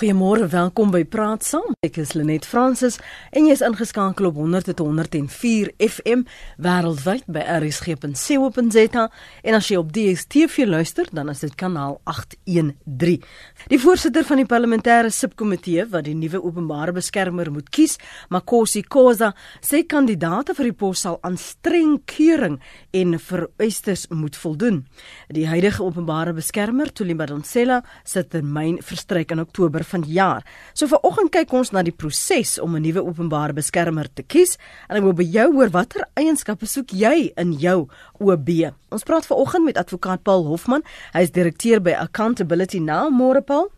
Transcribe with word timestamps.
Goeiemôre, 0.00 0.46
welkom 0.48 0.88
by 0.88 1.02
Praat 1.04 1.42
Saam. 1.44 1.74
Ek 1.84 1.98
is 2.00 2.14
Lenet 2.16 2.46
Fransis 2.48 2.94
en 3.36 3.44
jy 3.44 3.52
is 3.52 3.60
ingeskakel 3.60 4.30
op 4.30 4.38
100.104 4.40 5.74
FM 5.84 6.22
wêreldwyd 6.64 7.26
by 7.28 7.42
rsg.co.za 7.58 9.02
en 9.04 9.58
as 9.58 9.68
jy 9.68 9.76
op 9.76 9.90
DStv 9.92 10.64
luister, 10.70 11.10
dan 11.12 11.28
is 11.28 11.44
dit 11.44 11.52
kanaal 11.52 11.98
813. 12.08 13.26
Die 13.68 13.80
voorsitter 13.82 14.24
van 14.24 14.40
die 14.40 14.46
parlementêre 14.48 15.10
subkomitee 15.12 15.84
wat 15.92 16.06
die 16.08 16.16
nuwe 16.16 16.40
openbare 16.48 16.96
beskermer 16.96 17.52
moet 17.52 17.68
kies, 17.68 17.98
Makosi 18.32 18.80
Khoza, 18.88 19.34
sê 19.60 19.82
kandidaate 19.84 20.56
vir 20.56 20.70
die 20.70 20.78
pos 20.80 21.04
sal 21.04 21.20
aan 21.20 21.36
streng 21.36 21.98
keuring 22.08 22.56
en 22.96 23.18
vereistes 23.20 24.06
moet 24.08 24.40
voldoen. 24.46 24.80
Die 25.28 25.44
huidige 25.52 25.84
openbare 25.84 26.32
beskermer, 26.40 26.88
Thuli 26.88 27.20
Madonsela, 27.20 27.82
se 28.00 28.24
termyn 28.24 28.80
verstryk 28.80 29.36
in 29.36 29.44
Oktober 29.44 29.89
vanjaar. 29.90 30.44
So 30.74 30.86
vanoggend 30.90 31.32
kyk 31.34 31.52
ons 31.52 31.72
na 31.74 31.82
die 31.82 31.94
proses 31.94 32.58
om 32.62 32.76
'n 32.76 32.82
nuwe 32.82 33.02
openbare 33.04 33.52
beskermer 33.52 34.08
te 34.14 34.22
kies 34.22 34.56
en 34.88 34.96
ek 34.96 35.02
wil 35.02 35.12
by 35.12 35.26
jou 35.26 35.52
hoor 35.52 35.70
watter 35.70 36.06
eienskappe 36.16 36.66
soek 36.66 36.90
jy 36.92 37.32
in 37.36 37.52
jou 37.52 37.88
OB. 38.20 38.72
Ons 38.90 39.04
praat 39.04 39.26
vanoggend 39.26 39.64
met 39.64 39.76
advokaat 39.76 40.22
Paul 40.22 40.46
Hofman. 40.46 40.82
Hy 41.12 41.20
is 41.20 41.30
direkteur 41.30 41.80
by 41.80 41.92
Accountability 41.92 42.80
Now, 42.80 43.10
môre 43.10 43.42
Paul. 43.42 43.70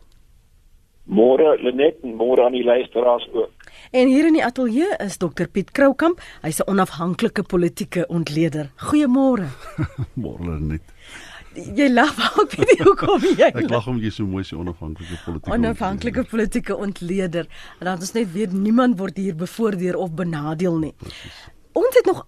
Môre 1.05 1.57
Lenet 1.59 1.99
en 2.03 2.15
môre 2.15 2.45
aan 2.45 2.55
die 2.55 2.63
luisteraars 2.63 3.27
ook. 3.33 3.51
En 3.91 4.07
hier 4.07 4.25
in 4.25 4.33
die 4.33 4.45
ateljee 4.45 4.95
is 5.03 5.17
Dr 5.17 5.47
Piet 5.51 5.71
Kroukamp. 5.71 6.19
Hy's 6.41 6.59
'n 6.59 6.69
onafhanklike 6.69 7.43
politieke 7.43 8.07
ontleder. 8.07 8.71
Goeiemôre. 8.77 9.47
môre 10.23 10.43
Lenet 10.59 10.81
jy 11.55 11.87
lag 11.93 12.17
ook 12.39 12.55
weet 12.57 12.71
nie 12.73 12.85
hoekom 12.85 13.25
jy 13.37 13.49
Ek 13.51 13.69
lag 13.69 13.87
om 13.87 13.99
jy 14.01 14.11
so 14.13 14.25
mooi 14.29 14.43
so 14.47 14.59
onafhanklike 14.61 15.17
politieke 15.25 15.55
onafhanklike 15.55 16.23
politieke 16.31 16.75
ontleder. 16.75 17.49
En 17.79 17.89
dan 17.89 17.99
ons 17.99 18.13
net 18.15 18.31
weet 18.33 18.53
niemand 18.53 18.97
word 18.99 19.17
hier 19.17 19.35
bevoordeel 19.35 19.99
of 19.99 20.13
benadeel 20.17 20.77
nie. 20.81 20.93
Precies. 21.03 21.41
Ons 21.77 21.97
het 21.97 22.05
nog 22.09 22.25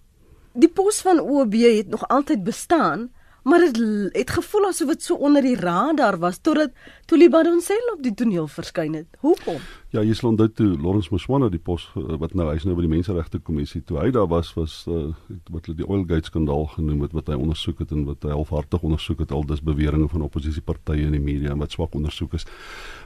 die 0.54 0.70
pos 0.72 1.02
van 1.06 1.20
OB 1.20 1.54
het 1.64 1.92
nog 1.92 2.08
altyd 2.08 2.44
bestaan, 2.44 3.10
maar 3.46 3.60
dit 3.60 3.78
het 4.14 4.32
gevoel 4.34 4.68
asof 4.72 4.90
dit 4.90 5.04
so 5.06 5.16
onder 5.16 5.46
die 5.46 5.56
radar 5.56 6.18
was 6.18 6.40
totdat 6.42 6.72
toe 7.06 7.18
Libanon 7.18 7.62
self 7.62 7.92
op 7.94 8.02
die 8.04 8.14
toneel 8.14 8.48
verskyn 8.50 8.96
het. 8.98 9.20
Hoekom? 9.22 9.60
Ja, 9.94 10.02
jy 10.02 10.16
sal 10.18 10.32
onthou 10.32 10.48
toe 10.50 10.70
Lawrence 10.82 11.14
Moswana 11.14 11.52
die 11.54 11.62
pos 11.62 11.86
eh, 11.94 12.18
wat 12.22 12.34
nou 12.34 12.48
hy's 12.50 12.66
nou 12.66 12.74
by 12.78 12.88
die 12.88 12.92
Menseregte 12.96 13.40
Kommissie 13.40 13.84
toe 13.86 14.00
hy 14.02 14.10
daar 14.16 14.26
was 14.32 14.50
was 14.58 14.80
uh, 14.90 15.12
wat 15.54 15.70
hulle 15.70 15.78
die 15.84 15.86
Oilgate 15.86 16.32
skandaal 16.32 16.66
genoem 16.74 17.06
het 17.06 17.14
wat 17.14 17.30
hy 17.30 17.38
ondersoek 17.38 17.86
het 17.86 17.94
en 17.94 18.08
wat 18.10 18.26
hy 18.26 18.34
halfhartig 18.34 18.82
ondersoek 18.82 19.22
het 19.28 19.36
al 19.36 19.46
dis 19.46 19.62
beweringe 19.62 20.10
van 20.10 20.26
oppositiepartye 20.26 21.06
in 21.06 21.14
die 21.14 21.22
media 21.22 21.54
en 21.54 21.62
wat 21.62 21.78
swak 21.78 21.94
ondersoek 21.94 22.34
is. 22.40 22.50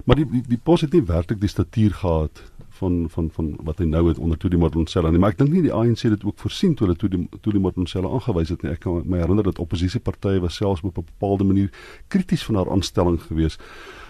Maar 0.07 0.23
die 0.23 0.29
die, 0.37 0.45
die 0.55 0.61
pos 0.63 0.87
het 0.87 0.95
nie 0.95 1.03
werklik 1.03 1.43
die 1.43 1.51
statuur 1.51 1.99
gehad 1.99 2.43
van 2.79 3.05
van 3.13 3.29
van 3.35 3.51
wat 3.67 3.81
hy 3.81 3.85
nou 3.89 4.07
het 4.07 4.19
onder 4.19 4.37
toe 4.37 4.49
die 4.49 4.59
Martonsella 4.59 5.11
nie. 5.11 5.19
Maar 5.21 5.35
ek 5.35 5.41
dink 5.41 5.53
nie 5.53 5.63
die 5.65 5.73
ANC 5.75 6.05
het 6.07 6.15
dit 6.15 6.25
ook 6.27 6.39
voorsien 6.41 6.75
toe 6.75 6.87
hulle 6.87 6.97
toe 6.97 7.53
die 7.53 7.61
Martonsella 7.61 8.09
aangewys 8.09 8.53
het 8.53 8.63
nie. 8.63 8.71
Ek 8.73 8.83
kan 8.85 9.03
my 9.05 9.21
herinner 9.21 9.47
dat 9.47 9.59
oppositiepartye 9.59 10.41
was 10.43 10.55
selfs 10.59 10.83
op 10.83 10.97
'n 10.97 11.07
bepaalde 11.11 11.43
manier 11.43 11.69
krities 12.07 12.43
van 12.47 12.55
haar 12.55 12.71
aanstelling 12.71 13.21
gewees. 13.21 13.59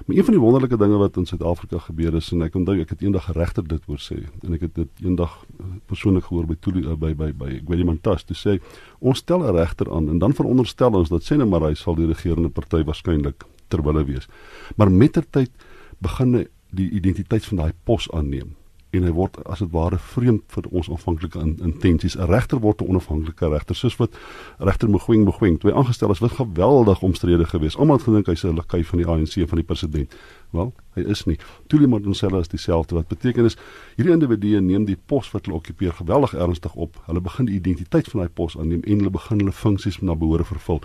Maar 0.06 0.18
een 0.18 0.24
van 0.24 0.34
die 0.34 0.42
wonderlike 0.42 0.78
dinge 0.78 0.98
wat 0.98 1.18
in 1.18 1.26
Suid-Afrika 1.26 1.80
gebeur 1.80 2.16
is 2.16 2.32
en 2.32 2.42
ek 2.42 2.56
onthou 2.56 2.80
ek 2.80 2.90
het 2.90 3.02
eendag 3.02 3.30
'n 3.30 3.38
regter 3.38 3.68
dit 3.68 3.82
oor 3.88 4.00
sê 4.00 4.18
en 4.44 4.54
ek 4.54 4.62
het 4.62 4.76
dit 4.76 4.90
eendag 5.04 5.46
eh, 5.60 5.66
persoonlik 5.86 6.24
gehoor 6.24 6.46
by 6.46 6.56
toe 6.60 6.74
eh, 6.74 6.96
by 6.96 7.14
by 7.14 7.32
by 7.34 7.62
Gwedi 7.66 7.84
Mantas 7.84 8.24
toe 8.24 8.36
sê 8.36 8.60
ons 9.00 9.18
stel 9.18 9.44
'n 9.44 9.56
regter 9.56 9.92
aan 9.92 10.10
en 10.10 10.20
dan 10.20 10.34
veronderstel 10.34 10.94
ons 10.94 11.10
dat 11.10 11.24
sê 11.24 11.38
net 11.38 11.50
maar 11.50 11.62
hy 11.62 11.74
sal 11.74 11.96
die 11.96 12.08
regerende 12.08 12.50
party 12.50 12.84
waarskynlik 12.84 13.44
terwille 13.68 14.06
wees. 14.06 14.28
Maar 14.76 14.92
mettertyd 14.92 15.52
begin 16.00 16.48
die 16.70 16.90
identiteit 16.90 17.46
van 17.46 17.58
daai 17.58 17.74
pos 17.84 18.12
aanneem 18.12 18.56
en 18.90 19.06
hy 19.06 19.12
word 19.14 19.38
as 19.46 19.62
dit 19.62 19.70
ware 19.74 20.00
vreemd 20.02 20.44
vir 20.54 20.68
ons 20.74 20.90
aanvanklike 20.90 21.40
intensies. 21.42 22.16
'n 22.18 22.26
Regter 22.30 22.60
word 22.60 22.82
'n 22.82 22.90
onafhanklike 22.90 23.50
regter, 23.50 23.76
soos 23.76 23.98
wat 23.98 24.18
regter 24.58 24.90
Mogoeng 24.90 25.26
Mogoeng 25.26 25.60
toe 25.60 25.74
aangestel 25.74 26.12
is, 26.12 26.20
was 26.20 26.32
geweldig 26.32 27.02
omstrede 27.02 27.46
geweest. 27.46 27.78
Almal 27.78 27.98
het 27.98 28.06
gedink 28.06 28.26
hy's 28.26 28.44
'n 28.44 28.56
lakai 28.56 28.84
van 28.84 28.98
die 28.98 29.08
ANC 29.08 29.48
van 29.48 29.58
die 29.58 29.64
president. 29.64 30.16
Wel, 30.52 30.74
hy 30.96 31.02
is 31.02 31.26
nie. 31.26 31.38
Tuli 31.68 31.88
Madonsela 31.88 32.40
is 32.40 32.48
dieselfde 32.48 32.96
wat 32.96 33.08
beteken 33.08 33.46
is 33.46 33.58
hierdie 33.96 34.14
individue 34.14 34.62
neem 34.62 34.86
die 34.86 34.98
pos 35.06 35.32
wat 35.32 35.46
hulle 35.46 35.58
okkupeer 35.58 35.94
geweldig 35.94 36.34
ernstig 36.34 36.74
op. 36.76 36.98
Hulle 37.06 37.22
begin 37.22 37.46
die 37.46 37.56
identiteit 37.56 38.08
van 38.08 38.20
daai 38.20 38.30
pos 38.34 38.58
aanneem 38.58 38.82
en 38.84 38.98
hulle 38.98 39.10
begin 39.10 39.40
hulle 39.40 39.52
funksies 39.52 40.02
na 40.02 40.16
behoore 40.16 40.46
vervul. 40.46 40.82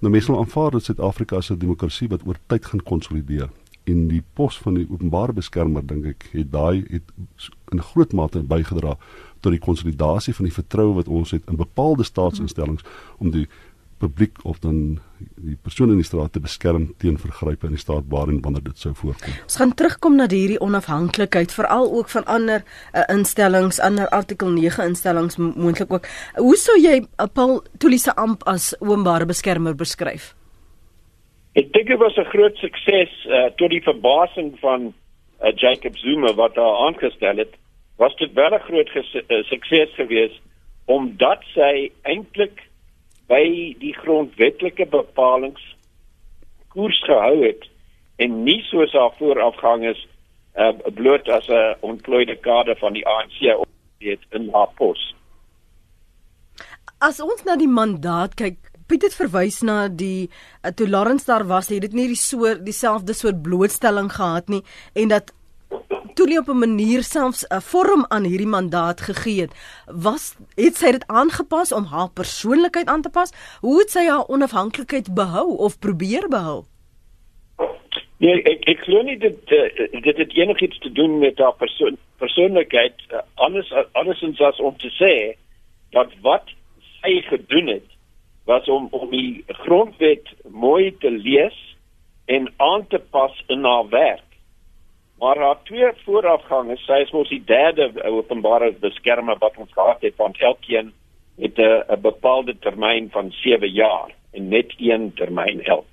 Nou 0.00 0.10
mense 0.10 0.26
sal 0.26 0.38
aanvaar 0.38 0.70
dat 0.70 0.84
Suid-Afrika 0.84 1.36
as 1.36 1.50
'n 1.50 1.58
demokrasie 1.58 2.08
wat 2.08 2.26
oor 2.26 2.36
tyd 2.46 2.64
gaan 2.64 2.82
konsolideer 2.82 3.48
en 3.84 4.06
die 4.08 4.22
pos 4.34 4.58
van 4.64 4.78
die 4.78 4.86
openbare 4.90 5.36
beskermer 5.36 5.84
dink 5.86 6.06
ek 6.14 6.26
het 6.32 6.50
daai 6.52 6.84
het 6.88 7.12
in 7.72 7.82
groot 7.92 8.12
mate 8.16 8.40
bygedra 8.40 8.96
tot 9.44 9.52
die 9.52 9.60
konsolidasie 9.60 10.34
van 10.34 10.48
die 10.48 10.56
vertroue 10.56 10.96
wat 11.00 11.08
ons 11.08 11.34
het 11.36 11.44
in 11.52 11.60
bepaalde 11.60 12.06
staatsinstellings 12.06 12.84
om 13.18 13.32
die 13.34 13.46
publiek 14.04 14.38
of 14.42 14.58
dan 14.58 14.98
die 15.36 15.56
persone 15.62 15.94
in 15.94 16.00
die 16.02 16.06
straat 16.06 16.34
te 16.34 16.42
beskerm 16.42 16.88
teen 17.00 17.16
vergrype 17.20 17.68
in 17.68 17.76
die 17.76 17.80
staat 17.80 18.08
waarin 18.12 18.40
wanneer 18.44 18.64
dit 18.66 18.78
sou 18.80 18.92
voorkom. 18.98 19.36
Ons 19.46 19.58
gaan 19.60 19.74
terugkom 19.78 20.18
na 20.18 20.28
hierdie 20.30 20.60
onafhanklikheid 20.64 21.54
veral 21.54 21.90
ook 21.92 22.12
van 22.12 22.26
ander 22.36 22.64
uh, 22.64 23.04
instellings, 23.14 23.80
ander 23.80 24.08
artikel 24.08 24.52
9 24.56 24.88
instellings 24.90 25.38
moontlik 25.40 25.92
ook. 25.92 26.08
Hoe 26.36 26.56
sou 26.60 26.76
jy 26.80 27.00
uh, 27.04 27.28
Paul 27.32 27.62
Tulise 27.78 28.14
amp 28.20 28.44
as 28.50 28.72
openbare 28.80 29.28
beskermer 29.30 29.76
beskryf? 29.78 30.34
Ek 31.54 31.72
dink 31.72 31.86
dit 31.86 31.98
was 31.98 32.16
'n 32.18 32.30
groot 32.34 32.56
sukses 32.56 33.12
uh, 33.26 33.46
tot 33.56 33.70
die 33.70 33.82
verbasing 33.82 34.58
van 34.58 34.92
uh, 35.42 35.52
Jacob 35.54 35.96
Zuma 35.96 36.34
wat 36.34 36.54
daar 36.54 36.76
aangestel 36.86 37.36
het. 37.36 37.54
Was 37.96 38.16
dit 38.16 38.32
wel 38.32 38.50
'n 38.54 38.66
groot 38.68 38.90
uh, 38.94 39.44
sukses 39.44 39.94
geweest 39.94 40.40
omdat 40.84 41.40
sy 41.54 41.90
eintlik 42.02 42.60
by 43.28 43.74
die 43.78 43.94
grondwetlike 43.94 44.86
bepalinge 44.86 45.62
koers 46.68 47.00
gehou 47.06 47.44
het 47.44 47.64
en 48.16 48.42
nie 48.44 48.60
soos 48.68 48.92
haar 48.92 49.14
voorafgangers 49.18 50.06
uh, 50.58 50.72
bloot 50.94 51.28
as 51.28 51.48
'n 51.48 51.76
ontplooide 51.80 52.36
kader 52.36 52.76
van 52.76 52.92
die 52.92 53.06
ANC 53.06 53.56
opgeet 53.56 54.20
in 54.30 54.50
haar 54.52 54.70
pos. 54.74 55.14
As 56.98 57.20
ons 57.20 57.44
na 57.44 57.56
die 57.56 57.68
mandaat 57.68 58.34
kyk, 58.34 58.58
Piet 58.94 59.08
het 59.08 59.16
verwys 59.18 59.56
na 59.66 59.88
die 59.90 60.28
uh, 60.62 60.70
toe 60.70 60.86
Lawrence 60.86 61.26
daar 61.26 61.42
was, 61.50 61.66
het 61.66 61.82
dit 61.82 61.94
nie 61.98 62.04
die 62.12 62.18
soort 62.18 62.60
dieselfde 62.62 63.14
soort 63.18 63.40
blootstelling 63.42 64.06
gehad 64.14 64.46
nie 64.52 64.60
en 64.94 65.08
dat 65.10 65.32
toe 66.14 66.28
nie 66.30 66.38
op 66.38 66.46
'n 66.52 66.60
manier 66.62 67.02
selfs 67.02 67.42
'n 67.50 67.58
vorm 67.60 68.04
aan 68.08 68.22
hierdie 68.22 68.46
mandaat 68.46 69.00
gegee 69.00 69.40
het. 69.40 69.52
Was 69.90 70.36
het 70.54 70.76
sy 70.76 70.92
dit 70.92 71.06
aangepas 71.06 71.72
om 71.72 71.84
haar 71.84 72.10
persoonlikheid 72.14 72.86
aan 72.86 73.02
te 73.02 73.10
pas? 73.10 73.32
Hoe 73.60 73.80
het 73.80 73.90
sy 73.90 74.06
haar 74.06 74.28
onafhanklikheid 74.28 75.14
behou 75.14 75.56
of 75.56 75.78
probeer 75.78 76.28
behou? 76.28 76.64
Nee, 78.18 78.42
ek 78.42 78.68
ek 78.68 78.78
glo 78.86 79.02
nie 79.02 79.18
dit 79.18 79.50
uh, 79.50 80.02
dit 80.02 80.16
het 80.16 80.36
enigiets 80.36 80.78
te 80.78 80.92
doen 80.92 81.18
met 81.18 81.38
haar 81.38 81.56
persoon 81.58 81.98
persoonlikheid 82.18 82.94
uh, 83.10 83.18
anders 83.34 83.72
andersins 83.92 84.40
as 84.40 84.60
om 84.60 84.76
te 84.76 84.90
sê 85.02 85.34
dat 85.90 86.14
wat 86.20 86.46
sy 87.02 87.20
gedoen 87.26 87.66
het 87.66 87.93
was 88.44 88.68
om 88.68 88.88
om 88.90 89.10
die 89.10 89.44
grondwet 89.64 90.28
mooi 90.48 90.96
te 91.00 91.10
lees 91.10 91.56
en 92.24 92.52
aan 92.56 92.86
te 92.86 92.98
pas 93.10 93.42
in 93.46 93.64
haar 93.64 93.88
werk. 93.88 94.28
Maar 95.18 95.38
haar 95.38 95.62
twee 95.62 95.90
voorafgangers, 96.04 96.84
sy 96.84 97.00
is 97.04 97.12
mos 97.14 97.28
die 97.28 97.42
derde 97.46 97.92
openbare 98.04 98.72
beskermer 98.80 99.38
wat 99.40 99.56
ons 99.56 99.72
gehad 99.72 100.02
het 100.02 100.16
van 100.16 100.34
elkeen 100.38 100.92
met 101.36 101.58
'n 101.58 102.00
bepaalde 102.00 102.58
termyn 102.58 103.10
van 103.10 103.30
7 103.30 103.70
jaar 103.70 104.14
en 104.32 104.48
net 104.48 104.74
een 104.78 105.12
termyn 105.14 105.62
elk. 105.64 105.90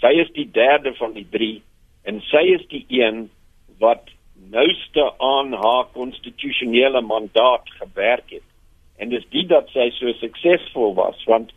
Sy 0.00 0.12
is 0.20 0.30
die 0.32 0.50
derde 0.50 0.94
van 0.94 1.12
die 1.12 1.26
drie 1.30 1.62
en 2.02 2.20
sy 2.20 2.44
is 2.56 2.66
die 2.68 2.84
een 2.88 3.30
wat 3.78 4.08
nouste 4.50 5.12
aan 5.18 5.52
haar 5.52 5.84
konstitusionele 5.92 7.00
mandaat 7.00 7.68
gewerk 7.80 8.30
het. 8.30 8.46
En 8.96 9.08
dis 9.08 9.26
dit 9.28 9.48
dat 9.48 9.68
sy 9.68 9.90
so 9.90 10.12
suksesvol 10.12 10.94
was 10.94 11.24
want 11.24 11.52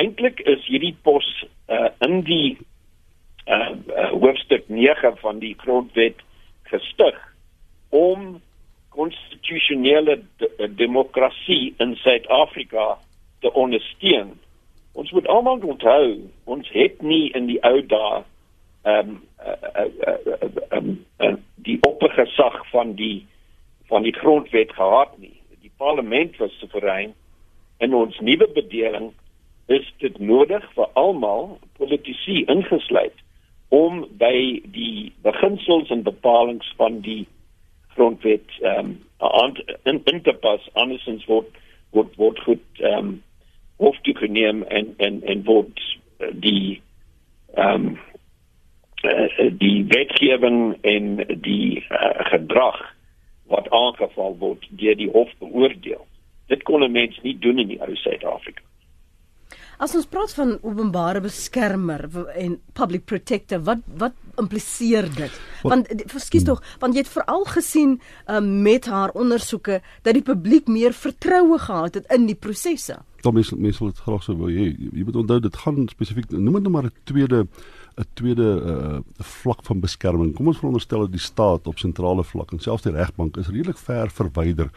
eintlik 0.00 0.40
is 0.50 0.64
hierdie 0.66 0.94
pos 1.06 1.26
uh, 1.68 1.90
in 2.06 2.22
die 2.26 2.56
uh, 3.46 3.74
uh, 3.74 4.10
hoofstuk 4.10 4.68
9 4.68 5.16
van 5.22 5.38
die 5.42 5.54
grondwet 5.58 6.22
gestig 6.70 7.18
om 7.94 8.40
konstitusionele 8.94 10.20
de 10.38 10.74
demokrasie 10.74 11.74
in 11.82 11.96
Suid-Afrika 11.96 12.98
te 13.42 13.52
ondersteun. 13.52 14.34
Ons 14.92 15.10
moet 15.10 15.26
almal 15.26 15.58
onthou, 15.66 16.20
ons 16.44 16.70
het 16.70 17.02
nie 17.02 17.32
in 17.34 17.50
die 17.50 17.58
ou 17.66 17.80
dae 17.90 18.22
ehm 18.84 19.14
um, 19.14 19.20
uh, 19.40 19.54
uh, 19.80 19.88
uh, 20.08 20.34
uh, 20.42 20.76
um, 20.76 20.88
uh, 21.18 21.34
die 21.66 21.78
oppergesag 21.88 22.58
van 22.70 22.94
die 22.98 23.26
van 23.88 24.02
die 24.04 24.12
grondwet 24.12 24.72
gehad 24.72 25.18
nie. 25.18 25.34
Die 25.60 25.72
parlement 25.76 26.36
was 26.36 26.52
soewerein 26.60 27.14
en 27.78 27.94
ons 27.94 28.18
nuwe 28.20 28.48
bedeling 28.52 29.10
is 29.66 29.92
dit 29.98 30.18
nodig 30.18 30.64
vir 30.74 30.88
almal 31.00 31.58
politici 31.78 32.44
ingesluit 32.52 33.16
om 33.68 34.04
by 34.20 34.60
die 34.74 35.12
beginsels 35.22 35.90
en 35.90 36.04
bepalinge 36.06 36.66
van 36.76 37.00
die 37.00 37.24
grondwet 37.96 38.58
ehm 38.60 38.96
um, 39.20 39.54
in, 39.84 40.00
in 40.04 40.22
te 40.22 40.32
pas 40.32 40.68
andersins 40.72 41.24
word 41.30 41.48
word 41.90 42.16
word 42.16 42.40
goed 42.46 42.82
ehm 42.82 42.98
um, 42.98 43.14
hof 43.76 43.96
toe 44.06 44.14
geneem 44.16 44.62
en 44.62 44.94
en 44.96 45.22
en 45.22 45.44
word 45.44 45.80
uh, 46.20 46.30
die 46.32 46.80
ehm 47.54 47.86
um, 47.86 47.96
die 49.60 49.84
wetgewing 49.88 50.76
en 50.80 51.16
die 51.44 51.84
uh, 51.92 52.12
gedrag 52.30 52.78
wat 53.52 53.68
aangeval 53.70 54.36
word 54.40 54.64
deur 54.80 54.96
die 54.96 55.10
hof 55.12 55.32
beoordeel. 55.38 56.06
Dit 56.48 56.62
kon 56.62 56.82
'n 56.82 56.92
mens 56.92 57.18
nie 57.22 57.38
doen 57.38 57.58
in 57.58 57.68
die 57.68 57.80
ou 57.80 57.96
Suid-Afrika. 57.96 58.62
As 59.78 59.94
ons 59.94 60.06
praat 60.06 60.34
van 60.36 60.58
openbare 60.62 61.20
beskermer 61.24 62.06
en 62.38 62.58
public 62.78 63.04
protector, 63.10 63.62
wat 63.66 63.82
wat 63.98 64.14
impliseer 64.38 65.08
dit? 65.14 65.34
Want 65.62 65.90
verskuis 66.10 66.44
tog, 66.46 66.62
want 66.82 66.94
jy 66.94 67.04
het 67.04 67.10
veral 67.10 67.44
gesien 67.48 67.96
um, 68.26 68.62
met 68.62 68.86
haar 68.90 69.14
ondersoeke 69.14 69.80
dat 70.02 70.14
die 70.14 70.24
publiek 70.26 70.68
meer 70.70 70.94
vertroue 70.94 71.58
gehad 71.58 72.00
het 72.00 72.10
in 72.14 72.26
die 72.26 72.38
prosesse. 72.38 72.98
Dan 73.24 73.34
mense 73.34 73.56
mense 73.56 73.80
wil 73.80 73.92
dit 73.92 74.02
graag 74.04 74.24
sou 74.26 74.36
wou 74.36 74.50
hê. 74.52 74.68
Jy 74.74 75.04
moet 75.06 75.22
onthou 75.22 75.40
dit 75.40 75.62
gaan 75.64 75.86
spesifiek 75.88 76.30
noem 76.34 76.58
dit 76.58 76.66
nou 76.66 76.74
maar 76.74 76.90
'n 76.90 76.96
tweede 77.04 77.46
'n 77.94 78.06
tweede 78.14 78.48
uh, 78.66 78.98
vlak 79.18 79.62
van 79.62 79.80
beskerming. 79.80 80.34
Kom 80.34 80.46
ons 80.46 80.58
veronderstel 80.58 81.00
dat 81.00 81.12
die 81.12 81.20
staat 81.20 81.66
op 81.66 81.78
sentrale 81.78 82.24
vlak 82.24 82.52
en 82.52 82.58
selfs 82.58 82.82
die 82.82 82.92
regbank 82.92 83.36
is 83.36 83.48
redelik 83.48 83.78
ver 83.78 84.10
verwyder 84.10 84.70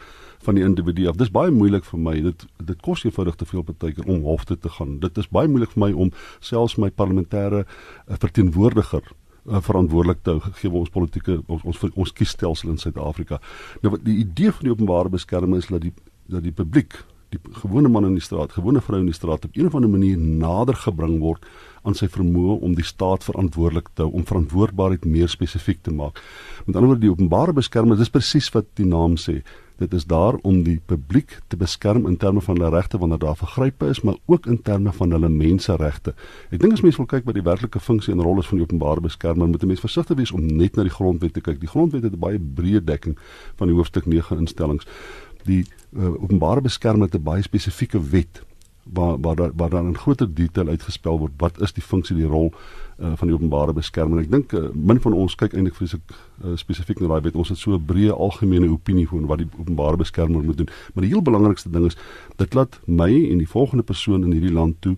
van 0.46 0.54
die 0.54 0.64
individu 0.64 1.08
af. 1.08 1.16
Dis 1.16 1.30
baie 1.30 1.50
moeilik 1.50 1.84
vir 1.84 1.98
my. 1.98 2.14
Dit 2.22 2.46
dit 2.62 2.80
kos 2.80 3.02
eenvoudig 3.04 3.34
te 3.34 3.46
veel 3.46 3.62
partykeer 3.62 4.06
om 4.06 4.22
hof 4.22 4.44
toe 4.44 4.58
te 4.58 4.68
gaan. 4.68 4.98
Dit 5.02 5.18
is 5.18 5.28
baie 5.28 5.48
moeilik 5.48 5.74
vir 5.74 5.82
my 5.86 5.92
om 5.92 6.12
selfs 6.40 6.78
my 6.78 6.90
parlementêre 6.90 7.64
uh, 7.64 8.14
verteenwoordiger 8.14 9.02
uh, 9.02 9.60
verantwoordelik 9.60 10.22
te 10.22 10.38
gee 10.40 10.70
vir 10.70 10.80
ons 10.84 10.94
politieke 10.94 11.40
ons 11.46 11.64
ons, 11.64 11.84
ons 11.94 12.12
kiesstelsel 12.12 12.70
in 12.70 12.78
Suid-Afrika. 12.78 13.42
Nou 13.82 13.98
die 13.98 14.20
idee 14.22 14.54
van 14.54 14.70
die 14.70 14.74
openbare 14.76 15.10
beskerming 15.10 15.58
is 15.64 15.72
dat 15.72 15.82
die 15.82 15.94
dat 16.28 16.44
die 16.44 16.52
publiek 16.52 17.02
die 17.32 17.40
gewone 17.60 17.90
man 17.92 18.06
in 18.08 18.14
die 18.16 18.24
straat, 18.24 18.54
gewone 18.56 18.80
vrou 18.84 19.02
in 19.02 19.10
die 19.10 19.16
straat 19.16 19.44
op 19.44 19.56
'n 19.56 19.66
of 19.66 19.74
ander 19.74 19.90
manier 19.90 20.16
nader 20.16 20.74
gebring 20.74 21.18
word 21.20 21.44
aan 21.88 21.96
sy 21.98 22.08
vermoë 22.12 22.58
om 22.64 22.74
die 22.76 22.86
staat 22.86 23.24
verantwoordelik 23.26 23.88
te 23.94 24.04
hou, 24.04 24.12
om 24.12 24.26
verantwoordbaarheid 24.28 25.06
meer 25.08 25.30
spesifiek 25.32 25.80
te 25.82 25.94
maak. 25.94 26.20
Met 26.66 26.76
ander 26.76 26.92
woorde, 26.92 27.06
die 27.06 27.14
openbare 27.14 27.54
beskerming, 27.56 27.98
dis 27.98 28.12
presies 28.12 28.50
wat 28.54 28.68
die 28.80 28.86
naam 28.88 29.16
sê. 29.20 29.40
Dit 29.78 29.92
is 29.94 30.08
daar 30.10 30.34
om 30.42 30.64
die 30.66 30.80
publiek 30.90 31.36
te 31.46 31.56
beskerm 31.56 32.08
in 32.10 32.16
terme 32.18 32.42
van 32.42 32.58
hulle 32.58 32.72
regte 32.74 32.98
wanneer 32.98 33.20
daar 33.22 33.36
vergrype 33.38 33.86
is, 33.86 34.00
maar 34.02 34.16
ook 34.26 34.48
in 34.50 34.58
terme 34.62 34.92
van 34.92 35.14
hulle 35.14 35.30
menseregte. 35.30 36.16
Ek 36.50 36.58
dink 36.58 36.74
as 36.74 36.82
mense 36.82 36.98
wil 36.98 37.06
kyk 37.06 37.28
wat 37.28 37.38
die 37.38 37.46
werklike 37.46 37.80
funksie 37.80 38.12
en 38.14 38.24
rol 38.26 38.42
is 38.42 38.50
van 38.50 38.58
die 38.58 38.66
openbare 38.66 39.04
beskerming, 39.04 39.52
moet 39.52 39.62
'n 39.62 39.70
mens 39.70 39.86
versigtig 39.86 40.18
wees 40.18 40.34
om 40.34 40.42
net 40.42 40.76
na 40.76 40.82
die 40.82 40.96
grondwet 40.98 41.32
te 41.34 41.40
kyk. 41.40 41.60
Die 41.60 41.70
grondwet 41.70 42.02
het 42.02 42.12
'n 42.12 42.18
baie 42.18 42.38
breë 42.38 42.84
dekking 42.84 43.16
van 43.56 43.68
die 43.68 43.76
hoofstuk 43.76 44.06
9 44.06 44.38
instellings 44.38 44.86
die 45.48 45.64
uh, 45.96 46.22
openbare 46.22 46.60
beskerming 46.60 47.06
het 47.06 47.14
'n 47.14 47.22
baie 47.22 47.42
spesifieke 47.42 48.00
wet 48.10 48.42
waar 48.92 49.18
waar 49.20 49.36
daar 49.36 49.50
waar 49.56 49.70
dan 49.70 49.86
in 49.86 49.98
groter 49.98 50.34
detail 50.34 50.68
uitgespel 50.68 51.18
word 51.18 51.32
wat 51.36 51.60
is 51.60 51.72
die 51.72 51.82
funksie 51.82 52.16
die 52.16 52.26
rol 52.26 52.52
uh, 52.52 53.12
van 53.14 53.28
die 53.28 53.36
openbare 53.36 53.72
beskerming. 53.72 54.20
Ek 54.24 54.30
dink 54.30 54.52
uh, 54.52 54.68
min 54.74 55.00
van 55.00 55.12
ons 55.12 55.34
kyk 55.38 55.54
eintlik 55.54 55.76
vreeslik 55.78 56.02
uh, 56.10 56.56
spesifiek 56.56 57.00
na 57.00 57.12
daai 57.12 57.28
wet. 57.28 57.38
Ons 57.38 57.52
het 57.54 57.58
so 57.58 57.76
'n 57.76 57.84
breë 57.86 58.14
algemene 58.14 58.70
opinie 58.70 59.08
van 59.08 59.26
wat 59.26 59.38
die 59.38 59.48
openbare 59.58 59.96
beskermer 59.96 60.42
moet 60.44 60.56
doen. 60.56 60.70
Maar 60.94 61.06
die 61.06 61.12
heel 61.12 61.22
belangrikste 61.22 61.70
ding 61.70 61.86
is 61.86 61.96
dit 62.36 62.54
laat 62.54 62.80
my 62.86 63.10
en 63.30 63.38
die 63.38 63.48
volgende 63.48 63.82
persoon 63.82 64.24
in 64.24 64.32
hierdie 64.32 64.52
land 64.52 64.76
toe 64.80 64.96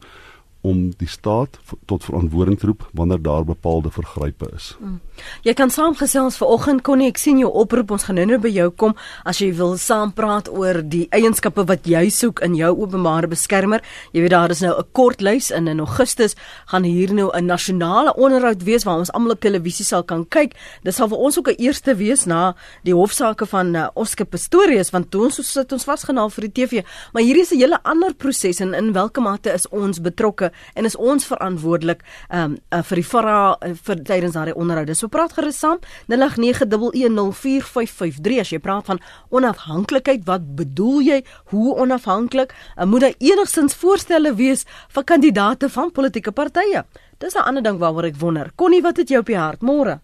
om 0.61 0.91
die 1.01 1.09
staat 1.09 1.59
tot 1.89 2.05
verantwoording 2.05 2.59
te 2.59 2.67
roep 2.67 2.85
wanneer 2.93 3.23
daar 3.23 3.45
bepaalde 3.45 3.91
vergrype 3.91 4.51
is. 4.57 4.77
Mm. 4.81 4.99
Jy 5.45 5.55
kan 5.57 5.71
saamgesels 5.73 6.37
vanoggend 6.41 6.83
kon 6.85 7.01
ek 7.05 7.19
sien 7.21 7.39
jou 7.41 7.49
oproep 7.63 7.95
ons 7.97 8.05
gaan 8.09 8.19
nou-nou 8.21 8.39
by 8.45 8.53
jou 8.53 8.69
kom 8.83 8.95
as 9.29 9.41
jy 9.41 9.51
wil 9.57 9.77
saampraat 9.81 10.51
oor 10.53 10.83
die 10.85 11.07
eienskappe 11.17 11.65
wat 11.69 11.89
jy 11.89 12.07
soek 12.13 12.43
in 12.45 12.57
jou 12.59 12.71
openbare 12.77 13.29
beskermer. 13.31 13.85
Jy 14.13 14.25
weet 14.25 14.35
daar 14.35 14.51
is 14.51 14.61
nou 14.61 14.75
'n 14.79 14.85
kort 14.93 15.21
lys 15.21 15.51
in 15.51 15.69
in 15.69 15.81
Augustus 15.81 16.37
gaan 16.67 16.85
hier 16.85 17.13
nou 17.15 17.31
'n 17.33 17.47
nasionale 17.47 18.15
onderhoud 18.17 18.63
wees 18.65 18.85
waar 18.85 18.99
ons 18.99 19.13
almal 19.13 19.33
op 19.33 19.41
televisie 19.41 19.85
sal 19.85 20.03
kan 20.03 20.29
kyk. 20.29 20.55
Dit 20.83 20.95
sal 20.95 21.09
vir 21.09 21.19
ons 21.19 21.39
ook 21.39 21.49
'n 21.49 21.59
eerste 21.59 21.95
wees 21.97 22.27
na 22.27 22.55
die 22.85 22.95
hofsaake 22.95 23.47
van 23.47 23.75
uh, 23.75 23.89
Oscar 23.95 24.27
Pistorius 24.27 24.91
want 24.91 25.11
toe 25.11 25.25
ons 25.25 25.53
sit 25.53 25.73
ons 25.73 25.85
vasgenaal 25.85 26.31
vir 26.31 26.49
die 26.49 26.53
TV, 26.53 26.85
maar 27.13 27.23
hier 27.23 27.37
is 27.37 27.51
'n 27.51 27.59
hele 27.59 27.79
ander 27.83 28.15
proses 28.15 28.61
en 28.61 28.75
in 28.75 28.93
watter 28.93 29.23
mate 29.23 29.53
is 29.53 29.69
ons 29.69 30.01
betrokke 30.01 30.50
en 30.75 30.85
is 30.85 30.97
ons 30.97 31.27
verantwoordelik 31.27 32.03
um, 32.35 32.57
uh, 32.73 32.83
vir 32.83 32.97
die 33.01 33.07
vra 33.07 33.53
uh, 33.53 33.57
vir 33.75 34.05
tydens 34.05 34.33
daardie 34.37 34.55
onderhoude. 34.55 34.95
So 34.95 35.09
praat 35.09 35.33
gerus 35.37 35.59
saam 35.61 35.79
0891104553 36.13 38.41
as 38.41 38.51
jy 38.53 38.59
praat 38.63 38.87
van 38.91 38.99
onafhanklikheid, 39.31 40.25
wat 40.29 40.43
bedoel 40.57 41.01
jy? 41.07 41.23
Hoe 41.55 41.77
onafhanklik? 41.77 42.55
Uh, 42.77 42.85
moet 42.85 43.01
daar 43.07 43.15
enigstens 43.19 43.77
voorstelle 43.77 44.35
wees 44.35 44.67
vir 44.95 45.05
kandidate 45.05 45.69
van 45.69 45.93
politieke 45.93 46.33
partye? 46.33 46.83
Dis 47.19 47.35
'n 47.35 47.49
ander 47.49 47.63
ding 47.63 47.79
waaroor 47.79 48.05
ek 48.05 48.17
wonder. 48.17 48.51
Connie, 48.57 48.83
wat 48.83 48.97
het 48.97 49.11
jy 49.11 49.19
op 49.19 49.27
die 49.27 49.37
hart 49.37 49.61
môre? 49.61 50.01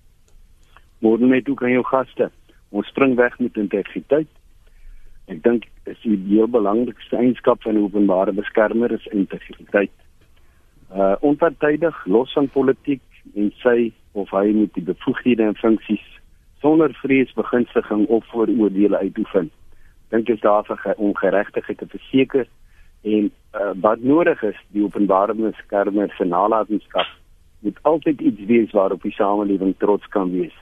Môre 1.01 1.27
net 1.27 1.49
ook 1.49 1.63
aan 1.63 1.71
jou 1.71 1.85
gaste. 1.85 2.31
Ons 2.71 2.87
spring 2.87 3.17
weg 3.17 3.39
met 3.39 3.57
integriteit. 3.57 4.29
Ek 5.27 5.43
dink 5.43 5.65
is 5.85 5.99
die 6.03 6.17
heel 6.29 6.47
belangrikste 6.47 7.17
eienskap 7.17 7.63
van 7.63 7.75
'n 7.75 7.83
openbare 7.83 8.33
beskermer 8.33 8.93
is 8.93 9.07
integriteit 9.07 9.91
uh 10.97 11.15
onpartydig 11.21 12.05
los 12.07 12.33
van 12.33 12.49
politiek 12.49 13.03
en 13.35 13.53
sy 13.63 13.93
of 14.13 14.31
hy 14.31 14.47
met 14.57 14.73
die 14.75 14.85
bevoegdhede 14.87 15.45
en 15.45 15.59
funksies 15.61 16.05
sonder 16.65 16.95
vrees 17.03 17.33
begunstiging 17.37 18.07
of 18.09 18.25
vooroordeele 18.33 18.99
uitoefen. 18.99 19.51
Dink 20.09 20.29
is 20.29 20.41
daar 20.41 20.65
vir 20.65 20.95
ongeregtigheid 20.97 21.79
te 21.79 21.87
verseker 21.87 22.47
en 23.03 23.31
uh, 23.31 23.73
wat 23.81 24.01
nodig 24.01 24.43
is 24.43 24.59
die 24.75 24.83
openbare 24.83 25.35
beskermer 25.35 26.15
se 26.17 26.25
nalatenskap 26.25 27.11
moet 27.61 27.79
altyd 27.83 28.21
iets 28.21 28.47
wees 28.49 28.73
waarop 28.73 29.03
die 29.03 29.15
samelewing 29.15 29.75
trots 29.79 30.09
kan 30.15 30.31
wees. 30.33 30.55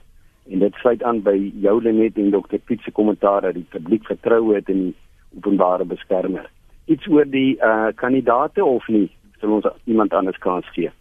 En 0.49 0.59
dit 0.59 0.73
sluit 0.81 1.03
aan 1.03 1.21
by 1.25 1.35
jou 1.61 1.79
net 1.83 2.17
en 2.21 2.31
Dr 2.31 2.61
Piet 2.65 2.81
se 2.81 2.91
kommentaar 2.91 3.41
dat 3.41 3.57
die 3.57 3.67
publiek 3.69 4.05
vertrou 4.05 4.53
het 4.53 4.69
in 4.69 4.81
die 4.87 4.95
openbare 5.37 5.85
beskermer. 5.85 6.49
Iets 6.85 7.07
oor 7.07 7.25
die 7.25 7.57
uh 7.57 7.91
kandidate 7.95 8.65
of 8.65 8.87
nie? 8.87 9.09
Sal 9.39 9.51
ons 9.57 9.67
iemand 9.85 10.13
anders 10.13 10.37
kans 10.37 10.67
gee. 10.73 10.91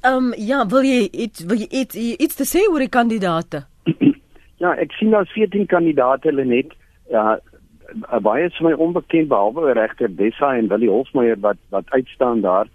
Ehm 0.00 0.30
um, 0.30 0.32
ja, 0.36 0.64
wil 0.66 0.84
jy 0.86 1.08
iets 1.12 1.44
wil 1.44 1.58
jy 1.58 1.68
iets 1.82 1.96
iets 1.96 2.38
te 2.38 2.46
sê 2.48 2.64
oor 2.70 2.82
die 2.82 2.92
kandidate? 2.98 3.64
ja, 4.62 4.74
ek 4.74 4.92
sien 4.98 5.10
daar 5.14 5.28
14 5.34 5.66
kandidate 5.66 6.32
Lenet. 6.32 6.74
Ja, 7.10 7.38
baie 8.22 8.46
is 8.46 8.60
my 8.60 8.72
onbekend 8.72 9.28
behalwe 9.28 9.72
regter 9.74 10.08
Dessa 10.16 10.54
en 10.56 10.68
Willie 10.68 10.90
Hofmeyer 10.90 11.40
wat 11.40 11.58
wat 11.70 11.90
uitstaan 11.90 12.40
daar. 12.40 12.68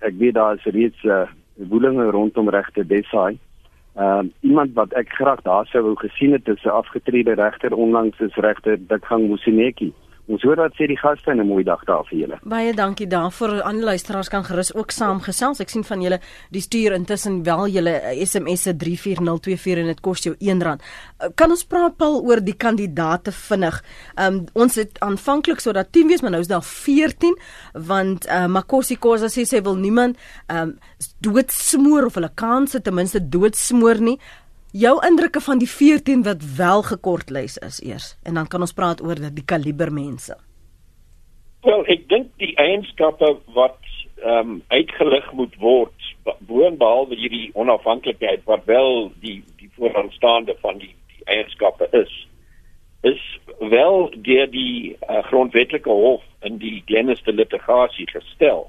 Ek 0.00 0.16
weet 0.18 0.34
daar 0.34 0.58
is 0.58 0.64
reeds 0.64 1.04
'n 1.04 1.08
uh, 1.08 1.28
woelinge 1.70 2.10
rondom 2.10 2.48
regter 2.48 2.86
Dessa. 2.86 3.30
Ehm 3.30 3.38
uh, 3.96 4.24
iemand 4.40 4.74
wat 4.74 4.92
ek 4.92 5.08
graag 5.08 5.42
daar 5.42 5.66
sou 5.66 5.82
wou 5.82 5.96
gesien 5.96 6.32
het 6.32 6.48
is 6.48 6.64
'n 6.64 6.78
afgetrede 6.82 7.34
regter 7.34 7.74
onlangs 7.74 8.20
is 8.20 8.34
regter 8.34 8.78
Dikgang 8.78 9.28
Musineki. 9.28 9.92
Ons 10.30 10.44
hoor 10.46 10.60
wat 10.62 10.76
sê 10.78 10.86
die 10.86 10.98
gaste 10.98 11.32
en 11.32 11.40
'n 11.40 11.46
mooi 11.46 11.64
dag 11.64 11.82
daar 11.84 12.04
vir 12.06 12.18
julle. 12.18 12.38
Baie 12.44 12.72
dankie 12.74 13.06
daarvoor. 13.06 13.62
Aan 13.62 13.82
luisteraars 13.82 14.28
kan 14.28 14.44
gerus 14.44 14.74
ook 14.74 14.90
saamgesels. 14.90 15.60
Ek 15.60 15.68
sien 15.68 15.84
van 15.84 16.00
julle 16.00 16.20
die 16.50 16.60
stuur 16.60 16.92
intussen 16.92 17.42
wel 17.42 17.66
julle 17.68 18.00
SMS 18.24 18.62
se 18.62 18.74
34024 18.76 19.78
en 19.78 19.86
dit 19.86 20.00
kos 20.00 20.22
jou 20.22 20.34
R1. 20.34 20.80
Kan 21.34 21.50
ons 21.50 21.64
praat 21.64 21.96
Paul 21.96 22.22
oor 22.22 22.40
die 22.44 22.54
kandidate 22.56 23.32
vinnig? 23.32 23.82
Um, 24.16 24.44
ons 24.52 24.74
het 24.74 25.00
aanvanklik 25.00 25.60
sodat 25.60 25.92
10 25.92 26.06
wees, 26.06 26.20
maar 26.20 26.30
nou 26.30 26.40
is 26.40 26.48
daar 26.48 26.62
14 26.62 27.36
want 27.72 28.26
uh, 28.26 28.46
Makosi 28.46 28.96
Khoza 28.96 29.26
sê 29.26 29.44
sy 29.44 29.62
wil 29.62 29.76
niemand 29.76 30.16
um, 30.48 30.78
doodsmoor 31.18 32.04
of 32.04 32.14
hulle 32.14 32.30
kanse 32.34 32.80
ten 32.80 32.94
minste 32.94 33.28
doodsmoor 33.28 34.00
nie. 34.00 34.18
Jou 34.72 35.06
indrukke 35.06 35.40
van 35.40 35.58
die 35.58 35.68
14 35.68 36.22
wat 36.22 36.42
wel 36.56 36.82
gekortlys 36.82 37.56
is 37.58 37.80
eers 37.82 38.16
en 38.22 38.34
dan 38.34 38.46
kan 38.46 38.60
ons 38.60 38.72
praat 38.72 39.00
oor 39.02 39.18
die 39.18 39.44
kaliber 39.44 39.90
mense. 39.92 40.36
Wel, 41.66 41.82
ek 41.90 42.04
dink 42.08 42.28
die 42.38 42.52
eienskappe 42.54 43.32
wat 43.56 43.78
ehm 44.22 44.38
um, 44.38 44.62
uitgelig 44.68 45.26
moet 45.32 45.56
word 45.58 46.06
boonbehalwe 46.46 47.16
hierdie 47.18 47.50
onafhanklikheid 47.58 48.44
wat 48.44 48.62
wel 48.70 49.10
die 49.24 49.40
die 49.58 49.70
vooraanstaande 49.74 50.54
van 50.60 50.78
die 50.78 50.94
die 51.16 51.24
eienskappe 51.24 51.88
is 51.90 52.12
is 53.02 53.22
wel 53.58 54.10
deur 54.22 54.46
die 54.50 54.96
uh, 55.08 55.24
grondwetlike 55.32 55.90
hof 55.90 56.22
in 56.46 56.58
die 56.62 56.82
Glenister 56.86 57.32
litigasie 57.32 58.06
gestel. 58.10 58.68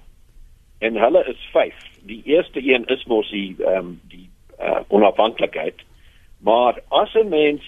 En 0.80 0.96
hulle 0.96 1.26
is 1.28 1.50
5. 1.52 1.76
Die 2.08 2.22
eerste 2.26 2.64
een 2.64 2.86
is 2.86 3.06
mos 3.06 3.30
die 3.30 3.54
ehm 3.60 3.78
um, 3.78 3.96
die 4.10 4.30
uh, 4.58 4.82
onafhanklikheid 4.88 5.86
Maar 6.42 6.82
as 6.88 7.14
'n 7.14 7.30
mens 7.30 7.64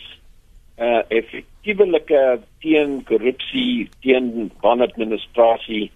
'n 0.77 0.83
uh, 0.83 1.01
effektiewe 1.07 2.39
teen 2.59 3.03
korrupsie, 3.03 3.89
teen 3.99 4.51
wanadministrasie 4.61 5.91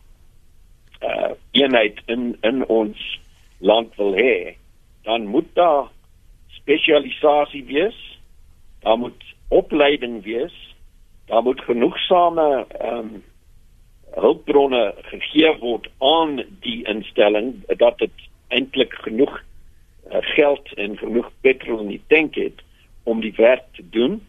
uh 1.02 1.32
eenheid 1.52 2.02
in 2.06 2.38
in 2.42 2.66
ons 2.68 3.20
land 3.58 3.96
wil 3.96 4.14
hê, 4.14 4.56
dan 5.02 5.26
moet 5.26 5.50
daar 5.54 5.90
spesialisasie 6.48 7.66
wees. 7.66 8.20
Daar 8.80 8.98
moet 8.98 9.24
opleiding 9.48 10.24
wees. 10.24 10.76
Daar 11.26 11.44
moet 11.44 11.62
genoegsame 11.62 12.66
ehm 12.80 12.98
um, 12.98 13.24
hulpbronne 14.14 14.94
gegee 14.98 15.58
word 15.60 15.90
aan 15.98 16.40
die 16.60 16.88
instelling 16.88 17.66
dat 17.78 17.98
dit 17.98 18.12
eintlik 18.48 18.94
genoeg 18.94 19.44
uh, 20.12 20.18
geld 20.22 20.74
en 20.74 20.98
genoeg 20.98 21.30
petrol 21.42 21.80
in 21.80 21.88
die 21.88 22.02
tank 22.08 22.36
het 22.36 22.64
om 23.08 23.22
die 23.24 23.34
werk 23.38 23.64
te 23.78 23.84
doen 23.96 24.20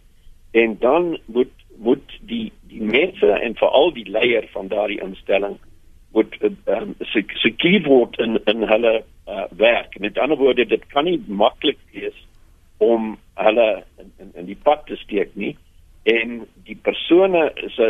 en 0.51 0.77
dan 0.79 1.19
moet 1.27 1.55
moet 1.79 2.15
die 2.27 2.53
die 2.71 2.83
mense 2.83 3.27
en 3.27 3.55
veral 3.59 3.93
die 3.95 4.07
leier 4.11 4.47
van 4.55 4.71
daardie 4.71 5.01
instelling 5.03 5.59
moet 6.17 6.35
um, 6.43 6.95
sekuur 7.43 7.85
word 7.87 8.19
in 8.19 8.39
in 8.51 8.65
hulle 8.67 8.95
uh, 9.29 9.45
werk. 9.61 9.99
Met 10.01 10.19
ander 10.19 10.39
woorde, 10.41 10.67
dit 10.67 10.87
kan 10.95 11.05
nie 11.05 11.21
maklik 11.27 11.79
wees 11.93 12.17
om 12.79 13.17
hulle 13.39 13.69
in, 13.99 14.13
in, 14.19 14.31
in 14.43 14.47
die 14.51 14.59
pad 14.63 14.87
te 14.87 14.97
steek 14.97 15.35
nie 15.35 15.55
en 16.09 16.45
die 16.65 16.77
persone 16.83 17.49
se 17.75 17.89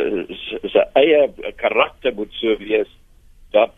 se 0.73 0.85
eie 0.99 1.52
karakter 1.61 2.14
moet 2.16 2.33
so 2.40 2.57
wees 2.61 2.90
dat 3.54 3.76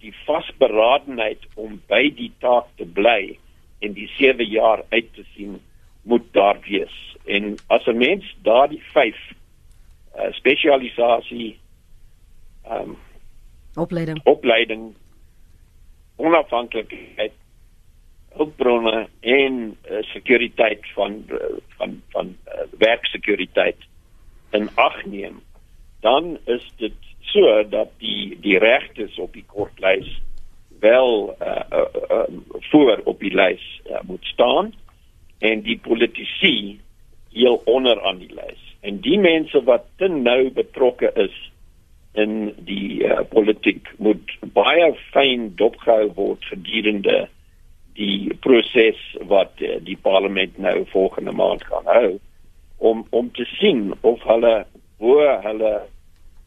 die 0.00 0.12
vasberadenheid 0.26 1.42
om 1.60 1.80
by 1.88 2.06
die 2.16 2.30
taak 2.44 2.68
te 2.78 2.86
bly 2.86 3.36
en 3.84 3.96
die 3.96 4.08
7 4.16 4.46
jaar 4.48 4.84
uit 4.92 5.10
te 5.16 5.24
sien 5.34 5.58
moet 6.02 6.32
daar 6.32 6.58
wees. 6.60 7.16
En 7.24 7.56
as 7.66 7.86
'n 7.86 7.96
mens 7.96 8.36
daardie 8.42 8.82
5 8.82 9.16
uh, 10.16 10.32
spesialisasie 10.32 11.58
ehm 12.62 12.88
um, 12.88 12.96
opleiding 13.74 14.20
opleiding 14.24 14.94
onafhanklikheid 16.16 17.32
hulpbronne 18.30 19.08
en 19.20 19.76
uh, 19.90 20.02
sekuriteit 20.02 20.86
van 20.94 21.24
uh, 21.28 21.36
van 21.76 22.02
van 22.08 22.36
uh, 22.46 22.60
werksekuriteit 22.78 23.76
in 24.50 24.68
ag 24.74 25.04
neem 25.04 25.40
dan 26.00 26.38
is 26.44 26.72
dit 26.76 26.94
so 27.20 27.68
dat 27.68 27.88
die 27.98 28.38
die 28.40 28.58
regtes 28.58 29.18
op 29.18 29.32
die 29.32 29.44
kortlys 29.46 30.20
wel 30.80 31.36
uh, 31.42 31.62
uh, 31.72 31.84
uh, 32.10 32.22
voor 32.70 33.00
op 33.04 33.20
die 33.20 33.34
lys 33.34 33.80
uh, 33.86 34.00
moet 34.02 34.24
staan 34.24 34.72
en 35.40 35.62
die 35.66 35.78
politici 35.78 36.80
heel 37.32 37.60
onder 37.64 38.00
aan 38.06 38.18
die 38.22 38.32
lys 38.34 38.62
en 38.80 39.00
die 39.04 39.18
mense 39.20 39.62
wat 39.64 39.86
te 40.00 40.08
nou 40.08 40.50
betrokke 40.56 41.12
is 41.20 41.36
in 42.18 42.50
die 42.66 43.04
uh, 43.06 43.20
politiek 43.30 43.86
moet 44.02 44.32
baie 44.56 44.88
fyn 45.12 45.50
dopgehou 45.60 46.10
word 46.16 46.48
gedurende 46.50 47.28
die 47.98 48.34
proses 48.42 48.98
wat 49.30 49.62
uh, 49.62 49.76
die 49.86 49.98
parlement 50.02 50.58
nou 50.58 50.82
volgende 50.90 51.34
maand 51.36 51.64
gaan 51.68 51.86
hou 51.86 52.10
om 52.80 53.04
om 53.10 53.30
te 53.36 53.46
sien 53.56 53.92
of 54.00 54.22
hulle 54.26 54.54
hoe 55.00 55.26
hulle 55.46 55.74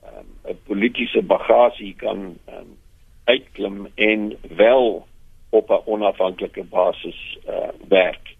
ehm, 0.03 0.27
'n 0.45 0.49
um, 0.51 0.59
politieke 0.67 1.21
bagasie 1.21 1.93
kan 1.95 2.35
um, 2.49 2.77
uitklim 3.25 3.87
en 3.95 4.37
wel 4.57 5.07
op 5.49 5.69
'n 5.69 5.81
onafhanklike 5.85 6.63
basis 6.63 7.37
uh, 7.47 7.69
werk. 7.87 8.32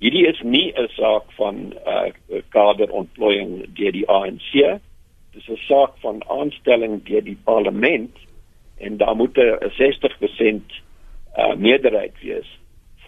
Hierdie 0.00 0.26
is 0.26 0.40
nie 0.42 0.72
'n 0.72 0.88
saak 0.96 1.32
van 1.36 1.74
uh, 1.86 2.08
kaderontplooiing 2.56 3.74
deur 3.76 3.92
die 3.92 4.08
ANC. 4.08 4.80
Dis 5.32 5.48
'n 5.48 5.60
saak 5.68 5.98
van 6.00 6.22
aanstelling 6.28 7.02
deur 7.04 7.24
die 7.24 7.38
parlement 7.44 8.16
en 8.78 8.96
daar 8.96 9.16
moet 9.16 9.36
'n 9.36 9.70
60% 9.76 10.72
uh, 11.36 11.54
meerderheid 11.54 12.16
wees 12.22 12.48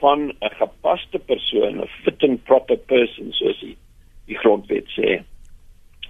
van 0.01 0.21
'n 0.29 0.55
gepaste 0.61 1.19
persoon, 1.19 1.81
'n 1.81 1.89
fit 2.05 2.23
and 2.23 2.45
proper 2.45 2.77
person 2.77 3.33
soos 3.33 3.61
die, 3.61 3.77
die 4.27 4.39
grondwet 4.39 4.89
sê 4.99 5.23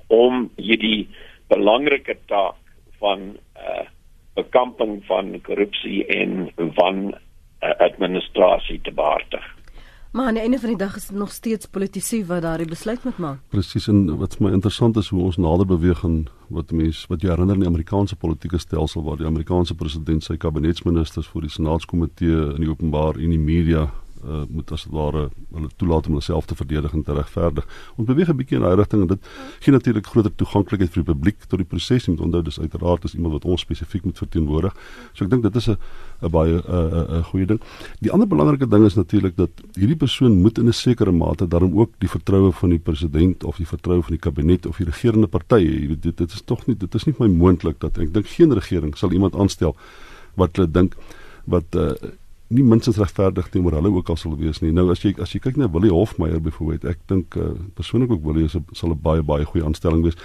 om 0.06 0.50
hierdie 0.56 1.08
belangrike 1.48 2.16
taak 2.26 2.58
van 2.98 3.38
uh, 3.56 3.86
bekamping 4.34 5.04
van 5.06 5.40
korrupsie 5.40 6.06
en 6.06 6.50
van 6.74 7.14
uh, 7.14 7.70
administrasie 7.78 8.80
te 8.80 8.92
behartig. 8.92 9.62
Maar 10.12 10.26
aan 10.26 10.35
die 10.35 10.42
einde 10.42 10.59
van 10.59 10.69
die 10.69 10.78
dag 10.78 10.97
is 10.97 11.07
dit 11.07 11.16
nog 11.16 11.31
steeds 11.33 11.66
politici 11.66 12.25
wat 12.26 12.42
daardie 12.42 12.69
besluit 12.69 13.04
moet 13.04 13.19
maak. 13.19 13.38
Presies 13.49 13.87
en 13.88 14.16
wat 14.21 14.35
vir 14.37 14.45
my 14.45 14.50
interessant 14.52 14.97
is 15.00 15.09
hoe 15.09 15.23
ons 15.25 15.38
nader 15.40 15.66
beweeg 15.66 16.04
aan 16.04 16.26
wat 16.52 16.75
mense 16.76 17.09
wat 17.09 17.25
jy 17.25 17.31
herinner 17.33 17.57
in 17.57 17.64
die 17.64 17.71
Amerikaanse 17.71 18.16
politieke 18.21 18.61
stelsel 18.61 19.07
waar 19.07 19.16
die 19.16 19.26
Amerikaanse 19.26 19.75
president 19.75 20.25
sy 20.25 20.37
kabinetsministers 20.37 21.31
voor 21.33 21.47
die 21.47 21.54
senaatskomitee 21.54 22.42
in 22.59 22.61
die 22.61 22.69
openbaar 22.69 23.16
en 23.16 23.33
die 23.33 23.40
media 23.40 23.87
uh, 24.25 24.43
moet 24.49 24.73
as 24.73 24.87
ware 24.91 25.29
hulle 25.52 25.69
toelaat 25.76 26.07
om 26.07 26.12
hulself 26.19 26.47
te 26.47 26.55
verdedig 26.55 26.93
en 26.93 27.02
te 27.02 27.14
regverdig. 27.14 27.67
Ons 27.97 28.07
beweeg 28.07 28.29
'n 28.29 28.37
bietjie 28.37 28.57
in 28.57 28.62
daai 28.62 28.76
rigting 28.76 29.02
en 29.02 29.09
dit 29.09 29.29
gee 29.61 29.73
natuurlik 29.73 30.07
groter 30.07 30.35
toeganklikheid 30.35 30.91
vir 30.91 31.05
die 31.05 31.12
publiek 31.12 31.38
tot 31.49 31.59
die 31.59 31.69
proses. 31.69 32.07
Jy 32.07 32.14
moet 32.14 32.25
onthou 32.26 32.43
dis 32.43 32.61
uiteraard 32.61 33.05
is 33.05 33.14
iemand 33.14 33.33
wat 33.33 33.45
ons 33.45 33.61
spesifiek 33.61 34.05
moet 34.05 34.19
verteenwoordig. 34.19 34.75
So 35.12 35.25
ek 35.25 35.31
dink 35.31 35.43
dit 35.43 35.57
is 35.57 35.69
'n 35.69 35.76
'n 36.23 36.31
baie 36.31 36.55
'n 36.55 36.62
'n 36.62 37.17
uh, 37.17 37.25
goeie 37.25 37.47
ding. 37.47 37.61
Die 38.00 38.11
ander 38.11 38.29
belangrike 38.29 38.69
ding 38.69 38.85
is 38.85 38.95
natuurlik 38.95 39.37
dat 39.37 39.50
hierdie 39.75 39.97
persoon 39.97 40.41
moet 40.43 40.59
in 40.59 40.69
'n 40.69 40.73
sekere 40.73 41.12
mate 41.12 41.49
daarom 41.49 41.79
ook 41.79 41.91
die 41.99 42.09
vertroue 42.09 42.52
van 42.52 42.71
die 42.71 42.79
president 42.79 43.45
of 43.45 43.57
die 43.57 43.67
vertroue 43.67 44.02
van 44.02 44.12
die 44.12 44.19
kabinet 44.21 44.67
of 44.67 44.76
die 44.76 44.87
regerende 44.87 45.26
partye. 45.26 45.81
Jy 45.81 45.88
weet 45.88 46.02
dit, 46.02 46.17
dit 46.17 46.33
is 46.33 46.43
tog 46.43 46.67
nie 46.67 46.76
dit 46.76 46.95
is 46.95 47.05
nie 47.05 47.14
my 47.19 47.29
moontlik 47.29 47.81
dat 47.81 47.99
ek 47.99 48.12
dink 48.12 48.26
geen 48.26 48.52
regering 48.52 48.97
sal 48.97 49.12
iemand 49.12 49.35
aanstel 49.35 49.76
wat 50.35 50.57
hulle 50.57 50.71
dink 50.71 50.97
wat 51.45 51.75
uh, 51.75 51.93
nie 52.52 52.64
minstens 52.64 52.99
regverdig 53.00 53.49
teenoor 53.52 53.76
hulle 53.78 53.92
ook 53.92 54.09
al 54.12 54.18
sal 54.21 54.37
wees 54.38 54.61
nie. 54.62 54.73
Nou 54.75 54.90
as 54.92 55.02
jy 55.04 55.14
as 55.23 55.32
jy 55.35 55.40
kyk 55.42 55.59
na 55.61 55.71
Willie 55.73 55.92
Hofmeyer 55.92 56.40
byvoorbeeld, 56.42 56.85
ek 56.92 57.02
dink 57.11 57.37
uh, 57.40 57.52
persoonlik 57.78 58.12
ook 58.12 58.25
Willie 58.26 58.49
is 58.49 58.56
sal 58.73 58.92
'n 58.92 59.00
baie 59.02 59.23
baie 59.23 59.44
goeie 59.44 59.64
aanstelling 59.64 60.02
wees. 60.04 60.18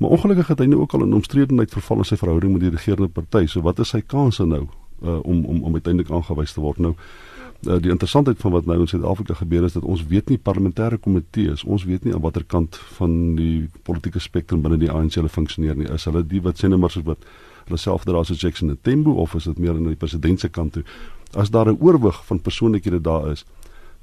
Maar 0.00 0.10
ongelukkig 0.16 0.48
het 0.48 0.58
hy 0.58 0.66
nou 0.66 0.80
ook 0.80 0.94
al 0.94 1.02
in 1.04 1.12
omstredenheid 1.12 1.70
verval 1.70 1.98
in 1.98 2.04
sy 2.04 2.16
verhouding 2.16 2.52
met 2.52 2.62
die 2.64 2.70
regerende 2.70 3.08
party. 3.08 3.46
So 3.46 3.60
wat 3.60 3.78
is 3.78 3.88
sy 3.88 4.00
kanse 4.00 4.46
nou 4.46 4.66
uh, 5.02 5.18
om 5.22 5.44
om 5.44 5.62
om 5.62 5.74
uiteindelik 5.74 6.10
aangewys 6.10 6.52
te 6.52 6.60
word 6.60 6.78
nou? 6.78 6.94
Uh, 7.68 7.76
die 7.76 7.90
interessantheid 7.90 8.38
van 8.40 8.52
wat 8.52 8.64
nou 8.64 8.78
in 8.80 8.88
Suid-Afrika 8.88 9.34
gebeur 9.34 9.64
is 9.64 9.72
dat 9.76 9.84
ons 9.84 10.06
weet 10.06 10.28
nie 10.28 10.38
parlementêre 10.38 10.96
komitees, 10.98 11.64
ons 11.64 11.84
weet 11.84 12.04
nie 12.04 12.14
aan 12.14 12.24
watter 12.24 12.44
kant 12.44 12.76
van 12.96 13.36
die 13.36 13.68
politieke 13.82 14.18
spektrum 14.18 14.62
binne 14.64 14.78
die 14.80 14.90
ANC 14.90 15.18
hulle 15.20 15.28
funksioneer 15.28 15.76
nie. 15.76 15.90
Is 15.92 16.08
hulle 16.08 16.24
die 16.24 16.40
wat 16.40 16.56
sê 16.56 16.68
net 16.72 16.80
maar 16.80 16.90
soos 16.90 17.04
wat 17.04 17.28
hulle 17.66 17.78
self 17.78 18.04
daar 18.08 18.22
as 18.22 18.32
Jackson 18.32 18.72
Tembo 18.82 19.12
of 19.20 19.34
is 19.34 19.44
dit 19.44 19.58
meer 19.58 19.76
aan 19.76 19.92
die 19.92 20.00
president 20.00 20.40
se 20.40 20.48
kant 20.48 20.72
toe? 20.72 20.84
As 21.34 21.50
daar 21.50 21.68
'n 21.68 21.78
oorwig 21.80 22.26
van 22.26 22.40
persoonlikhede 22.40 23.00
daar 23.00 23.30
is 23.30 23.44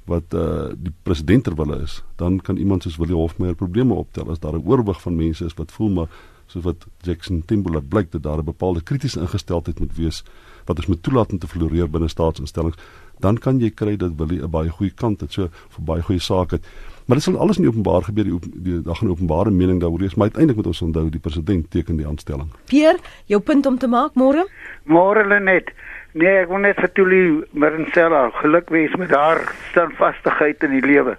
wat 0.04 0.34
uh 0.34 0.72
die 0.76 0.92
president 1.02 1.44
terwille 1.44 1.82
is, 1.82 2.02
dan 2.16 2.40
kan 2.40 2.56
iemand 2.56 2.82
soos 2.82 2.96
Willie 2.96 3.14
Hofmeyer 3.14 3.54
probleme 3.54 3.94
optel 3.94 4.30
as 4.30 4.38
daar 4.38 4.54
'n 4.54 4.66
oorwig 4.66 5.00
van 5.00 5.16
mense 5.16 5.44
is 5.44 5.54
wat 5.54 5.72
voel 5.72 5.90
maar 5.90 6.08
soos 6.46 6.64
wat 6.64 6.86
Jackson 7.04 7.42
Timberlake 7.46 7.86
blyk 7.86 8.10
dat 8.10 8.22
daar 8.22 8.38
'n 8.38 8.44
bepaalde 8.44 8.82
kritiese 8.82 9.20
ingesteldheid 9.20 9.78
moet 9.78 9.96
wees 9.96 10.24
wat 10.64 10.76
ons 10.76 10.86
moet 10.86 11.02
toelaat 11.02 11.32
om 11.32 11.38
te 11.38 11.46
floreer 11.46 11.90
binne 11.90 12.08
staatsinstellings, 12.08 12.76
dan 13.18 13.38
kan 13.38 13.60
jy 13.60 13.70
kry 13.70 13.96
dat 13.96 14.12
Willie 14.16 14.42
'n 14.42 14.50
baie 14.50 14.70
goeie 14.70 14.92
kant 14.94 15.20
het, 15.20 15.32
so 15.32 15.48
vir 15.68 15.84
baie 15.84 16.02
goeie 16.02 16.20
sake 16.20 16.54
het. 16.54 16.64
Maar 17.06 17.16
dit 17.16 17.24
sal 17.24 17.38
alles 17.38 17.58
nie 17.58 17.68
openbaar 17.68 18.02
gebeur 18.02 18.24
die 18.24 18.38
die 18.62 18.82
dag 18.82 19.02
in 19.02 19.10
openbare 19.10 19.50
mening 19.50 19.80
daaroor 19.80 20.02
is, 20.02 20.14
maar 20.14 20.28
uiteindelik 20.28 20.56
moet 20.56 20.66
ons 20.66 20.82
onthou 20.82 21.10
die 21.10 21.20
president 21.20 21.70
teken 21.70 21.96
die 21.96 22.06
aanstelling. 22.06 22.50
Pier, 22.66 22.98
jou 23.26 23.40
punt 23.40 23.66
om 23.66 23.78
te 23.78 23.88
maak 23.88 24.14
môre? 24.14 24.46
Môre 24.84 25.24
Lenet. 25.26 25.72
Nee, 26.18 26.40
ek 26.40 26.48
wil 26.50 26.64
net 26.64 26.78
vir 26.82 26.90
Tulie 26.96 27.26
Marincella 27.62 28.24
geluk 28.40 28.72
wees 28.74 28.94
met 28.98 29.12
haar 29.14 29.38
standvastigheid 29.68 30.64
in 30.66 30.72
die 30.74 30.82
lewe. 30.82 31.12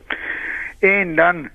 En 0.83 1.13
dan 1.15 1.45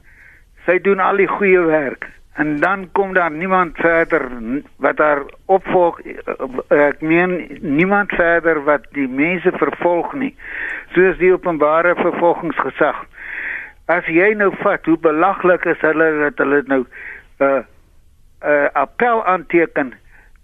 sy 0.65 0.79
doen 0.81 1.03
al 1.05 1.21
die 1.21 1.29
goeie 1.29 1.61
werk. 1.69 2.07
En 2.41 2.57
dan 2.63 2.87
kom 2.97 3.13
daar 3.13 3.35
niemand 3.35 3.77
verder 3.85 4.25
wat 4.81 5.03
haar 5.03 5.21
opvolg. 5.53 6.01
Ek 6.73 7.03
meen 7.05 7.35
niemand 7.61 8.15
verder 8.17 8.63
wat 8.65 8.87
die 8.97 9.09
mense 9.09 9.53
vervolg 9.61 10.15
nie. 10.23 10.33
Soos 10.97 11.21
die 11.21 11.35
openbare 11.35 11.93
vervolgingsgesag. 12.01 13.03
As 13.93 14.09
jy 14.09 14.31
nou 14.41 14.55
vat 14.63 14.89
hoe 14.89 14.97
belaglik 15.05 15.69
is 15.69 15.85
hulle 15.85 16.09
dat 16.23 16.41
hulle 16.41 16.63
nou 16.73 16.81
'n 16.81 16.89
uh, 17.45 17.49
eh, 17.49 17.61
uh, 17.61 18.55
eh, 18.55 18.69
appel 18.73 19.25
aanteken 19.25 19.93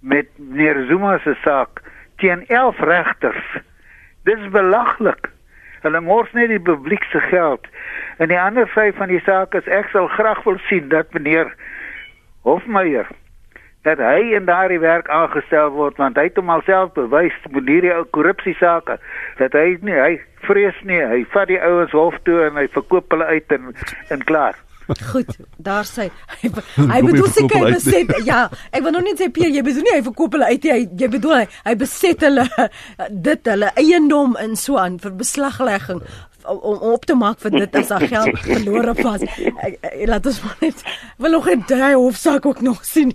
met 0.00 0.28
meneer 0.36 0.84
Zuma 0.88 1.18
se 1.24 1.34
saak 1.44 1.80
teen 2.20 2.44
11 2.48 2.80
regters. 2.88 3.44
Dis 4.28 4.48
belaglik. 4.52 5.30
Hulle 5.80 6.00
mors 6.04 6.32
net 6.36 6.52
die 6.52 6.60
publiek 6.60 7.04
se 7.08 7.20
geld. 7.30 7.66
En 8.20 8.28
die 8.28 8.40
ander 8.40 8.68
sy 8.74 8.90
van 8.96 9.08
die 9.08 9.22
saak 9.24 9.56
is 9.56 9.68
ek 9.68 9.88
sal 9.94 10.10
graag 10.12 10.44
wil 10.44 10.60
sien 10.68 10.88
dat 10.92 11.12
meneer 11.16 11.52
Hofmeyer 12.44 13.08
dat 13.82 13.98
hy 13.98 14.34
in 14.36 14.44
daardie 14.44 14.80
werk 14.80 15.08
aangestel 15.08 15.70
word 15.72 15.96
want 16.00 16.18
hy 16.20 16.26
het 16.28 16.36
hom 16.36 16.52
alself 16.52 16.92
bewys 16.96 17.36
met 17.48 17.68
hierdie 17.68 17.92
ou 17.94 18.02
korrupsie 18.16 18.56
sake 18.60 18.98
dat 19.38 19.56
hy 19.56 19.78
nie 19.86 19.96
hy 19.96 20.10
vrees 20.44 20.76
nie 20.88 21.00
hy 21.00 21.22
vat 21.32 21.48
die 21.48 21.60
ouens 21.64 21.94
hof 21.96 22.18
toe 22.28 22.42
en 22.44 22.60
hy 22.60 22.66
verkoop 22.74 23.08
hulle 23.14 23.28
uit 23.32 23.56
en 23.56 23.72
en 24.12 24.26
klaar 24.28 24.58
Goed, 25.12 25.36
daar 25.58 25.84
sê 25.84 26.08
hy 26.40 26.50
hy 26.90 27.00
bedoel 27.04 27.28
seker 27.28 27.68
beset. 27.70 28.10
Ja, 28.24 28.48
ek 28.72 28.82
wil 28.82 28.92
nog 28.92 29.06
net 29.06 29.20
sê 29.20 29.30
Pierre, 29.32 29.52
jy 29.54 29.62
bedoel 29.62 29.86
nie 29.86 29.94
hy 29.98 30.02
verkoop 30.06 30.34
hulle 30.36 30.50
uit. 30.50 30.64
Hy 30.64 30.88
jy 30.98 31.10
bedoel 31.12 31.36
hy, 31.36 31.44
hy 31.68 31.74
beset 31.80 32.26
hulle 32.26 32.46
dit 33.28 33.52
hulle 33.52 33.70
eiendom 33.76 34.36
in 34.42 34.56
so 34.56 34.80
aan 34.80 34.98
vir 35.02 35.14
beslaglegging 35.20 36.02
om 36.50 36.78
op 36.92 37.04
te 37.04 37.14
maak 37.14 37.38
vir 37.44 37.52
dit 37.52 37.74
as 37.76 37.90
daar 37.92 38.06
geld 38.08 38.38
verlore 38.46 38.94
was. 39.02 39.22
Ek, 39.22 39.76
ek, 39.84 39.96
laat 40.08 40.26
ons 40.26 40.42
maar 40.44 40.60
net 40.64 40.84
wil 41.20 41.36
nog 41.36 41.48
'n 41.50 41.64
daai 41.68 41.94
hofsaak 41.94 42.46
ook 42.46 42.60
nog 42.60 42.84
sien. 42.84 43.12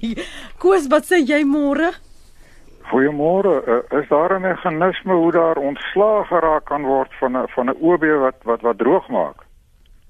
Koos, 0.58 0.88
wat 0.88 1.10
sê 1.10 1.22
jy 1.26 1.44
môre? 1.44 1.94
Goeiemôre. 2.86 3.54
Uh, 3.66 4.00
is 4.00 4.08
daar 4.10 4.34
'n 4.38 4.42
meganisme 4.42 5.14
hoe 5.14 5.32
daar 5.32 5.58
ontslaag 5.58 6.28
geraak 6.28 6.66
kan 6.66 6.84
word 6.84 7.14
van 7.20 7.38
'n 7.38 7.48
van 7.48 7.70
'n 7.70 7.78
OB 7.82 8.04
wat 8.20 8.36
wat 8.44 8.62
wat 8.62 8.78
droog 8.78 9.08
maak? 9.08 9.45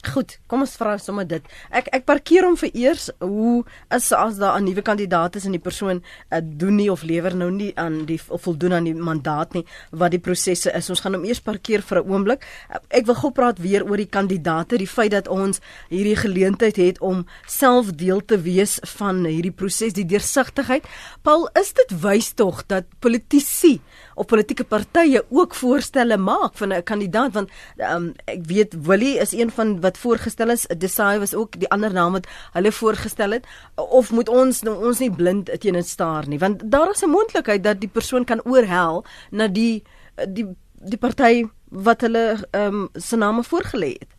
Goed, 0.06 0.36
kom 0.48 0.62
ons 0.62 0.76
vra 0.78 0.96
sommer 1.02 1.26
dit. 1.26 1.46
Ek 1.74 1.88
ek 1.96 2.06
parkeer 2.06 2.46
hom 2.46 2.56
vir 2.60 2.70
eers 2.78 3.08
hoe 3.24 3.64
is 3.96 4.12
as 4.14 4.38
daar 4.38 4.60
'n 4.60 4.66
nuwe 4.66 4.82
kandidaat 4.82 5.36
is 5.36 5.46
en 5.46 5.52
die 5.52 5.60
persoon 5.60 6.04
uh, 6.32 6.40
doen 6.42 6.76
nie 6.76 6.92
of 6.92 7.04
lewer 7.04 7.36
nou 7.36 7.50
nie 7.52 7.74
aan 7.76 8.06
die 8.06 8.20
voldoen 8.20 8.74
aan 8.74 8.84
die 8.84 8.94
mandaat 8.94 9.54
nie 9.54 9.66
wat 9.92 10.12
die 10.12 10.20
prosesse 10.20 10.72
is. 10.72 10.90
Ons 10.90 11.02
gaan 11.02 11.14
hom 11.14 11.26
eers 11.26 11.42
parkeer 11.42 11.82
vir 11.82 12.04
'n 12.04 12.10
oomblik. 12.10 12.46
Uh, 12.70 12.78
ek 12.90 13.06
wil 13.06 13.16
gou 13.16 13.32
praat 13.32 13.58
weer 13.60 13.84
oor 13.84 13.98
die 13.98 14.10
kandidaate, 14.10 14.78
die 14.78 14.88
feit 14.88 15.12
dat 15.12 15.28
ons 15.28 15.60
hierdie 15.90 16.16
geleentheid 16.16 16.76
het 16.76 17.02
om 17.02 17.26
self 17.48 17.92
deel 17.92 18.22
te 18.26 18.38
wees 18.38 18.80
van 18.98 19.26
hierdie 19.26 19.56
proses, 19.56 19.94
die 19.94 20.06
deursigtigheid. 20.06 20.84
Paul, 21.24 21.50
is 21.56 21.74
dit 21.74 22.02
wys 22.02 22.34
tog 22.34 22.66
dat 22.68 22.86
politici 23.00 23.82
of 24.16 24.26
politieke 24.32 24.64
partye 24.64 25.24
ook 25.30 25.56
voorstelle 25.56 26.18
maak 26.18 26.54
van 26.62 26.74
'n 26.74 26.84
kandidaat 26.84 27.34
want 27.34 27.50
um, 27.78 28.14
ek 28.26 28.46
weet 28.46 28.76
Willie 28.88 29.20
is 29.20 29.34
een 29.34 29.50
van 29.50 29.82
wat 29.82 29.98
voorgestel 29.98 30.50
is. 30.50 30.68
Desai 30.78 31.20
was 31.20 31.36
ook 31.36 31.60
die 31.60 31.70
ander 31.70 31.94
naam 31.94 32.12
wat 32.12 32.28
hulle 32.54 32.72
voorgestel 32.72 33.32
het. 33.32 33.48
Of 33.76 34.12
moet 34.12 34.30
ons 34.30 34.62
nou 34.62 34.76
ons 34.88 35.00
nie 35.00 35.12
blind 35.12 35.52
teen 35.60 35.74
dit 35.74 35.88
staar 35.88 36.28
nie 36.28 36.40
want 36.40 36.72
daar 36.72 36.90
is 36.90 37.04
'n 37.04 37.10
moontlikheid 37.10 37.64
dat 37.64 37.80
die 37.80 37.90
persoon 37.90 38.26
kan 38.26 38.42
oorhel 38.46 39.06
na 39.32 39.48
die 39.48 39.84
die 40.28 40.48
die 40.74 40.98
party 40.98 41.46
wat 41.70 42.02
hulle 42.02 42.38
ehm 42.52 42.74
um, 42.74 42.90
se 42.94 43.18
name 43.18 43.44
voorgelê 43.44 43.92
het. 44.00 44.12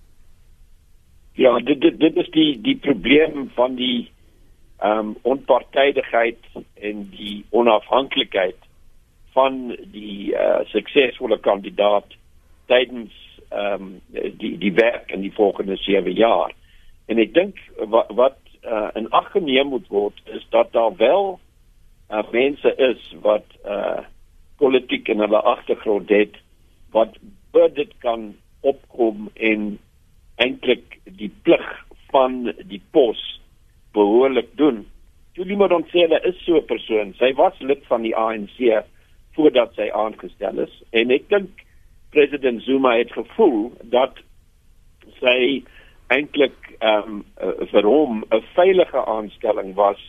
Ja 1.32 1.58
dit 1.58 1.80
dit 1.80 2.00
dit 2.00 2.16
is 2.16 2.30
die 2.30 2.60
die 2.60 2.76
probleem 2.76 3.50
van 3.54 3.74
die 3.74 4.10
ehm 4.78 4.98
um, 4.98 5.16
onpartydigheid 5.22 6.38
en 6.74 7.08
die 7.10 7.44
onafhanklikheid 7.50 8.65
van 9.36 9.76
die 9.92 10.32
uh, 10.32 10.64
suksesvolle 10.72 11.38
kandidaat 11.44 12.16
tydens 12.72 13.14
ehm 13.48 13.82
um, 13.82 13.90
die 14.40 14.56
die 14.58 14.72
werk 14.74 15.12
in 15.14 15.22
die 15.22 15.34
volgende 15.34 15.76
7 15.76 16.12
jaar. 16.12 16.54
En 17.06 17.20
ek 17.22 17.34
dink 17.34 17.60
wat 17.92 18.10
wat 18.18 18.38
uh, 18.64 18.88
in 18.98 19.06
ag 19.14 19.28
geneem 19.34 19.70
moet 19.74 19.86
word 19.92 20.18
is 20.34 20.46
dat 20.50 20.72
daar 20.72 20.96
wel 20.96 21.38
uh, 22.10 22.24
mense 22.32 22.72
is 22.88 23.04
wat 23.22 23.46
uh, 23.64 24.02
politiek 24.58 25.08
in 25.08 25.22
hulle 25.22 25.42
agtergrond 25.54 26.10
het 26.10 26.40
wat 26.96 27.20
dit 27.74 27.92
kan 28.04 28.34
opkom 28.60 29.30
en 29.34 29.78
eintlik 30.42 30.98
die 31.04 31.30
plig 31.42 31.68
van 32.12 32.52
die 32.68 32.82
pos 32.90 33.20
behoorlik 33.96 34.50
doen. 34.60 34.84
Julie 35.36 35.56
Modontsela 35.56 36.18
is 36.24 36.36
so 36.44 36.56
'n 36.56 36.66
persoon. 36.66 37.14
Sy 37.18 37.32
was 37.34 37.58
lid 37.60 37.84
van 37.86 38.02
die 38.02 38.16
ANC 38.16 38.84
voordat 39.36 39.74
sy 39.76 39.88
aangestel 39.92 40.64
is. 40.64 40.74
En 40.96 41.12
ek 41.14 41.28
dink 41.32 41.64
president 42.16 42.62
Zuma 42.64 42.96
het 42.96 43.12
gevoel 43.12 43.72
dat 43.92 44.18
sy 45.20 45.62
eintlik 46.12 46.56
ehm 46.78 47.08
um, 47.10 47.24
uh, 47.42 47.66
vir 47.72 47.88
hom 47.88 48.22
'n 48.30 48.44
veilige 48.54 49.00
aanstelling 49.04 49.74
was 49.74 50.00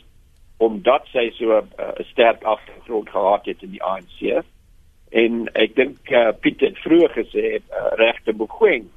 omdat 0.57 1.05
sy 1.13 1.29
so 1.37 1.57
'n 1.57 1.69
uh, 1.79 1.91
sterk 2.11 2.43
agtergrond 2.43 3.09
gehad 3.09 3.45
het 3.45 3.63
in 3.63 3.71
die 3.71 3.83
ANC 3.83 4.43
en 5.09 5.49
ek 5.53 5.75
dink 5.75 6.11
uh, 6.11 6.29
Piet 6.39 6.61
het 6.61 6.77
vroeër 6.77 7.11
gesê 7.17 7.45
uh, 7.57 7.91
regte 7.97 8.33
Boegweng 8.33 8.89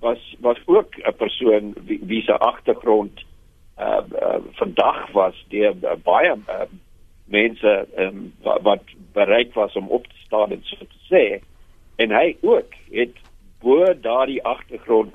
was 0.00 0.36
was 0.40 0.58
ook 0.66 0.96
'n 0.96 1.16
persoon 1.16 1.74
wie, 1.86 2.00
wie 2.02 2.22
se 2.22 2.38
agtergrond 2.38 3.24
uh, 3.78 4.00
uh, 4.22 4.40
vandag 4.52 5.10
was 5.12 5.44
deur 5.48 5.74
uh, 5.82 5.94
baie 6.02 6.34
uh, 6.48 6.66
mense 7.30 7.72
um, 7.96 8.32
wat, 8.42 8.62
wat 8.66 8.94
bereid 9.12 9.52
was 9.54 9.76
om 9.78 9.88
op 9.88 10.06
te 10.06 10.18
staan 10.26 10.54
en 10.54 10.62
so 10.66 10.76
te 10.76 11.00
sê 11.10 11.24
en 12.02 12.14
hy 12.14 12.36
ook 12.42 12.74
het 12.90 13.16
bo 13.60 13.86
daardie 14.02 14.42
agtergrond 14.42 15.14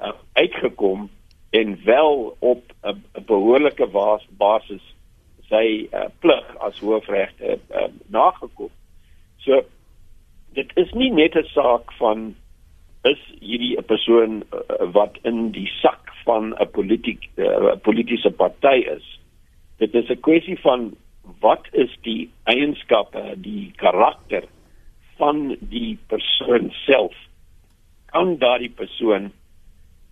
uh, 0.00 0.12
uitgekom 0.32 1.10
en 1.52 1.78
wel 1.84 2.36
op 2.38 2.72
'n 2.82 3.02
behoorlike 3.26 3.86
basis 4.38 4.84
sy 5.52 5.88
uh, 5.92 6.08
plig 6.24 6.56
as 6.64 6.78
hoofregter 6.80 7.58
uh, 7.70 7.88
nagekom. 8.08 8.70
So 9.44 9.60
dit 10.56 10.70
is 10.80 10.92
nie 10.92 11.10
net 11.12 11.36
'n 11.36 11.48
saak 11.52 11.92
van 12.00 12.34
is 13.04 13.20
hierdie 13.40 13.76
'n 13.76 13.84
persoon 13.84 14.42
uh, 14.52 14.92
wat 14.92 15.18
in 15.22 15.50
die 15.52 15.68
sak 15.82 16.12
van 16.24 16.54
'n 16.54 16.70
politiek 16.70 17.28
uh, 17.36 17.76
politieke 17.82 18.30
party 18.30 18.78
is. 18.96 19.20
Dit 19.78 19.94
is 19.94 20.08
'n 20.08 20.20
kwessie 20.20 20.58
van 20.60 20.94
wat 21.40 21.66
is 21.72 21.92
die 22.02 22.30
eienskappe, 22.44 23.34
die 23.36 23.72
karakter 23.76 24.44
van 25.16 25.56
die 25.60 25.98
persoon 26.06 26.70
self? 26.84 27.14
Kan 28.12 28.38
daardie 28.38 28.70
persoon 28.70 29.30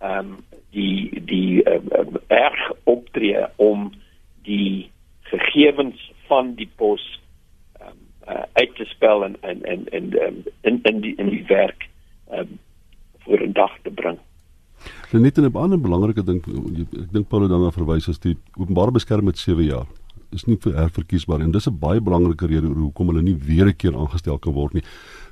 ehm 0.01 0.31
um, 0.31 0.37
die 0.71 1.21
die 1.25 1.61
um, 1.67 2.17
erg 2.27 2.71
optree 2.83 3.45
om 3.55 3.91
die 4.47 4.89
gegevens 5.29 6.11
van 6.27 6.55
die 6.55 6.69
pos 6.75 7.03
ehm 7.79 7.91
um, 7.91 7.99
uh, 8.27 8.43
uit 8.53 8.75
te 8.75 8.85
spel 8.85 9.25
en 9.25 9.37
en 9.41 9.63
en 9.63 9.87
en 9.91 10.11
um, 10.25 10.43
in 10.61 10.79
in 10.83 11.01
die 11.01 11.15
in 11.15 11.29
die 11.29 11.45
werk 11.47 11.89
ehm 12.29 12.39
um, 12.39 12.59
voor 13.19 13.41
'n 13.47 13.53
dag 13.53 13.77
te 13.83 13.91
bring. 13.91 14.17
Net 15.11 15.37
'n 15.37 15.53
ander 15.53 15.81
belangrike 15.81 16.23
ding 16.23 16.41
ek 17.03 17.11
dink 17.11 17.27
Paulo 17.27 17.47
dan 17.47 17.61
na 17.61 17.71
verwys 17.71 18.07
is 18.07 18.19
die 18.19 18.37
openbare 18.57 18.91
beskerming 18.91 19.25
met 19.25 19.37
7 19.37 19.63
jaar 19.63 19.85
is 20.33 20.45
nie 20.47 20.57
vir 20.61 20.73
herverkiesbaar 20.77 21.41
en 21.41 21.51
dis 21.51 21.67
'n 21.67 21.77
baie 21.79 22.01
belangrike 22.01 22.47
rede 22.47 22.67
hoekom 22.67 23.07
hulle 23.07 23.21
nie 23.21 23.35
weer 23.35 23.67
'n 23.67 23.75
keer 23.75 23.95
aangestel 23.95 24.37
kan 24.39 24.53
word 24.53 24.73
nie. 24.73 24.83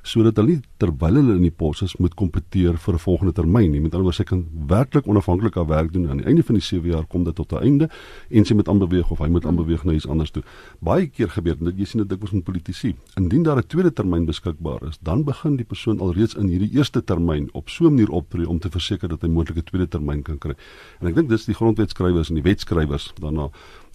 Sodat 0.02 0.36
hulle 0.36 0.48
nie 0.48 0.62
terwyl 0.78 1.14
hulle 1.14 1.36
in 1.36 1.42
die 1.42 1.50
pos 1.50 1.82
is 1.82 1.96
moet 1.98 2.14
kompeteer 2.14 2.76
vir 2.78 2.94
'n 2.94 2.98
volgende 2.98 3.32
termyn 3.32 3.70
nie. 3.70 3.80
Met 3.80 3.94
ander 3.94 4.02
woorde 4.02 4.16
sy 4.16 4.24
kan 4.24 4.46
werklik 4.66 5.06
onafhanklik 5.06 5.54
haar 5.54 5.66
werk 5.66 5.92
doen. 5.92 6.08
Aan 6.08 6.18
die 6.18 6.26
einde 6.26 6.42
van 6.42 6.54
die 6.54 6.62
7 6.62 6.90
jaar 6.90 7.06
kom 7.06 7.24
dit 7.24 7.34
tot 7.34 7.52
'n 7.52 7.62
einde 7.62 7.90
en 8.30 8.44
sy 8.44 8.54
moet 8.54 8.68
aanbeweeg 8.68 9.10
of 9.10 9.18
hy 9.18 9.28
moet 9.28 9.46
aanbeweeg 9.46 9.84
na 9.84 9.92
iets 9.92 10.06
anders 10.06 10.30
toe. 10.30 10.42
Baie 10.80 11.06
keer 11.06 11.28
gebeur 11.28 11.56
dit 11.58 11.78
jy 11.78 11.84
sien 11.84 12.00
dit 12.00 12.08
dikwels 12.08 12.32
met 12.32 12.44
politici. 12.44 12.94
Indien 13.16 13.42
daar 13.42 13.58
'n 13.58 13.66
tweede 13.66 13.92
termyn 13.92 14.26
beskikbaar 14.26 14.88
is 14.88 14.98
dan 15.02 15.24
begin 15.24 15.56
die 15.56 15.64
persoon 15.64 16.00
alreeds 16.00 16.34
in 16.34 16.48
hierdie 16.48 16.70
eerste 16.76 17.04
termyn 17.04 17.48
op 17.52 17.68
so 17.68 17.86
'n 17.86 17.94
manier 17.94 18.10
optree 18.10 18.48
om 18.48 18.58
te 18.58 18.70
verseker 18.70 19.08
dat 19.08 19.22
hy 19.22 19.28
moontlik 19.28 19.58
'n 19.58 19.64
tweede 19.64 19.88
termyn 19.88 20.22
kan 20.22 20.38
kry. 20.38 20.54
En 21.00 21.06
ek 21.06 21.14
dink 21.14 21.28
dis 21.28 21.44
die 21.44 21.54
grondwetskrywers 21.54 22.28
en 22.28 22.34
die 22.34 22.42
wetskrywers 22.42 23.12
daarna 23.20 23.50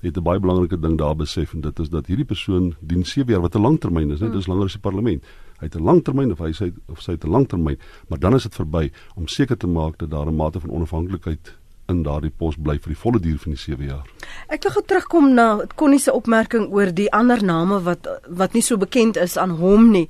het 0.08 0.18
'n 0.18 0.24
baie 0.24 0.40
belangrike 0.40 0.80
ding 0.80 0.98
daar 0.98 1.16
besef 1.16 1.54
en 1.54 1.62
dit 1.62 1.80
is 1.80 1.90
dat 1.90 2.08
hierdie 2.08 2.26
persoon 2.26 2.76
dien 2.80 3.06
7 3.06 3.32
jaar 3.32 3.42
wat 3.42 3.56
'n 3.56 3.62
langtermyn 3.62 4.12
is, 4.12 4.20
net 4.20 4.32
dis 4.32 4.48
langer 4.48 4.66
as 4.66 4.74
die 4.74 4.82
parlement. 4.82 5.24
Hy 5.60 5.66
het 5.66 5.76
'n 5.76 5.84
langtermyn 5.84 6.32
of 6.32 6.40
hy 6.40 6.52
sê 6.52 6.74
of 6.88 7.02
sy 7.02 7.12
het 7.12 7.24
'n 7.24 7.30
langtermyn, 7.30 7.80
maar 8.08 8.20
dan 8.20 8.34
is 8.36 8.44
dit 8.44 8.56
verby 8.56 8.92
om 9.16 9.28
seker 9.28 9.58
te 9.58 9.68
maak 9.68 9.98
dat 9.98 10.10
daar 10.10 10.28
'n 10.28 10.36
mate 10.36 10.60
van 10.60 10.70
onafhanklikheid 10.70 11.56
in 11.88 12.04
daardie 12.04 12.32
pos 12.32 12.56
bly 12.56 12.78
vir 12.82 12.94
die 12.94 13.00
volle 13.00 13.20
duur 13.20 13.38
van 13.38 13.52
die 13.52 13.62
7 13.62 13.86
jaar. 13.86 14.08
Ek 14.48 14.64
wil 14.64 14.72
gou 14.72 14.84
terugkom 14.86 15.34
na 15.34 15.66
Connie 15.76 16.00
se 16.00 16.14
opmerking 16.14 16.72
oor 16.74 16.94
die 16.94 17.12
ander 17.12 17.44
name 17.44 17.82
wat 17.86 18.08
wat 18.28 18.54
nie 18.54 18.64
so 18.66 18.78
bekend 18.78 19.18
is 19.18 19.38
aan 19.38 19.58
hom 19.60 19.92
nie. 19.92 20.10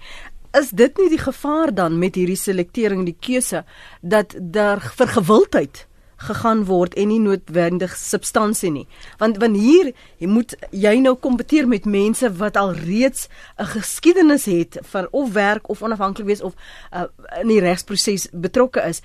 Is 0.55 0.69
dit 0.69 0.97
nie 0.97 1.09
die 1.09 1.19
gevaar 1.19 1.73
dan 1.75 1.99
met 1.99 2.15
hierdie 2.15 2.39
selektering 2.39 3.05
die 3.05 3.17
keuse 3.19 3.65
dat 4.01 4.35
daar 4.39 4.79
vir 4.79 5.07
gewildheid 5.07 5.87
gegaan 6.17 6.65
word 6.65 6.93
en 6.93 7.07
nie 7.07 7.19
noodwendig 7.19 7.95
substansie 7.97 8.71
nie. 8.71 8.87
Want 9.17 9.37
want 9.37 9.57
hier 9.57 9.91
jy 10.17 10.27
moet 10.27 10.55
jy 10.71 10.95
nou 10.99 11.15
kompeteer 11.15 11.67
met 11.67 11.85
mense 11.85 12.31
wat 12.39 12.57
al 12.57 12.73
reeds 12.73 13.27
'n 13.59 13.65
geskiedenis 13.65 14.45
het 14.45 14.79
van 14.81 15.07
of 15.11 15.33
werk 15.33 15.69
of 15.69 15.81
onafhanklik 15.81 16.27
wees 16.27 16.41
of 16.41 16.53
uh, 16.93 17.03
in 17.41 17.47
die 17.47 17.59
regsproses 17.59 18.27
betrokke 18.31 18.81
is 18.81 19.01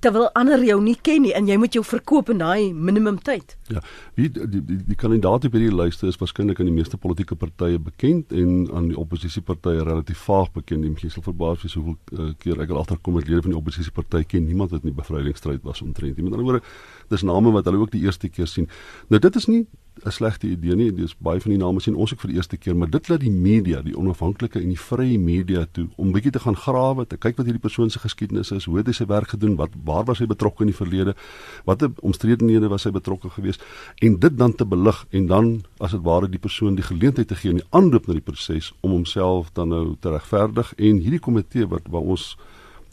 terwyl 0.00 0.28
ander 0.34 0.62
jou 0.64 0.80
nie 0.82 0.96
ken 1.06 1.22
nie 1.22 1.32
en 1.36 1.46
jy 1.48 1.56
moet 1.60 1.76
jou 1.76 1.84
verkoop 1.86 2.30
in 2.32 2.40
daai 2.42 2.72
minimum 2.74 3.18
tyd. 3.22 3.54
Ja, 3.70 3.80
wie 4.18 4.28
die 4.32 4.48
die, 4.50 4.62
die, 4.66 4.78
die 4.90 4.98
kandidaat 4.98 5.46
op 5.46 5.54
hierdie 5.54 5.74
lyste 5.74 6.08
is 6.10 6.18
waarskynlik 6.20 6.60
aan 6.60 6.70
die 6.70 6.74
meeste 6.74 6.98
politieke 7.00 7.36
partye 7.38 7.78
bekend 7.78 8.32
en 8.34 8.66
aan 8.74 8.90
die 8.90 8.98
oppositiepartye 8.98 9.84
relatief 9.86 10.24
vaag 10.26 10.50
bekend. 10.56 10.86
Jy 11.00 11.12
sal 11.14 11.24
verbaas 11.26 11.62
wees 11.62 11.76
hoeveel 11.78 11.96
uh, 12.18 12.32
keer 12.42 12.60
ek 12.64 12.74
al 12.74 12.82
agterkom 12.82 13.20
dat 13.20 13.30
lede 13.30 13.44
van 13.46 13.54
die 13.54 13.60
oppositiepartye 13.60 14.26
ken 14.28 14.48
niemand 14.48 14.74
wat 14.74 14.84
in 14.84 14.92
die 14.92 14.98
bevrydingsstryd 14.98 15.62
was 15.64 15.82
omtrent. 15.84 16.18
Met 16.18 16.32
ander 16.32 16.46
woorde, 16.48 16.64
dis 17.08 17.22
name 17.22 17.52
wat 17.54 17.64
hulle 17.64 17.78
ook 17.78 17.92
die 17.92 18.04
eerste 18.04 18.28
keer 18.28 18.46
sien. 18.46 18.68
Nou 19.08 19.20
dit 19.20 19.36
is 19.36 19.46
nie 19.46 19.66
'n 20.02 20.10
slegte 20.10 20.48
idee 20.48 20.74
nie. 20.74 20.92
Dis 20.92 21.14
baie 21.16 21.40
van 21.40 21.50
die 21.50 21.58
name 21.58 21.80
sien 21.80 21.94
ons 21.94 22.12
ook 22.12 22.20
vir 22.20 22.30
die 22.30 22.36
eerste 22.36 22.56
keer, 22.56 22.76
maar 22.76 22.90
dit 22.90 23.08
laat 23.08 23.20
die 23.20 23.30
media, 23.30 23.82
die 23.82 23.94
onafhanklike 23.96 24.60
en 24.60 24.68
die 24.68 24.78
vrye 24.78 25.18
media 25.18 25.66
toe 25.72 25.86
om 25.96 26.12
bietjie 26.12 26.32
te 26.32 26.42
gaan 26.42 26.56
grawe, 26.56 27.06
te 27.06 27.16
kyk 27.16 27.36
wat 27.36 27.46
hierdie 27.46 27.62
persoon 27.62 27.90
se 27.90 27.98
geskiedenis 28.02 28.50
is, 28.50 28.64
hoe 28.64 28.78
het 28.78 28.90
hy 28.90 28.92
sy 28.92 29.06
werk 29.06 29.28
gedoen, 29.28 29.54
wat 29.56 29.70
waar 29.84 30.04
was 30.04 30.18
hy 30.18 30.26
betrokke 30.26 30.66
in 30.66 30.72
die 30.72 30.76
verlede, 30.76 31.14
watter 31.64 31.92
omstredenhede 32.02 32.68
was 32.68 32.84
hy 32.84 32.90
betrokke 32.90 33.30
geweest 33.30 33.62
en 34.02 34.18
dit 34.18 34.38
dan 34.38 34.54
te 34.54 34.66
belig 34.66 35.06
en 35.10 35.26
dan 35.26 35.52
as 35.78 35.94
dit 35.94 36.02
ware 36.02 36.28
die 36.28 36.42
persoon 36.42 36.74
die 36.74 36.86
geleentheid 36.86 37.28
te 37.28 37.38
gee 37.38 37.54
in 37.54 37.62
die 37.62 37.70
aanloop 37.70 38.08
na 38.08 38.18
die 38.18 38.24
proses 38.24 38.72
om 38.82 38.90
homself 38.90 39.52
dan 39.54 39.68
nou 39.68 39.96
te 40.00 40.10
regverdig 40.10 40.74
en 40.74 40.98
hierdie 40.98 41.22
komitee 41.22 41.66
wat 41.70 41.86
waar 41.90 42.02
ons 42.02 42.34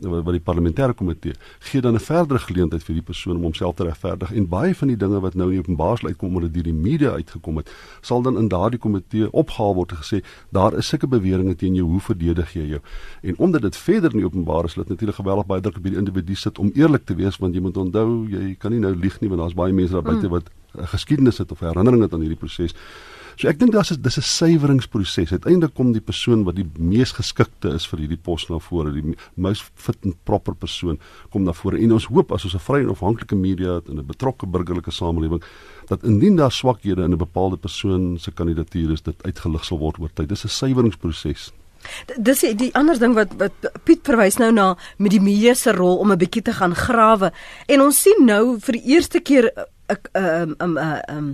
wat 0.01 0.33
die 0.33 0.41
parlementêre 0.41 0.93
komitee 0.97 1.33
gee 1.59 1.81
dan 1.81 1.93
'n 1.93 1.99
verdere 1.99 2.39
geleentheid 2.39 2.83
vir 2.83 2.95
die 2.95 3.03
persoon 3.03 3.35
om 3.35 3.43
homself 3.43 3.75
te 3.75 3.83
regverdig. 3.83 4.33
En 4.33 4.47
baie 4.47 4.75
van 4.75 4.87
die 4.87 4.97
dinge 4.97 5.19
wat 5.19 5.35
nou 5.35 5.47
in 5.47 5.51
die 5.51 5.59
openbaar 5.59 5.99
uitkom 6.03 6.27
omdat 6.27 6.53
dit 6.53 6.53
deur 6.53 6.73
die 6.73 6.81
media 6.89 7.11
uitgekom 7.11 7.57
het 7.57 7.71
sal 8.01 8.21
dan 8.21 8.37
in 8.37 8.47
daardie 8.47 8.79
komitee 8.79 9.31
opgehaal 9.31 9.75
word 9.75 9.91
en 9.91 9.97
gesê 9.97 10.23
daar 10.49 10.77
is 10.77 10.87
sulke 10.87 11.07
beweringe 11.07 11.55
teen 11.55 11.75
jou 11.75 11.87
hoe 11.87 11.99
verdedig 11.99 12.53
jy 12.53 12.65
jou? 12.65 12.81
En 13.21 13.37
omdat 13.37 13.61
dit 13.61 13.77
verder 13.77 14.11
in 14.11 14.17
die 14.17 14.25
openbaar 14.25 14.65
is 14.65 14.73
dit 14.73 14.89
natuurlik 14.89 15.15
geweldig 15.15 15.45
baie 15.45 15.61
druk 15.61 15.77
op 15.77 15.83
die 15.83 15.95
individu 15.95 16.35
sit 16.35 16.59
om 16.59 16.71
eerlik 16.73 17.05
te 17.05 17.15
wees 17.15 17.37
want 17.37 17.53
jy 17.53 17.61
moet 17.61 17.77
onthou 17.77 18.27
jy 18.29 18.55
kan 18.59 18.71
nie 18.71 18.79
nou 18.79 18.95
lieg 18.95 19.19
nie 19.21 19.29
want 19.29 19.41
daar's 19.41 19.53
baie 19.53 19.73
mense 19.73 19.93
daar 19.93 20.01
buite 20.01 20.27
mm. 20.27 20.31
wat 20.31 20.49
geskiedenis 20.73 21.37
het 21.37 21.51
of 21.51 21.59
herinneringe 21.59 22.07
aan 22.11 22.19
hierdie 22.19 22.39
proses 22.39 22.75
So 23.37 23.47
ek 23.47 23.59
dink 23.59 23.71
daar's 23.73 23.89
dis 23.89 24.17
'n 24.17 24.21
suiweringsproses. 24.21 25.31
Uiteindelik 25.31 25.73
kom 25.73 25.93
die 25.93 26.01
persoon 26.01 26.43
wat 26.43 26.55
die 26.55 26.69
mees 26.77 27.11
geskikte 27.11 27.73
is 27.73 27.85
vir 27.87 27.99
hierdie 27.99 28.21
pos 28.21 28.49
na 28.49 28.59
vore, 28.59 28.91
die 28.91 29.15
most 29.35 29.63
fit 29.75 29.97
and 30.03 30.15
proper 30.23 30.53
persoon 30.53 30.99
kom 31.31 31.43
na 31.43 31.53
vore. 31.53 31.77
En 31.77 31.93
ons 31.93 32.05
hoop 32.05 32.31
as 32.31 32.45
ons 32.45 32.55
'n 32.55 32.59
vrye 32.59 32.81
en 32.81 32.89
onafhanklike 32.89 33.35
media 33.35 33.75
het 33.75 33.87
en 33.87 33.99
'n 33.99 34.05
betrokke 34.05 34.45
burgerlike 34.45 34.91
samelewing 34.91 35.41
dat 35.87 36.03
indien 36.03 36.35
daar 36.35 36.51
swakhede 36.51 37.03
in 37.03 37.13
'n 37.13 37.17
bepaalde 37.17 37.57
persoon 37.57 38.17
se 38.19 38.31
kandidatuur 38.31 38.91
is, 38.91 39.01
dit 39.01 39.23
uitgelig 39.23 39.65
sal 39.65 39.79
word 39.79 39.99
oor 39.99 40.09
tyd. 40.13 40.29
Dis 40.29 40.43
'n 40.43 40.49
suiweringsproses. 40.49 41.51
Dis 42.17 42.43
die 42.57 42.71
ander 42.77 42.99
ding 42.99 43.15
wat 43.17 43.33
wat 43.39 43.71
Piet 43.83 44.05
verwys 44.07 44.37
nou 44.37 44.51
na 44.51 44.77
met 44.97 45.11
die 45.11 45.21
media 45.21 45.53
se 45.53 45.71
rol 45.71 45.97
om 45.97 46.11
'n 46.11 46.17
bietjie 46.17 46.41
te 46.41 46.53
gaan 46.53 46.75
grawe. 46.75 47.31
En 47.67 47.81
ons 47.81 48.01
sien 48.01 48.25
nou 48.25 48.59
vir 48.59 48.73
die 48.73 48.85
eerste 48.95 49.19
keer 49.19 49.51
ek 49.91 50.08
um 50.17 50.56
um 50.63 50.77
um 50.80 51.27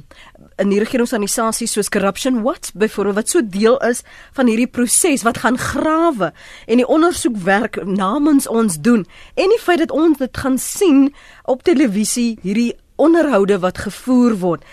in 0.61 0.71
die 0.71 0.79
regeringsorganisasies 0.81 1.75
soos 1.77 1.91
Corruption 1.93 2.41
Watch 2.45 2.73
byvoorbeeld 2.73 3.19
wat 3.19 3.29
so 3.29 3.43
deel 3.43 3.77
is 3.85 4.03
van 4.37 4.49
hierdie 4.49 4.69
proses 4.69 5.25
wat 5.27 5.41
gaan 5.43 5.59
grawe 5.61 6.31
en 6.65 6.81
die 6.81 6.87
ondersoekwerk 6.87 7.79
namens 7.85 8.49
ons 8.49 8.79
doen 8.81 9.05
en 9.35 9.53
die 9.53 9.61
feit 9.61 9.83
dat 9.85 9.93
ons 9.93 10.17
dit 10.17 10.43
gaan 10.43 10.57
sien 10.57 11.07
op 11.45 11.63
televisie 11.67 12.37
hierdie 12.41 12.73
onderhoude 12.97 13.59
wat 13.61 13.85
gevoer 13.85 14.37
word 14.41 14.65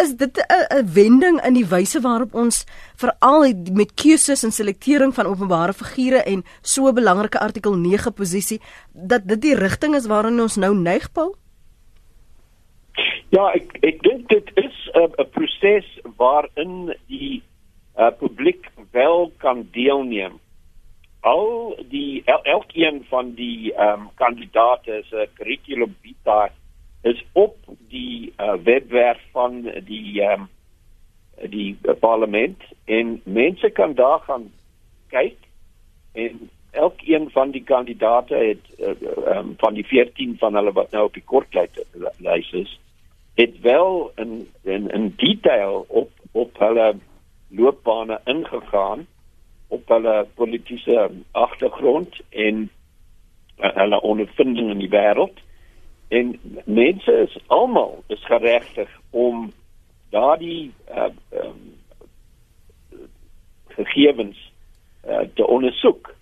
is 0.00 0.14
dit 0.16 0.38
'n 0.48 0.92
wending 0.92 1.40
in 1.44 1.54
die 1.54 1.66
wyse 1.66 2.00
waarop 2.00 2.34
ons 2.34 2.64
veral 2.96 3.52
met 3.72 3.94
keuses 3.94 4.42
en 4.42 4.52
selektering 4.52 5.14
van 5.14 5.26
openbare 5.26 5.72
figure 5.72 6.22
en 6.22 6.44
so 6.62 6.88
'n 6.88 6.94
belangrike 6.94 7.38
artikel 7.38 7.76
9 7.76 8.12
posisie 8.12 8.60
dat 8.92 9.28
dit 9.28 9.40
die 9.40 9.54
rigting 9.54 9.94
is 9.94 10.06
waarin 10.06 10.40
ons 10.40 10.56
nou 10.56 10.74
neig 10.74 11.12
Paul 11.12 11.36
Ja, 13.32 13.48
ek 13.56 13.78
ek 13.80 14.02
dink 14.04 14.28
dit 14.28 14.50
is 14.60 14.78
'n 14.92 15.14
uh, 15.20 15.26
proses 15.32 15.88
waarin 16.16 16.92
die 17.08 17.42
uh, 17.96 18.10
publiek 18.18 18.68
wel 18.90 19.32
kan 19.36 19.68
deelneem. 19.72 20.40
Al 21.20 21.76
die 21.88 22.22
el, 22.24 22.42
elkeen 22.42 23.04
van 23.08 23.34
die 23.34 23.72
ehm 23.72 24.00
um, 24.00 24.10
kandidaate 24.14 25.02
se 25.08 25.28
curriculum 25.34 25.96
vitae 26.02 26.50
is 27.02 27.24
op 27.32 27.56
die 27.88 28.32
uh, 28.36 28.54
webwerf 28.64 29.20
van 29.32 29.62
die 29.84 30.20
ehm 30.22 30.40
um, 30.40 30.48
die 31.50 31.76
uh, 31.82 31.94
parlement 32.00 32.62
en 32.84 33.20
mense 33.24 33.70
kan 33.70 33.94
daar 33.94 34.20
gaan 34.28 34.52
kyk 35.08 35.38
en 36.12 36.50
elkeen 36.70 37.30
van 37.30 37.50
die 37.50 37.64
kandidaate 37.64 38.34
het 38.34 38.64
uh, 38.78 39.36
um, 39.36 39.54
van 39.58 39.74
die 39.74 39.86
14 39.86 40.36
van 40.38 40.54
hulle 40.54 40.72
wat 40.72 40.90
nou 40.90 41.04
op 41.04 41.14
die 41.14 41.24
kortlys 41.24 42.52
is 42.52 42.78
het 43.34 43.60
wel 43.60 44.12
in 44.14 44.48
in 44.62 44.90
in 44.90 45.12
detail 45.16 45.84
op 45.88 46.10
op 46.32 46.58
hulle 46.58 46.94
loopbane 47.48 48.20
ingegaan 48.24 49.06
op 49.68 49.88
hulle 49.88 50.26
politieke 50.34 51.10
agtergrond 51.30 52.20
en 52.28 52.70
uh, 53.58 53.74
hulle 53.74 54.00
ondervinding 54.00 54.70
in 54.70 54.78
die 54.78 54.92
wêreld 54.92 55.38
en 56.08 56.40
mense 56.64 57.12
is 57.12 57.38
almal 57.46 58.02
is 58.06 58.24
geregtig 58.24 59.00
om 59.10 59.52
daardie 60.10 60.72
uh, 60.90 61.08
um, 61.30 61.80
gegevens 63.68 64.52
uh, 65.08 65.18
te 65.34 65.46
ondersoek. 65.46 66.14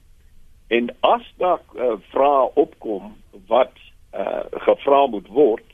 En 0.66 0.96
as 1.00 1.32
daar 1.36 1.60
uh, 1.74 1.92
vrae 2.12 2.50
opkom 2.54 3.16
wat 3.46 3.72
uh, 4.14 4.44
gevra 4.50 5.06
moet 5.06 5.26
word 5.26 5.69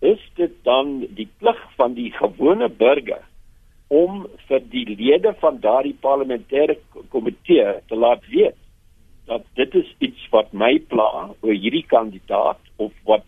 is 0.00 0.20
dit 0.34 0.52
dan 0.64 1.00
die 1.16 1.28
plig 1.38 1.60
van 1.76 1.94
die 1.94 2.10
gewone 2.16 2.68
burger 2.68 3.22
om 3.90 4.26
vir 4.48 4.62
die 4.72 4.86
lede 4.88 5.32
van 5.42 5.58
daardie 5.60 5.96
parlementêre 6.00 6.78
komitee 7.12 7.72
te 7.90 7.98
laat 7.98 8.24
weet 8.32 8.56
dat 9.30 9.44
dit 9.54 9.74
is 9.74 9.90
iets 9.98 10.28
wat 10.30 10.52
my 10.52 10.78
pla 10.92 11.10
oor 11.30 11.54
hierdie 11.54 11.86
kandidaat 11.86 12.62
of 12.76 12.92
wat 13.10 13.26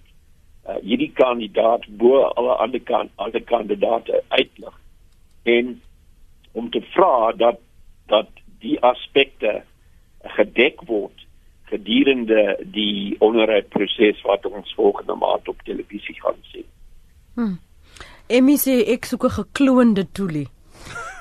uh, 0.67 0.79
hierdie 0.83 1.13
kandidaat 1.19 1.89
bo 2.03 2.23
alle 2.23 2.57
ander 2.65 2.83
kan 2.93 3.11
ander 3.17 3.43
kandidaate 3.53 4.23
uitlig 4.29 4.79
en 5.57 5.75
om 6.53 6.71
te 6.71 6.83
vra 6.95 7.33
dat 7.33 7.61
dat 8.07 8.31
die 8.63 8.79
aspekte 8.81 9.63
gedek 10.39 10.83
word 10.87 11.22
gedurende 11.73 12.43
die 12.75 13.17
onderhoudproses 13.25 14.23
wat 14.29 14.47
ons 14.47 14.75
volgende 14.79 15.17
maand 15.19 15.49
op 15.49 15.63
televisie 15.69 16.17
gaan 16.21 16.41
sien. 16.53 16.69
Hm. 17.35 17.57
Emmy 18.33 18.57
sê 18.61 18.75
ek 18.95 19.09
soek 19.09 19.25
'n 19.29 19.37
gekloonde 19.41 20.05
toelie. 20.13 20.49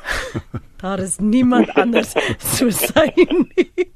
Daar 0.82 1.00
is 1.00 1.18
niemand 1.18 1.70
anders 1.84 2.14
so 2.38 2.70
sy 2.70 3.10
nie. 3.16 3.92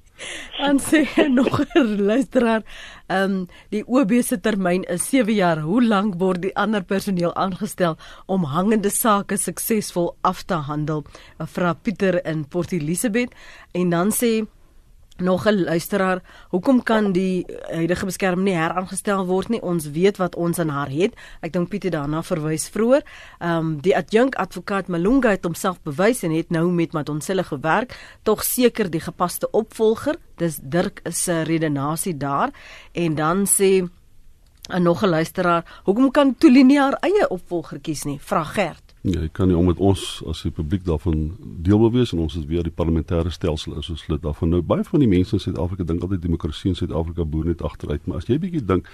En 0.58 0.80
sê 0.80 1.28
nog 1.28 1.60
'n 1.74 2.06
luisteraar, 2.10 2.62
ehm 3.08 3.32
um, 3.32 3.48
die 3.70 3.84
OB 3.88 4.12
se 4.24 4.40
termyn 4.40 4.84
is 4.84 5.10
7 5.10 5.34
jaar. 5.34 5.60
Hoe 5.60 5.84
lank 5.84 6.16
word 6.18 6.42
die 6.42 6.56
ander 6.56 6.84
personeel 6.84 7.36
aangestel 7.36 7.98
om 8.26 8.44
hangende 8.44 8.90
sake 8.90 9.38
suksesvol 9.38 10.16
af 10.22 10.44
te 10.44 10.54
handel? 10.54 11.04
Vra 11.38 11.74
Pieter 11.74 12.26
in 12.26 12.48
Port 12.48 12.72
Elizabeth 12.72 13.36
en 13.72 13.90
dan 13.90 14.12
sê 14.12 14.46
Nog 15.18 15.48
'n 15.48 15.64
luisteraar, 15.64 16.22
hoekom 16.50 16.84
kan 16.84 17.12
die 17.12 17.46
huidige 17.72 18.06
beskerm 18.06 18.44
nie 18.44 18.54
heraangestel 18.54 19.26
word 19.26 19.50
nie? 19.50 19.62
Ons 19.62 19.90
weet 19.90 20.18
wat 20.18 20.36
ons 20.36 20.60
aan 20.60 20.70
haar 20.70 20.90
het. 20.90 21.14
Ek 21.40 21.54
dink 21.54 21.70
Pietie 21.70 21.90
daarna 21.90 22.24
verwys 22.24 22.68
vroeër. 22.70 23.04
Ehm 23.40 23.58
um, 23.58 23.82
die 23.82 23.96
adjunk 23.96 24.36
advokaat 24.36 24.88
Malunga 24.88 25.30
het 25.30 25.44
homself 25.44 25.82
bewys 25.82 26.24
en 26.24 26.32
het 26.32 26.50
nou 26.50 26.72
met 26.72 26.92
Madonsela 26.92 27.44
gewerk, 27.44 28.18
tog 28.24 28.44
seker 28.44 28.90
die 28.90 29.00
gepaste 29.00 29.52
opvolger. 29.52 30.16
Dis 30.36 30.60
Dirk 30.62 31.02
se 31.04 31.42
redenasie 31.42 32.18
daar. 32.18 32.50
En 32.92 33.16
dan 33.16 33.46
sê 33.48 33.88
'n 34.70 34.82
nog 34.84 35.04
'n 35.04 35.10
luisteraar, 35.10 35.82
hoekom 35.84 36.12
kan 36.12 36.36
Tolinie 36.38 36.80
haar 36.80 36.98
eie 37.00 37.30
opvolger 37.30 37.80
kies 37.80 38.04
nie? 38.04 38.20
Vra 38.22 38.44
Gert. 38.44 38.85
Ja, 39.06 39.20
ek 39.22 39.36
kan 39.38 39.52
nie 39.52 39.58
omdat 39.58 39.78
ons 39.86 40.02
as 40.26 40.40
die 40.42 40.50
publiek 40.54 40.82
daarvan 40.88 41.36
deel 41.62 41.78
wil 41.78 41.92
wees 41.94 42.10
en 42.16 42.24
ons 42.24 42.38
is 42.40 42.48
weer 42.50 42.66
die 42.66 42.74
parlementêre 42.74 43.30
stelsel 43.30 43.76
is 43.78 43.90
ons 43.94 44.06
lid 44.10 44.24
daarvan. 44.24 44.50
Nou 44.50 44.64
baie 44.66 44.86
van 44.88 45.04
die 45.04 45.10
mense 45.12 45.36
in 45.38 45.44
Suid-Afrika 45.44 45.86
dink 45.86 46.02
altyd 46.02 46.24
demokrasie 46.24 46.72
in 46.72 46.80
Suid-Afrika 46.80 47.26
boer 47.30 47.52
net 47.52 47.62
agteruit, 47.62 48.02
maar 48.10 48.24
as 48.24 48.32
jy 48.32 48.40
bietjie 48.42 48.64
dink, 48.66 48.90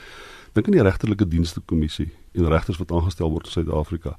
dink 0.58 0.68
aan 0.68 0.76
die 0.76 0.84
regterlike 0.84 1.30
dienste 1.32 1.64
kommissie 1.64 2.10
en 2.36 2.52
regters 2.52 2.82
wat 2.82 2.92
aangestel 2.92 3.32
word 3.32 3.48
in 3.48 3.56
Suid-Afrika. 3.56 4.18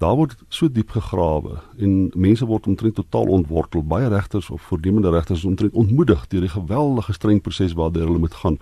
Daar 0.00 0.16
word 0.16 0.32
so 0.54 0.72
diep 0.72 0.96
gegrawe 0.96 1.58
en 1.76 1.96
mense 2.16 2.48
word 2.48 2.70
omtrent 2.70 2.96
totaal 2.96 3.28
ontwortel. 3.34 3.84
Baie 3.84 4.08
regters 4.08 4.48
of 4.54 4.64
voornemende 4.70 5.12
regters 5.12 5.42
is 5.42 5.50
omtrent 5.50 5.76
ontmoedig 5.76 6.24
deur 6.32 6.46
die 6.46 6.56
geweldige 6.56 7.12
streng 7.12 7.44
proses 7.44 7.76
waardeur 7.76 8.08
hulle 8.08 8.24
moet 8.24 8.40
gaan 8.40 8.56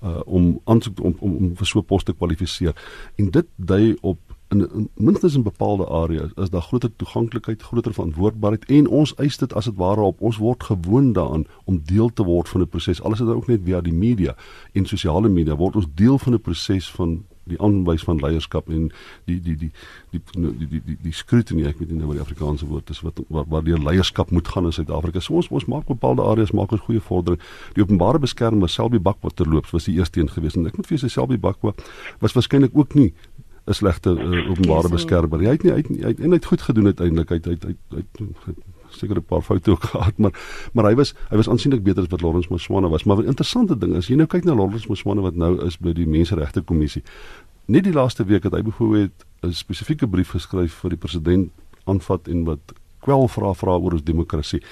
uh, 0.00 0.20
om 0.24 0.54
aansoek 0.64 1.02
om, 1.02 1.16
om 1.20 1.36
om 1.36 1.56
vir 1.56 1.66
so 1.66 1.78
'n 1.78 1.84
pos 1.84 2.04
te 2.04 2.14
kwalifiseer. 2.14 2.72
En 3.16 3.30
dit 3.30 3.46
dui 3.56 3.96
op 4.00 4.18
in, 4.48 4.70
in 4.70 4.90
minstens 4.94 5.34
in 5.34 5.42
bepaalde 5.42 5.86
areas 5.86 6.30
is 6.34 6.50
daar 6.50 6.62
groter 6.62 6.96
toeganklikheid, 6.96 7.62
groter 7.62 7.94
verantwoordbaarheid 7.94 8.64
en 8.64 8.88
ons 8.88 9.14
eis 9.14 9.38
dit 9.38 9.54
as 9.54 9.64
dit 9.64 9.76
ware 9.76 10.00
op 10.00 10.20
ons 10.20 10.36
word 10.36 10.62
gewoond 10.62 11.14
daaraan 11.14 11.46
om 11.64 11.80
deel 11.84 12.12
te 12.12 12.24
word 12.24 12.48
van 12.48 12.60
'n 12.60 12.68
proses. 12.68 13.02
Alles 13.02 13.20
is 13.20 13.26
ook 13.26 13.46
net 13.46 13.60
via 13.64 13.80
die 13.80 13.92
media 13.92 14.36
en 14.72 14.86
sosiale 14.86 15.28
media 15.28 15.56
word 15.56 15.76
ons 15.76 15.88
deel 15.94 16.18
van 16.18 16.32
'n 16.32 16.40
proses 16.40 16.90
van 16.90 17.24
die 17.46 17.58
aanwys 17.62 18.02
van 18.06 18.18
leierskap 18.18 18.68
en 18.74 18.88
die 19.24 19.38
die 19.42 19.56
die 19.56 19.70
die 20.10 20.20
die 20.34 20.68
die 20.70 20.80
die, 20.86 20.96
die 21.02 21.14
scrutiny 21.14 21.66
ek 21.68 21.78
weet 21.78 21.92
nie 21.92 22.00
nou 22.00 22.10
wat 22.10 22.18
die 22.18 22.24
Afrikaanse 22.24 22.66
woord 22.66 22.90
is 22.90 23.02
wat 23.06 23.20
waar, 23.28 23.46
waar 23.52 23.64
die 23.66 23.78
leierskap 23.78 24.32
moet 24.34 24.48
gaan 24.48 24.66
in 24.66 24.74
Suid-Afrika. 24.74 25.20
So 25.20 25.38
ons 25.38 25.50
ons 25.54 25.68
maak 25.70 25.86
bepaalde 25.86 26.22
areas 26.26 26.54
maak 26.56 26.74
ons 26.74 26.82
goeie 26.88 27.00
vordering. 27.00 27.40
Die 27.74 27.84
openbare 27.84 28.18
beskerming 28.22 28.64
was 28.64 28.74
Selby 28.74 28.98
Bakwa 28.98 29.30
terloops 29.34 29.74
was 29.76 29.86
die 29.86 29.96
eerste 29.98 30.20
een 30.20 30.32
gewees 30.32 30.58
en 30.58 30.66
ek 30.66 30.78
moet 30.80 30.90
vir 30.90 31.02
sê 31.04 31.10
Selby 31.12 31.38
Bakwa 31.38 31.74
was 32.24 32.34
waarskynlik 32.34 32.74
ook 32.74 32.98
nie 32.98 33.12
'n 33.66 33.74
slegte 33.74 34.10
uh, 34.10 34.50
openbare 34.50 34.88
beskermer. 34.88 35.40
Hy 35.42 35.56
het 35.56 35.62
nie 35.62 35.72
uit 35.72 35.88
hy 35.88 36.10
het 36.12 36.20
en 36.20 36.30
hy 36.30 36.38
het 36.38 36.44
goed 36.44 36.62
gedoen 36.62 36.86
uiteindelik. 36.86 37.28
Hy 37.28 37.34
het 37.34 37.64
hy 37.66 37.74
het 37.98 38.56
seker 38.94 39.16
'n 39.16 39.24
paar 39.24 39.42
foute 39.42 39.70
ook 39.70 39.82
gehad, 39.92 40.18
maar 40.18 40.34
maar 40.72 40.84
hy 40.84 40.94
was 40.94 41.14
hy 41.30 41.36
was 41.36 41.48
aansienlik 41.48 41.82
beter 41.82 42.02
as 42.02 42.08
wat 42.08 42.22
Lawrence 42.22 42.48
Moswana 42.50 42.88
was. 42.88 43.04
Maar 43.04 43.16
'n 43.16 43.26
interessante 43.34 43.78
ding 43.78 43.96
is, 43.96 44.06
jy 44.06 44.16
nou 44.16 44.26
kyk 44.26 44.44
na 44.44 44.54
Lawrence 44.54 44.88
Moswana 44.88 45.20
wat 45.20 45.34
nou 45.34 45.64
is 45.66 45.78
by 45.78 45.92
die 45.92 46.06
Menseregte 46.06 46.62
Kommissie. 46.62 47.02
Net 47.66 47.84
die 47.84 47.92
laaste 47.92 48.24
week 48.24 48.42
het 48.42 48.52
hy 48.52 48.62
byvoorbeeld 48.62 49.26
'n 49.42 49.52
spesifieke 49.52 50.06
brief 50.06 50.30
geskryf 50.30 50.72
vir 50.72 50.90
die 50.90 50.98
president 50.98 51.50
aanvat 51.84 52.28
en 52.28 52.44
wat 52.44 52.72
kwel 53.00 53.28
vra 53.28 53.54
vra 53.54 53.76
oor 53.78 53.92
ons 53.92 54.02
demokrasie 54.02 54.62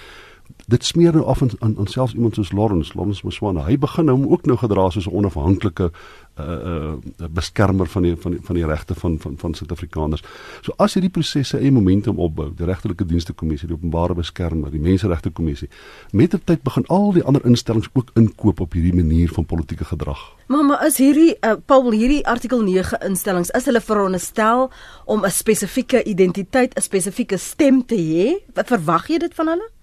dit 0.66 0.84
smeer 0.84 1.12
nou 1.12 1.24
af 1.24 1.42
aan 1.42 1.50
aan, 1.58 1.74
aan 1.78 1.86
selfs 1.86 2.14
iemand 2.14 2.34
soos 2.34 2.52
Lawrence, 2.52 2.92
Lawrence 2.94 3.26
Mswana. 3.26 3.64
Hy 3.64 3.78
begin 3.78 4.04
nou 4.08 4.16
ook 4.30 4.46
nou 4.46 4.56
gedra 4.58 4.90
soos 4.90 5.06
'n 5.06 5.16
onafhanklike 5.16 5.90
uh 6.38 6.44
uh 6.44 7.28
beskermer 7.30 7.86
van 7.86 8.02
die 8.02 8.16
van 8.16 8.30
die 8.30 8.40
van 8.42 8.54
die 8.54 8.66
regte 8.66 8.94
van 8.94 9.18
van 9.18 9.34
van 9.38 9.54
Suid-Afrikaners. 9.54 10.22
So 10.60 10.72
as 10.76 10.94
hierdie 10.94 11.10
prosesse 11.10 11.58
eie 11.58 11.72
momentum 11.72 12.18
opbou, 12.18 12.52
die 12.56 12.66
regtelike 12.66 13.06
dienste 13.06 13.32
kommissie, 13.32 13.68
die 13.68 13.76
openbare 13.76 14.14
beskermer, 14.14 14.70
die 14.70 14.80
menseregte 14.80 15.30
kommissie, 15.30 15.68
met 16.10 16.30
die 16.30 16.40
tyd 16.44 16.62
begin 16.62 16.86
al 16.86 17.12
die 17.12 17.24
ander 17.24 17.44
instellings 17.44 17.88
ook 17.92 18.10
inkoop 18.14 18.60
op 18.60 18.72
hierdie 18.72 18.94
manier 18.94 19.28
van 19.28 19.44
politieke 19.44 19.84
gedrag. 19.84 20.32
Maar 20.46 20.86
is 20.86 20.96
hierdie 20.96 21.36
uh, 21.40 21.52
Paul 21.66 21.90
hierdie 21.90 22.26
artikel 22.26 22.62
9 22.62 22.98
instellings 23.00 23.50
is 23.50 23.64
hulle 23.64 23.80
veronderstel 23.80 24.70
om 25.04 25.24
'n 25.24 25.30
spesifieke 25.30 26.02
identiteit, 26.04 26.74
'n 26.74 26.80
spesifieke 26.80 27.36
stem 27.36 27.86
te 27.86 27.96
hê? 27.96 28.42
Verwag 28.64 29.06
jy 29.08 29.18
dit 29.18 29.34
van 29.34 29.48
hulle? 29.48 29.73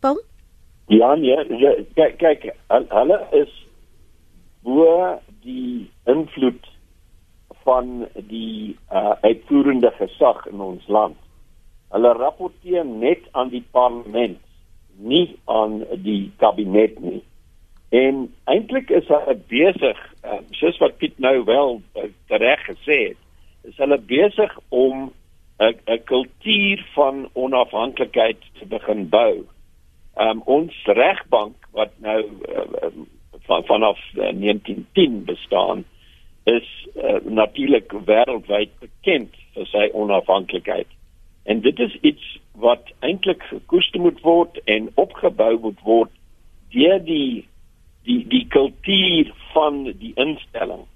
Paul? 0.00 0.22
Ja, 0.86 1.14
nee, 1.14 1.58
ja, 1.60 1.74
kyk 1.94 2.18
kyk, 2.18 2.46
hulle 2.68 3.18
is 3.36 3.52
bo 4.66 5.20
die 5.44 5.90
invloed 6.10 6.66
van 7.64 8.06
die 8.14 8.76
uh, 8.92 9.14
uitvoerende 9.20 9.92
gesag 9.98 10.46
in 10.50 10.60
ons 10.60 10.86
land. 10.88 11.16
Hulle 11.94 12.12
rapporteer 12.18 12.84
net 12.86 13.26
aan 13.32 13.52
die 13.52 13.64
parlement, 13.70 14.38
nie 14.96 15.36
aan 15.44 15.82
die 16.04 16.32
kabinet 16.42 16.98
nie. 17.00 17.22
En 17.90 18.26
eintlik 18.50 18.90
is 18.94 19.08
hulle 19.10 19.36
besig, 19.50 20.02
uh, 20.24 20.40
soos 20.58 20.78
wat 20.82 20.98
Piet 20.98 21.18
nou 21.18 21.44
wel 21.44 21.80
uh, 21.98 22.10
reg 22.42 22.66
gesê 22.68 22.98
het, 23.10 23.22
is 23.68 23.78
hulle 23.82 23.98
besig 23.98 24.52
om 24.68 25.10
'n 25.60 25.74
'n 25.86 26.04
kultuur 26.04 26.84
van 26.94 27.28
onafhanklikheid 27.32 28.40
te 28.58 28.66
begin 28.66 29.08
bou. 29.08 29.44
Um 30.14 30.42
ons 30.44 30.74
regbank 30.84 31.68
wat 31.72 31.92
nou 31.98 32.20
uh, 32.22 32.90
van 33.46 33.64
vanaf 33.64 33.98
uh, 34.14 34.28
eh, 34.28 34.36
1910 34.36 35.24
bestaan 35.24 35.84
is 36.44 36.88
uh, 36.96 37.16
natuurlik 37.24 37.92
wêreldwyd 38.04 38.70
bekend 38.78 39.34
vir 39.54 39.66
sy 39.66 39.88
onafhanklikheid. 39.92 40.86
En 41.44 41.60
dit 41.60 41.78
is 41.78 41.96
iets 42.00 42.38
wat 42.52 42.92
eintlik 43.00 43.42
gekoester 43.42 44.00
moet 44.00 44.20
word 44.20 44.60
en 44.64 44.90
opgebou 44.94 45.58
moet 45.60 45.80
word 45.84 46.12
deur 46.74 46.98
die 47.04 47.46
die 48.08 48.26
die 48.28 48.46
kultuur 48.48 49.32
van 49.52 49.84
die 49.84 50.12
instelling. 50.14 50.86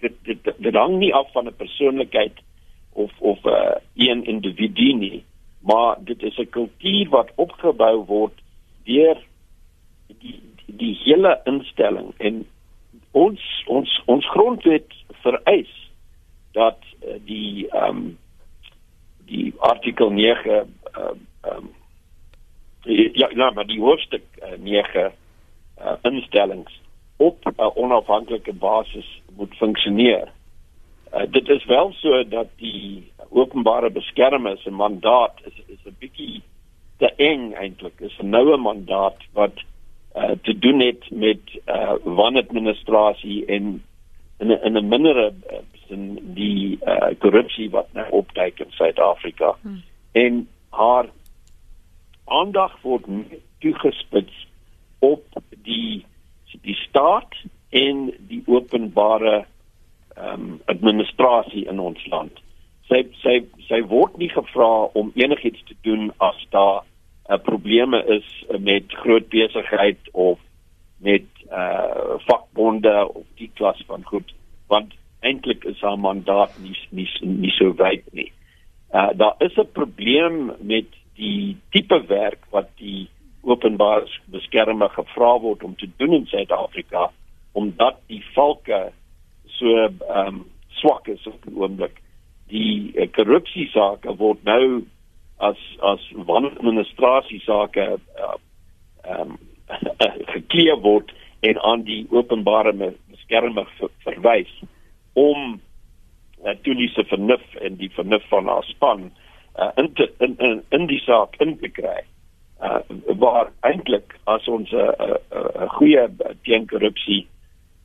Dit 0.00 0.16
dit 0.24 0.50
dit 0.56 0.74
hang 0.74 0.98
nie 0.98 1.14
af 1.14 1.32
van 1.32 1.46
'n 1.46 1.56
persoonlikheid 1.56 2.42
of 2.92 3.12
of 3.18 3.44
'n 3.44 3.48
uh, 3.48 3.76
een 3.94 4.24
individu 4.24 4.92
nie, 4.92 5.24
maar 5.66 5.96
dit 5.98 6.22
is 6.22 6.36
'n 6.38 6.50
kultuur 6.50 7.08
wat 7.08 7.32
opgebou 7.34 8.04
word 8.04 8.36
deur 8.84 9.18
die 10.18 10.40
die 10.66 10.94
hele 11.04 11.40
instelling 11.44 12.14
en 12.16 12.46
ons 13.10 13.42
ons 13.66 14.02
ons 14.06 14.30
grondwet 14.30 14.94
vereis 15.24 15.72
dat 16.52 16.78
uh, 17.02 17.14
die 17.24 17.68
ehm 17.68 17.96
um, 17.96 18.18
die 19.26 19.54
artikel 19.58 20.10
9 20.10 20.50
ehm 20.50 20.68
uh, 20.96 21.56
um, 21.56 21.74
ja 23.12 23.28
ja 23.34 23.50
maar 23.50 23.66
die 23.66 23.80
hoofstuk 23.80 24.24
uh, 24.42 24.58
9 24.58 25.12
uh, 25.78 25.92
instellings 26.02 26.80
op 27.16 27.44
'n 27.44 27.70
onafhanklike 27.74 28.52
basis 28.52 29.22
moet 29.36 29.54
funksioneer. 29.54 30.32
Uh, 31.16 31.22
dit 31.30 31.48
is 31.48 31.64
wel 31.64 31.92
so 31.92 32.28
dat 32.28 32.46
die 32.56 33.12
openbare 33.28 33.90
beskermer 33.90 34.58
se 34.58 34.70
mandaat 34.70 35.40
is 35.44 35.62
is 35.66 35.84
'n 35.84 35.96
bietjie 35.98 36.42
te 36.98 37.12
eng 37.16 37.52
eintlik. 37.52 38.00
Is 38.00 38.18
'n 38.18 38.28
noue 38.28 38.56
mandaat 38.56 39.16
wat 39.32 39.56
uh, 40.16 40.30
te 40.42 40.58
doen 40.58 40.80
het 40.80 41.10
met 41.10 41.40
uh, 41.66 41.92
wanadministrasie 42.02 43.44
en 43.46 43.82
in 44.38 44.48
'n 44.48 44.60
in 44.64 44.76
'n 44.76 44.88
mindere 44.88 45.32
sin 45.88 46.18
die 46.34 46.78
uh, 46.86 47.08
korrupsie 47.18 47.70
wat 47.70 47.92
nou 47.92 48.10
opduik 48.10 48.60
in 48.60 48.70
Suid-Afrika. 48.70 49.54
Hmm. 49.62 49.82
En 50.12 50.48
haar 50.70 51.08
aandag 52.24 52.80
word 52.82 53.04
toegespits 53.58 54.46
op 54.98 55.24
die 55.62 56.04
die 56.62 56.74
staat 56.74 57.34
en 57.68 58.14
die 58.28 58.42
openbare 58.46 59.44
ehm 60.16 60.42
um, 60.42 60.60
administrasie 60.64 61.66
in 61.68 61.80
ons 61.80 62.06
land. 62.06 62.42
Sy 62.88 63.02
sy 63.22 63.40
sy 63.68 63.82
word 63.90 64.16
nie 64.18 64.30
gevra 64.32 64.88
om 64.94 65.12
enigiets 65.14 65.62
te 65.68 65.74
doen 65.82 66.10
as 66.24 66.38
daar 66.50 66.82
uh, 66.82 67.38
probleme 67.42 68.02
is 68.18 68.28
met 68.60 68.92
groot 69.02 69.28
besigheid 69.28 69.98
of 70.12 70.38
met 70.96 71.26
uh 71.52 72.16
vakbonde 72.26 73.08
of 73.14 73.26
die 73.38 73.50
klas 73.54 73.82
van 73.86 74.02
goed 74.04 74.32
want 74.66 74.94
eintlik 75.20 75.64
is 75.64 75.80
haar 75.80 75.98
mandaat 75.98 76.56
nie 76.62 76.76
nie 76.90 77.08
nie 77.22 77.52
so 77.58 77.74
wyd 77.78 78.06
nie. 78.12 78.30
Uh 78.94 79.10
daar 79.14 79.36
is 79.38 79.56
'n 79.56 79.72
probleem 79.72 80.52
met 80.60 80.88
die 81.14 81.56
tipe 81.70 82.00
werk 82.06 82.42
wat 82.50 82.68
die 82.76 83.08
openbaar 83.42 84.08
beskermer 84.24 84.88
gevra 84.88 85.38
word 85.38 85.62
om 85.62 85.76
te 85.76 85.88
doen 85.96 86.12
in 86.12 86.26
Suid-Afrika 86.26 87.10
omdat 87.52 88.00
die 88.06 88.24
valke 88.34 88.92
so 89.58 89.72
ehm 89.86 90.26
um, 90.26 90.44
swak 90.80 91.08
is 91.08 91.26
op 91.26 91.42
die 91.46 91.56
oomblik. 91.56 92.00
Die 92.52 92.92
uh, 92.94 93.08
korrupsie 93.16 93.68
sake 93.72 94.16
word 94.20 94.42
nou 94.44 94.84
as 95.38 95.60
as 95.82 96.02
wanadministrasie 96.28 97.40
sake 97.44 97.86
uh, 97.96 98.34
ehm 99.04 99.30
um, 99.36 99.38
gekleer 100.32 100.78
word 100.82 101.12
en 101.40 101.60
aan 101.62 101.82
die 101.86 102.06
openbare 102.10 102.72
beskermer 102.76 103.68
ver, 103.78 103.90
verwys 104.04 104.52
om 105.12 105.60
uh, 106.44 106.54
Tunise 106.62 107.04
vernuf 107.10 107.44
en 107.60 107.78
die 107.80 107.90
vernuf 107.96 108.24
van 108.30 108.48
haar 108.48 108.64
span 108.64 109.08
uh, 109.58 109.70
in, 109.76 109.92
te, 109.94 110.12
in 110.18 110.36
in 110.38 110.62
in 110.70 110.86
die 110.86 111.00
saak 111.04 111.36
in 111.40 111.56
te 111.58 111.68
kry. 111.68 112.02
Uh, 112.62 112.80
waar 113.20 113.50
eintlik 113.68 114.16
as 114.24 114.46
ons 114.48 114.70
'n 114.72 114.76
uh, 114.76 114.92
uh, 115.06 115.18
uh, 115.36 115.68
goeie 115.76 116.08
teenkorrupsie 116.42 117.26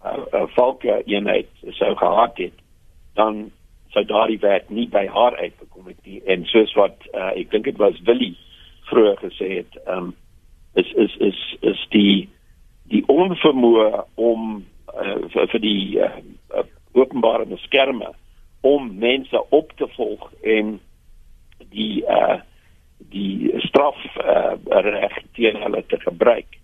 uh, 0.05 0.17
uh, 0.33 0.47
valke 0.55 1.01
eenheid 1.05 1.49
sou 1.77 1.95
gehad 1.95 2.37
het 2.37 2.57
dan 3.13 3.51
sou 3.91 4.03
daardie 4.07 4.39
werk 4.39 4.69
nie 4.69 4.87
by 4.89 5.05
haar 5.11 5.35
uitgekom 5.37 5.87
het 5.91 5.99
nie. 6.05 6.21
En 6.25 6.45
soos 6.45 6.73
wat 6.79 7.07
uh, 7.11 7.31
ek 7.35 7.51
dink 7.51 7.67
dit 7.67 7.79
was 7.81 7.99
Willie 8.07 8.37
vroeër 8.91 9.17
gesê 9.19 9.49
het 9.61 9.79
um, 9.87 10.13
is 10.79 10.91
is 10.95 11.15
is 11.19 11.41
is 11.61 11.81
die 11.95 12.29
die 12.91 13.03
onvermoë 13.07 14.05
om 14.15 14.63
uh, 14.95 15.17
vir, 15.33 15.49
vir 15.53 15.63
die 15.63 15.83
uh, 15.99 16.63
openbare 16.95 17.45
beskermer 17.47 18.15
om 18.67 18.91
mense 18.99 19.43
op 19.49 19.71
te 19.79 19.87
volg 19.95 20.31
en 20.43 20.79
die 21.71 22.03
uh, 22.07 22.39
die 23.11 23.51
straf 23.65 23.99
uh, 24.21 24.55
reg 24.85 25.15
teen 25.35 25.57
hulle 25.63 25.83
te 25.89 25.99
gebruik 26.03 26.59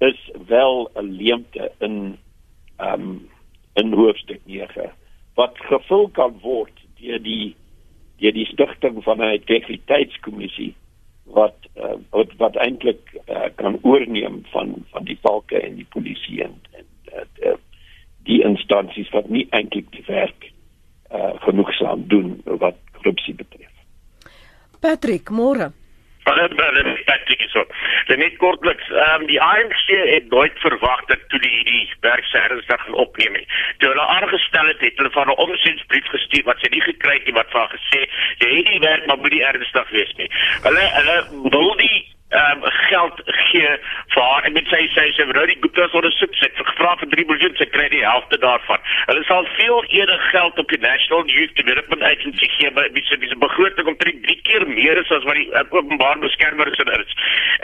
is 0.00 0.20
wel 0.48 0.88
'n 0.96 1.12
leemte 1.20 1.72
in 1.78 2.18
um, 2.82 3.28
in 3.72 3.92
hoofstuk 3.92 4.40
9 4.44 4.90
wat 5.34 5.58
gevul 5.70 6.08
kan 6.18 6.36
word 6.42 6.84
deur 7.00 7.22
die 7.22 7.56
deur 8.20 8.36
die 8.36 8.46
stigting 8.46 9.02
van 9.04 9.22
'n 9.22 9.38
integriteitskommissie 9.40 10.74
wat 11.24 11.56
uh, 11.76 11.96
wat, 12.10 12.32
wat 12.36 12.56
eintlik 12.56 13.12
uh, 13.28 13.48
kan 13.54 13.78
oorneem 13.82 14.42
van 14.52 14.74
van 14.90 15.04
die 15.04 15.18
valke 15.22 15.60
en 15.60 15.76
die 15.76 15.86
polisie 15.88 16.42
en, 16.44 16.56
en 16.72 16.86
uh, 17.46 17.56
die 18.28 18.42
instansies 18.44 19.10
wat 19.10 19.28
nie 19.28 19.46
eintlik 19.50 19.90
die 19.92 20.04
werk 20.06 20.50
uh, 21.14 21.34
genoegsaam 21.46 22.08
doen 22.08 22.40
wat 22.44 22.76
korrupsie 22.92 23.34
betref. 23.34 23.72
Patrick 24.80 25.30
Moore 25.30 25.72
Hulle 26.24 26.48
hulle 26.56 26.98
Patrick 27.04 27.42
so. 27.52 27.64
Net 28.08 28.36
kortliks, 28.42 28.88
ehm 28.90 29.22
um, 29.22 29.26
die 29.26 29.40
ANC 29.40 29.86
het 29.88 30.28
nooit 30.30 30.58
verwag 30.64 31.04
dat 31.12 31.22
toe 31.28 31.40
die 31.40 31.52
hierdie 31.54 31.88
werk 32.00 32.24
se 32.24 32.38
ernstig 32.38 32.82
gaan 32.84 32.98
opneem 33.04 33.32
nie. 33.38 33.46
Toe 33.78 33.88
hulle 33.88 34.06
aangestel 34.16 34.66
het, 34.72 34.80
het 34.80 34.96
hulle 34.96 35.10
van 35.16 35.28
'n 35.32 35.42
omsiensbrief 35.46 36.06
gestuur 36.14 36.44
wat 36.44 36.60
sy 36.60 36.70
nie 36.70 36.84
gekry 36.84 37.14
het 37.18 37.24
nie 37.24 37.38
wat 37.40 37.50
van 37.50 37.68
gesê, 37.68 38.00
jy 38.38 38.50
het 38.56 38.66
die 38.66 38.80
werk 38.80 39.06
maar 39.06 39.18
moet 39.18 39.32
nie 39.32 39.44
ernstig 39.44 39.90
wees 39.90 40.12
nie. 40.16 40.30
Hulle 40.62 40.84
hulle 40.98 41.18
wil 41.50 41.76
die 41.76 41.98
um, 42.30 42.62
geld 42.64 43.22
gee 43.24 43.70
vir 44.14 44.22
haar 44.22 44.44
en 44.44 44.52
met 44.52 44.66
sy 44.70 44.80
sy 44.94 45.06
sy 45.16 45.26
vrou 45.30 45.44
die 45.50 45.58
Gupta's 45.62 45.94
ondersoek 45.98 46.34
sy 46.38 46.48
het 46.48 46.60
gevra 46.60 46.94
vir 47.00 47.10
3 47.14 47.26
miljoen 47.30 47.56
sy 47.58 47.66
kry 47.74 47.88
die 47.92 48.04
helfte 48.04 48.38
daarvan. 48.44 48.82
Hulle 49.10 49.24
sal 49.28 49.48
veel 49.56 49.84
eerder 50.00 50.20
geld 50.30 50.58
op 50.62 50.74
die 50.74 50.80
National 50.84 51.26
Youth 51.34 51.56
Development 51.58 52.02
Agency 52.10 52.50
gee 52.56 52.72
wie 52.76 53.04
se 53.08 53.18
wie 53.22 53.30
se 53.32 53.38
begroting 53.44 53.90
omtrent 53.94 54.22
3 54.26 54.38
keer 54.48 54.66
meer 54.68 55.00
is 55.02 55.10
as 55.16 55.26
wat 55.28 55.40
die 55.40 55.48
uh, 55.50 55.64
openbaar 55.70 56.18
beskermer 56.22 56.70
is 56.72 56.78
is. 56.80 57.16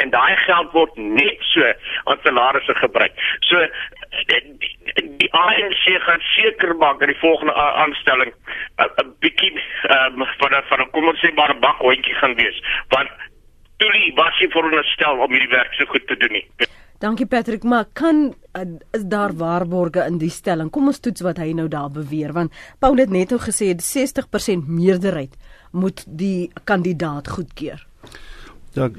En 0.02 0.10
daai 0.10 0.36
geld 0.44 0.72
word 0.72 0.96
net 0.96 1.46
so 1.52 1.72
aan 2.04 2.20
salarisse 2.22 2.74
gebruik. 2.74 3.14
So 3.48 3.62
die, 4.30 4.42
die, 5.22 5.30
ANC 5.32 5.86
gaan 6.08 6.22
seker 6.34 6.74
maak 6.76 7.00
dat 7.00 7.10
die 7.12 7.22
volgende 7.22 7.54
aanstelling 7.54 8.32
'n 8.32 8.90
uh, 9.02 9.06
bietjie 9.20 9.52
um, 9.90 10.26
van 10.42 10.52
'n 10.54 10.62
van 10.68 10.80
'n 10.80 10.90
kom 10.90 11.08
ons 11.08 11.20
sê 11.20 11.32
maar 11.34 11.54
'n 11.54 11.60
bakhondjie 11.60 12.14
gaan 12.14 12.34
wees 12.34 12.58
want 12.88 13.10
Tuli 13.76 14.12
was 14.16 14.38
nie 14.40 14.48
veronderstel 14.52 15.20
om 15.20 15.32
hierdie 15.34 15.52
werk 15.52 15.74
so 15.76 15.88
goed 15.90 16.06
te 16.08 16.16
doen 16.16 16.38
nie. 16.38 16.46
Dankie 17.02 17.26
Patrick, 17.28 17.64
maar 17.68 17.84
kan 17.92 18.30
uh, 18.56 18.62
is 18.96 19.04
daar 19.04 19.34
waarborge 19.36 20.06
in 20.08 20.16
die 20.18 20.32
stelling? 20.32 20.70
Kom 20.72 20.88
ons 20.88 21.02
toets 21.04 21.20
wat 21.26 21.36
hy 21.42 21.50
nou 21.52 21.66
daar 21.68 21.90
beweer 21.92 22.32
want 22.32 22.56
Paul 22.80 22.96
het 23.02 23.12
net 23.12 23.34
nou 23.34 23.40
gesê 23.42 23.68
60% 23.76 24.64
meerderheid 24.64 25.36
moet 25.76 26.06
die 26.08 26.48
kandidaat 26.64 27.28
goedkeur. 27.28 27.84
Ja, 28.76 28.90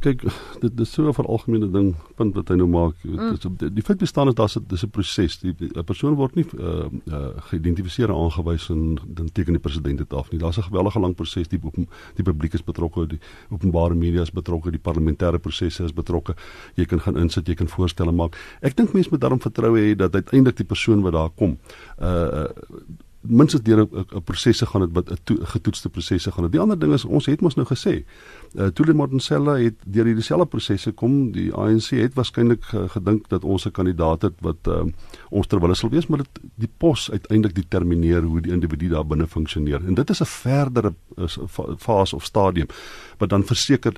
kyk, 0.00 0.22
dit 0.62 0.80
is 0.80 0.92
so 0.92 1.04
'n 1.08 1.12
veralgemene 1.12 1.68
ding 1.70 1.94
punt 2.16 2.34
wat 2.34 2.48
hy 2.48 2.56
nou 2.56 2.68
maak. 2.68 2.96
Mm. 3.04 3.36
Die, 3.60 3.72
die 3.72 3.84
feit 3.84 3.98
bestaan 3.98 4.28
is 4.28 4.34
daar's 4.34 4.56
'n 4.56 4.64
dis 4.66 4.84
'n 4.84 4.90
proses. 4.90 5.38
Die 5.40 5.52
'n 5.52 5.84
persoon 5.84 6.14
word 6.14 6.34
nie 6.34 6.46
uh, 6.58 6.88
uh 7.06 7.28
geïdentifiseer 7.50 8.08
en 8.08 8.16
aangewys 8.16 8.70
en 8.70 8.98
dan 9.06 9.28
teken 9.32 9.52
die 9.52 9.60
president 9.60 9.98
dit 9.98 10.12
af 10.12 10.30
nie. 10.30 10.40
Daar's 10.40 10.56
'n 10.56 10.62
gewellige 10.62 11.00
lang 11.00 11.14
proses. 11.14 11.48
Die 11.48 11.60
die 12.14 12.24
publiek 12.24 12.54
is 12.54 12.64
betrokke, 12.64 13.06
die 13.06 13.20
openbare 13.50 13.94
media 13.94 14.22
is 14.22 14.32
betrokke, 14.32 14.70
die 14.70 14.80
parlementêre 14.80 15.38
prosesse 15.38 15.84
is 15.84 15.92
betrokke. 15.92 16.34
Jy 16.74 16.84
kan 16.84 17.00
gaan 17.00 17.16
insit, 17.16 17.46
jy 17.46 17.54
kan 17.54 17.68
voorstelle 17.68 18.12
maak. 18.12 18.36
Ek 18.62 18.76
dink 18.76 18.92
mense 18.92 19.10
moet 19.10 19.20
daarom 19.20 19.40
vertrou 19.40 19.76
hê 19.76 19.94
dat 19.94 20.14
uiteindelik 20.14 20.56
die 20.56 20.66
persoon 20.66 21.02
wat 21.02 21.12
daar 21.12 21.30
kom, 21.30 21.58
uh 22.00 22.48
minstens 23.22 23.62
deur 23.62 23.86
'n 23.86 24.22
prosesse 24.24 24.66
gaan 24.66 24.80
dit 24.80 24.92
wat 24.92 25.10
'n 25.10 25.44
getoetste 25.44 25.88
prosesse 25.88 26.32
gaan. 26.32 26.50
Die 26.50 26.60
ander 26.60 26.78
ding 26.78 26.92
is 26.92 27.04
ons 27.04 27.26
het 27.26 27.40
mos 27.40 27.54
nou 27.54 27.66
gesê, 27.66 28.04
uh, 28.54 28.66
Tuli 28.66 28.92
Mortensella 28.92 29.56
het 29.56 29.74
deur 29.84 30.04
hierdie 30.04 30.24
selfde 30.24 30.46
prosesse 30.46 30.92
kom. 30.92 31.32
Die 31.32 31.52
ANC 31.52 31.90
het 31.90 32.14
waarskynlik 32.14 32.64
uh, 32.74 32.88
gedink 32.88 33.28
dat 33.28 33.44
ons 33.44 33.66
'n 33.66 33.70
kandidaat 33.70 34.22
het 34.22 34.34
wat 34.40 34.66
uh, 34.68 34.82
ons 35.30 35.46
terwille 35.46 35.74
sal 35.74 35.90
wees, 35.90 36.06
maar 36.06 36.18
dit 36.18 36.40
die 36.54 36.70
pos 36.76 37.10
uiteindelik 37.10 37.54
determineer 37.54 38.22
hoe 38.22 38.40
die 38.40 38.52
individu 38.52 38.88
daar 38.88 39.06
binne 39.06 39.26
funksioneer. 39.26 39.86
En 39.86 39.94
dit 39.94 40.10
is 40.10 40.20
'n 40.20 40.24
verdere 40.24 40.94
fase 41.78 42.16
of 42.16 42.24
stadium 42.24 42.66
wat 43.18 43.28
dan 43.28 43.44
verseker 43.44 43.92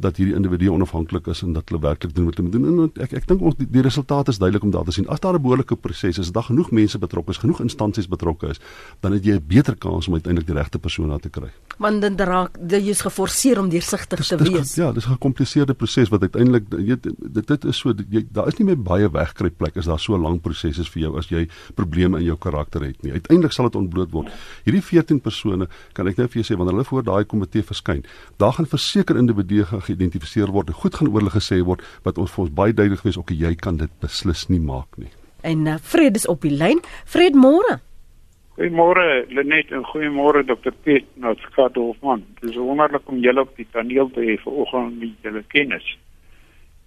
dat 0.00 0.16
hierdie 0.16 0.34
individue 0.34 0.72
onafhanklik 0.72 1.26
is 1.26 1.42
en 1.42 1.52
dat 1.52 1.68
hulle 1.68 1.80
werklik 1.82 2.14
doen 2.14 2.24
wat 2.28 2.36
hulle 2.36 2.48
moet 2.48 2.56
doen. 2.58 2.82
En 2.84 3.04
ek 3.04 3.12
ek 3.20 3.26
dink 3.28 3.42
ons 3.42 3.56
die, 3.58 3.66
die 3.70 3.82
resultate 3.84 4.30
is 4.34 4.38
duidelik 4.40 4.64
om 4.66 4.72
daar 4.74 4.84
te 4.88 4.94
sien. 4.96 5.08
As 5.08 5.20
daar 5.20 5.34
'n 5.34 5.42
behoorlike 5.42 5.76
proses 5.76 6.18
is, 6.18 6.32
daar 6.32 6.48
genoeg 6.48 6.70
mense 6.70 6.98
betrokke 6.98 7.30
is, 7.30 7.38
genoeg 7.38 7.60
instansies 7.60 8.08
betrokke 8.08 8.48
is, 8.48 8.60
dan 9.00 9.12
het 9.12 9.24
jy 9.24 9.34
'n 9.34 9.44
beter 9.46 9.76
kans 9.76 10.08
om 10.08 10.14
uiteindelik 10.14 10.46
die 10.46 10.56
regte 10.56 10.78
persoon 10.78 11.08
daar 11.08 11.20
te 11.20 11.28
kry. 11.28 11.50
Want 11.78 12.00
dan 12.00 12.16
raak 12.16 12.58
jy 12.68 12.88
is 12.88 13.00
geforseer 13.00 13.58
om 13.58 13.68
deursigtig 13.68 14.26
te 14.26 14.36
wees. 14.36 14.74
Ja, 14.74 14.92
dis 14.92 15.06
'n 15.06 15.12
gecompliseerde 15.12 15.74
proses 15.74 16.08
wat 16.08 16.20
uiteindelik 16.22 16.64
jy 16.70 16.96
dit 17.00 17.46
dit 17.46 17.64
is 17.64 17.76
so 17.76 17.94
jy 18.10 18.26
daar 18.32 18.48
is 18.48 18.58
nie 18.58 18.66
meer 18.66 18.82
baie 18.82 19.08
wegkry 19.08 19.50
plek 19.50 19.76
as 19.76 19.86
daar 19.86 19.98
so 19.98 20.16
lank 20.16 20.42
proses 20.42 20.78
is 20.78 20.88
vir 20.88 21.02
jou 21.02 21.18
as 21.18 21.28
jy 21.28 21.48
probleme 21.74 22.18
in 22.18 22.24
jou 22.24 22.36
karakter 22.36 22.82
het 22.82 23.02
nie. 23.02 23.12
Uiteindelik 23.12 23.52
sal 23.52 23.68
dit 23.70 23.76
ontbloot 23.76 24.10
word. 24.10 24.28
Hierdie 24.64 24.82
14 24.82 25.20
persone 25.20 25.68
kan 25.92 26.06
ek 26.06 26.16
nou 26.16 26.28
vir 26.28 26.42
jou 26.42 26.46
sê 26.54 26.58
wanneer 26.58 26.74
hulle 26.74 26.84
voor 26.84 27.02
daai 27.02 27.24
komitee 27.24 27.62
verskyn, 27.62 28.04
daar 28.38 28.52
gaan 28.52 28.66
verseker 28.66 29.16
individue 29.16 29.64
geïdentifiseer 29.90 30.54
word 30.54 30.72
en 30.72 30.80
goed 30.82 30.94
gaan 30.94 31.10
oor 31.10 31.20
hulle 31.20 31.36
gesê 31.36 31.60
word 31.66 31.84
wat 32.06 32.18
ons 32.18 32.32
vir 32.32 32.46
ons 32.46 32.56
baie 32.62 32.72
duidelik 32.72 33.04
wees 33.04 33.18
ook 33.20 33.34
jy 33.34 33.54
kan 33.58 33.76
dit 33.76 33.92
beslis 34.00 34.48
nie 34.48 34.62
maak 34.62 34.96
nie. 34.96 35.12
En 35.42 35.66
uh, 35.66 35.78
Fred 35.82 36.16
is 36.16 36.28
op 36.28 36.42
die 36.46 36.54
lyn. 36.54 36.82
Fred 37.04 37.34
môre. 37.34 37.80
Goeiemôre 38.60 39.24
Lenet 39.32 39.70
en 39.72 39.86
goeiemôre 39.88 40.42
Dr. 40.44 40.74
Piet 40.84 41.06
Notskadolfman. 41.16 42.26
Dit 42.40 42.50
is 42.50 42.56
wonderlik 42.60 43.08
om 43.08 43.22
julle 43.24 43.40
op 43.46 43.54
die 43.56 43.68
paneel 43.72 44.10
te 44.12 44.20
hê 44.20 44.34
vanoggend 44.42 44.98
met 45.00 45.24
julle 45.24 45.40
kennis. 45.48 45.86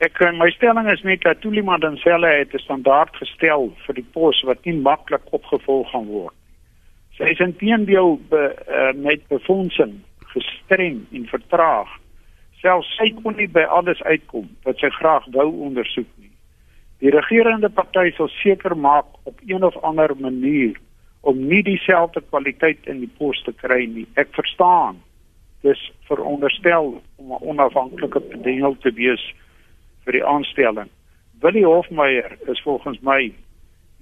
Ek 0.04 0.14
kan 0.20 0.38
my 0.38 0.52
stelling 0.54 0.90
is 0.92 1.02
net 1.08 1.24
dat 1.26 1.42
Tulima 1.42 1.80
dan 1.82 1.98
selle 2.04 2.30
het 2.30 2.54
'n 2.54 2.62
standaard 2.62 3.16
gestel 3.16 3.74
vir 3.86 3.96
die 3.96 4.06
pos 4.14 4.44
wat 4.46 4.66
nie 4.66 4.76
maklik 4.76 5.26
opgevolg 5.32 5.90
gaan 5.90 6.06
word. 6.06 6.36
Sy 7.18 7.24
is 7.24 7.40
intedeel 7.40 8.20
be, 8.30 8.44
uh, 8.70 8.94
met 8.94 9.28
befondsing 9.28 10.02
gestreng 10.34 11.06
en 11.12 11.26
vertraag 11.26 11.90
selfs 12.64 12.90
sy 12.98 13.12
kon 13.20 13.36
nie 13.38 13.50
by 13.52 13.66
alles 13.78 14.02
uitkom 14.08 14.48
wat 14.64 14.80
sy 14.80 14.90
graag 14.98 15.28
wou 15.36 15.50
ondersoek 15.68 16.10
nie. 16.18 16.32
Die 17.04 17.12
regerende 17.12 17.70
party 17.70 18.14
sal 18.16 18.32
seker 18.40 18.76
maak 18.80 19.10
op 19.28 19.40
een 19.46 19.64
of 19.68 19.78
ander 19.84 20.16
manier 20.16 20.80
om 21.28 21.40
nie 21.48 21.62
dieselfde 21.64 22.24
kwaliteit 22.30 22.88
in 22.88 23.02
die 23.04 23.12
pos 23.20 23.40
te 23.44 23.54
kry 23.60 23.84
nie. 23.88 24.06
Ek 24.20 24.32
verstaan. 24.36 25.02
Dis 25.64 25.80
veronderstel 26.08 27.02
om 27.16 27.32
'n 27.32 27.44
onafhanklike 27.52 28.20
bediening 28.32 28.80
te 28.82 28.92
wees 28.92 29.24
vir 30.04 30.14
die 30.20 30.26
aanstelling. 30.26 30.90
Willie 31.40 31.66
Hofmeyer 31.66 32.38
is 32.48 32.62
volgens 32.62 33.00
my 33.00 33.32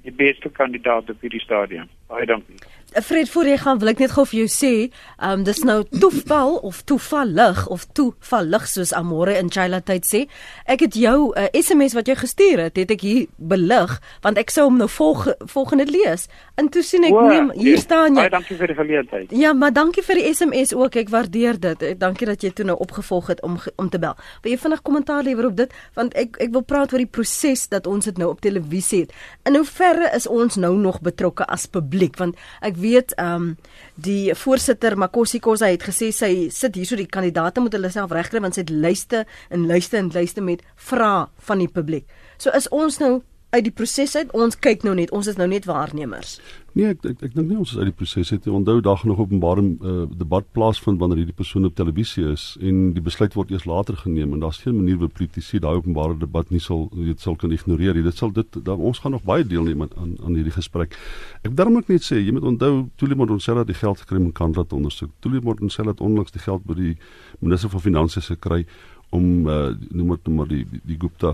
die 0.04 0.14
beste 0.14 0.50
kandidaat 0.50 1.10
op 1.10 1.22
hierdie 1.22 1.42
stadium. 1.42 1.90
Baie 2.12 2.26
dankie. 2.26 2.60
Fred 2.92 3.30
voor 3.30 3.48
jy 3.48 3.56
gaan 3.58 3.78
wil 3.80 3.88
ek 3.94 4.02
net 4.04 4.12
gou 4.12 4.26
vir 4.28 4.42
jou 4.42 4.50
sê, 4.52 4.72
ehm 5.16 5.38
um, 5.40 5.44
dis 5.48 5.62
nou 5.64 5.78
toeval 5.96 6.58
of 6.68 6.82
toevallig 6.84 7.62
of 7.72 7.86
toevallig 7.96 8.66
soos 8.68 8.92
Amore 8.92 9.38
in 9.40 9.48
Chila 9.48 9.80
tyd 9.80 10.04
sê. 10.04 10.26
Ek 10.68 10.84
het 10.84 10.98
jou 11.00 11.32
'n 11.32 11.40
uh, 11.40 11.48
eh, 11.54 11.62
SMS 11.62 11.94
wat 11.96 12.08
jy 12.08 12.16
gestuur 12.16 12.60
het, 12.60 12.76
het 12.76 12.92
ek 12.92 13.02
hier 13.02 13.28
belig 13.38 14.00
want 14.22 14.38
ek 14.38 14.50
sou 14.50 14.66
hom 14.68 14.78
nou 14.78 14.90
volg, 14.90 15.28
volgende 15.40 15.86
lees. 15.86 16.28
En 16.58 16.70
toe 16.70 16.82
sien 16.84 17.04
ek 17.04 17.16
neem 17.16 17.52
hier 17.56 17.78
staan 17.78 18.16
jy. 18.16 18.28
Baie 18.28 18.30
dankie 18.30 18.58
vir 18.58 18.68
die 18.68 18.76
geleentheid. 18.76 19.32
Ja, 19.32 19.54
maar 19.54 19.74
dankie 19.74 20.04
vir 20.04 20.16
die 20.16 20.34
SMS 20.34 20.74
ook. 20.74 20.96
Ek 20.96 21.10
waardeer 21.10 21.60
dit. 21.60 21.84
Ek 21.84 22.00
dankie 22.00 22.28
dat 22.28 22.42
jy 22.42 22.52
toe 22.52 22.66
nou 22.66 22.78
opgevolg 22.78 23.28
het 23.28 23.42
om 23.42 23.58
om 23.78 23.90
te 23.90 24.00
bel. 24.00 24.16
Wil 24.44 24.52
jy 24.52 24.58
vinnig 24.58 24.82
kommentaar 24.82 25.24
lewer 25.24 25.46
op 25.46 25.56
dit 25.56 25.72
want 25.94 26.14
ek 26.14 26.36
ek 26.40 26.52
wil 26.52 26.62
praat 26.62 26.92
oor 26.92 27.00
die 27.00 27.08
proses 27.08 27.68
dat 27.68 27.88
ons 27.88 28.06
dit 28.06 28.18
nou 28.18 28.30
op 28.30 28.42
televisie 28.42 29.00
het. 29.00 29.14
In 29.46 29.56
hoeverre 29.56 30.12
is 30.16 30.28
ons 30.28 30.56
nou 30.56 30.76
nog 30.76 31.00
betrokke 31.00 31.46
as 31.48 31.66
publiek 31.66 32.01
want 32.18 32.36
ek 32.62 32.78
weet 32.82 33.16
ehm 33.18 33.36
um, 33.36 33.58
die 34.02 34.34
voorsitter 34.36 34.98
Makosi 34.98 35.40
Kosa 35.40 35.68
het 35.70 35.84
gesê 35.84 36.12
sy 36.12 36.50
sit 36.50 36.76
hierso 36.76 36.96
die 36.96 37.06
kandidaate 37.06 37.62
moet 37.62 37.74
hulle 37.74 37.92
self 37.92 38.12
regkry 38.12 38.42
want 38.42 38.56
sy 38.56 38.62
het 38.62 38.70
lyste 38.74 39.26
en 39.50 39.68
lyste 39.68 39.98
en 39.98 40.10
lyste 40.14 40.42
met 40.42 40.64
vrae 40.76 41.28
van 41.38 41.60
die 41.60 41.70
publiek. 41.70 42.08
So 42.38 42.50
is 42.50 42.70
ons 42.70 42.98
nou 43.00 43.22
uit 43.52 43.64
die 43.68 43.74
proses 43.76 44.16
uit. 44.16 44.32
Ons 44.38 44.58
kyk 44.60 44.86
nou 44.88 44.96
net, 44.96 45.12
ons 45.12 45.28
is 45.28 45.38
nou 45.40 45.48
net 45.52 45.68
waarnemers. 45.70 46.40
Nee, 46.72 46.88
ek 46.88 47.02
ek, 47.04 47.24
ek 47.28 47.34
dink 47.36 47.50
nie 47.50 47.58
ons 47.60 47.74
is 47.74 47.80
uit 47.82 47.90
die 47.90 47.96
proses 48.00 48.30
uit. 48.32 48.46
Onthou 48.48 48.78
dag 48.80 49.02
nog 49.04 49.20
openbare 49.20 49.64
uh, 49.64 50.04
debat 50.16 50.46
plaasvind 50.56 51.02
wanneer 51.02 51.20
hierdie 51.20 51.36
persoon 51.36 51.68
op 51.68 51.76
televisie 51.76 52.24
is 52.32 52.46
en 52.64 52.94
die 52.96 53.04
besluit 53.04 53.36
word 53.36 53.52
eers 53.52 53.66
later 53.68 53.98
geneem 54.00 54.32
en 54.32 54.40
daar's 54.40 54.62
geen 54.64 54.78
manier 54.78 55.02
vir 55.02 55.12
politici 55.12 55.60
daai 55.60 55.82
openbare 55.82 56.16
debat 56.22 56.48
nie 56.54 56.62
sal 56.64 56.86
dit 56.96 57.20
sal 57.20 57.36
kan 57.36 57.52
ignoreer. 57.52 58.00
Dit 58.00 58.22
sal 58.24 58.32
dit 58.32 58.60
dan 58.64 58.80
ons 58.80 59.04
gaan 59.04 59.12
nog 59.18 59.26
baie 59.28 59.44
deelneem 59.44 59.84
aan 59.84 60.16
aan 60.24 60.40
hierdie 60.40 60.56
gesprek. 60.56 60.96
Ek 61.44 61.58
daarom 61.60 61.76
ek 61.82 61.92
net 61.92 62.08
sê, 62.08 62.22
jy 62.22 62.32
moet 62.38 62.48
onthou 62.54 62.88
Tulimot 63.02 63.36
ons 63.36 63.50
sê 63.50 63.58
dat 63.58 63.68
die 63.68 63.76
geld 63.76 64.00
gekry 64.06 64.22
om 64.22 64.32
kan 64.32 64.56
laat 64.56 64.72
ondersoek. 64.72 65.12
Tulimot 65.20 65.60
ons 65.60 65.76
sê 65.76 65.84
dat 65.84 66.00
onlangs 66.00 66.32
die 66.32 66.44
geld 66.46 66.64
by 66.64 66.80
die 66.80 66.96
minister 67.42 67.74
van 67.76 67.84
finansies 67.84 68.32
gekry 68.32 68.64
om 69.12 69.48
uh, 69.50 69.74
noem 69.92 70.14
dit 70.16 70.28
maar 70.32 70.48
die 70.48 70.62
die 70.88 70.96
Gupta 71.00 71.34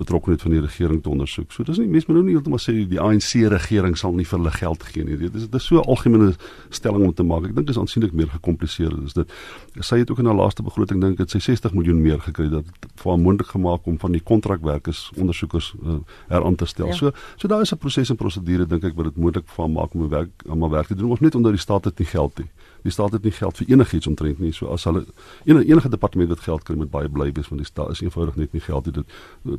betrokkenheid 0.00 0.42
van 0.42 0.54
die 0.54 0.62
regering 0.64 1.02
te 1.04 1.10
ondersoek. 1.12 1.52
So 1.52 1.64
dis 1.68 1.76
nie 1.82 1.90
mense 1.92 2.08
moet 2.08 2.16
nou 2.16 2.24
nie 2.24 2.36
heeltemal 2.38 2.62
sê 2.62 2.72
die 2.88 3.00
ANC 3.00 3.34
regering 3.52 3.98
sal 4.00 4.16
nie 4.16 4.24
vir 4.28 4.38
hulle 4.38 4.52
geld 4.54 4.86
gee 4.88 5.04
nie. 5.04 5.18
Dit 5.20 5.36
is 5.36 5.44
dit 5.44 5.58
is 5.60 5.66
so 5.68 5.80
'n 5.80 5.84
algemene 5.92 6.32
stelling 6.70 7.04
om 7.04 7.12
te 7.14 7.22
maak. 7.22 7.44
Ek 7.44 7.54
dink 7.54 7.66
dit 7.66 7.74
is 7.76 7.80
aansienlik 7.82 8.14
meer 8.16 8.32
gekompliseer. 8.32 8.96
Dis 9.02 9.12
dit. 9.12 9.32
Sy 9.80 9.98
het 9.98 10.10
ook 10.10 10.18
in 10.18 10.26
haar 10.26 10.40
laaste 10.40 10.62
begroting 10.62 11.00
dink 11.00 11.20
ek 11.20 11.30
sy 11.30 11.38
60 11.38 11.74
miljoen 11.74 12.00
meer 12.00 12.20
gekry 12.20 12.48
dat 12.48 12.64
vir 12.96 13.10
haar 13.10 13.20
moontlik 13.20 13.48
gemaak 13.52 13.86
om 13.86 13.98
van 13.98 14.12
die 14.12 14.22
kontrakwerkers 14.24 15.10
ondersoekers 15.16 15.74
uh, 15.84 16.00
heraan 16.28 16.56
te 16.56 16.66
stel. 16.66 16.86
Ja. 16.86 16.94
So 16.94 17.12
so 17.36 17.48
daar 17.48 17.60
is 17.60 17.72
'n 17.72 17.76
proses 17.76 18.10
en 18.10 18.16
prosedure 18.16 18.66
dink 18.66 18.84
ek 18.84 18.96
wat 18.96 19.04
dit 19.04 19.16
moontlik 19.16 19.48
vir 19.48 19.64
haar 19.64 19.72
maak 19.72 19.94
om 19.94 20.08
werk 20.08 20.30
om 20.48 20.60
haar 20.62 20.70
werk 20.70 20.86
te 20.86 20.94
doen. 20.94 21.10
Ons 21.10 21.20
net 21.20 21.34
onder 21.34 21.52
die 21.52 21.60
staat 21.60 21.84
het 21.84 21.98
nie 21.98 22.08
geld 22.08 22.38
nie. 22.38 22.48
Die 22.82 22.92
staat 22.92 23.12
het 23.12 23.22
nie 23.22 23.32
geld 23.32 23.56
vir 23.56 23.68
enigiets 23.68 24.06
omtrent 24.06 24.38
nie. 24.38 24.52
So 24.52 24.66
as 24.74 24.84
hulle 24.84 25.04
enige, 25.44 25.66
enige 25.70 25.88
departement 25.88 26.28
wat 26.28 26.40
geld 26.40 26.62
kry 26.62 26.76
met 26.76 26.90
baie 26.90 27.08
bly 27.08 27.30
wees 27.32 27.48
want 27.48 27.62
die 27.62 27.68
staat 27.68 27.90
is 27.90 28.00
eenvoudig 28.00 28.36
net 28.36 28.52
nie 28.52 28.62
geld 28.62 28.84
dit 28.84 28.96
uh, 28.96 29.52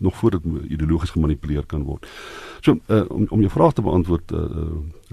nog 0.00 0.16
voor 0.16 0.30
dit 0.30 0.48
ideologies 0.68 1.10
gemanipuleer 1.10 1.66
kan 1.66 1.82
word. 1.82 2.06
So 2.60 2.78
uh, 2.86 3.04
om 3.08 3.26
om 3.30 3.40
jou 3.40 3.50
vraag 3.50 3.72
te 3.72 3.82
beantwoord 3.82 4.32
uh, 4.32 4.48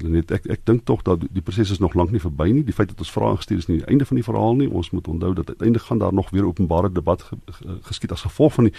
net 0.05 0.31
ek 0.31 0.45
ek 0.51 0.65
dink 0.69 0.85
tog 0.85 1.01
dat 1.07 1.23
die 1.33 1.41
proses 1.41 1.71
is 1.71 1.79
nog 1.81 1.95
lank 1.97 2.11
nie 2.13 2.21
verby 2.21 2.49
nie. 2.51 2.63
Die 2.63 2.75
feit 2.75 2.91
dat 2.91 3.01
ons 3.01 3.11
vrae 3.11 3.35
gestuur 3.39 3.57
is 3.63 3.67
nie 3.69 3.79
die 3.81 3.87
einde 3.89 4.05
van 4.05 4.19
die 4.19 4.25
verhaal 4.25 4.55
nie. 4.59 4.69
Ons 4.69 4.91
moet 4.93 5.07
onthou 5.07 5.33
dat 5.33 5.49
uiteindelik 5.49 5.87
gaan 5.87 6.01
daar 6.03 6.13
nog 6.13 6.29
weer 6.29 6.45
openbare 6.45 6.91
debat 6.91 7.21
ge, 7.21 7.37
ge, 7.45 7.77
geskied 7.89 8.11
as 8.11 8.25
gevolg 8.27 8.53
van 8.53 8.69
die 8.69 8.73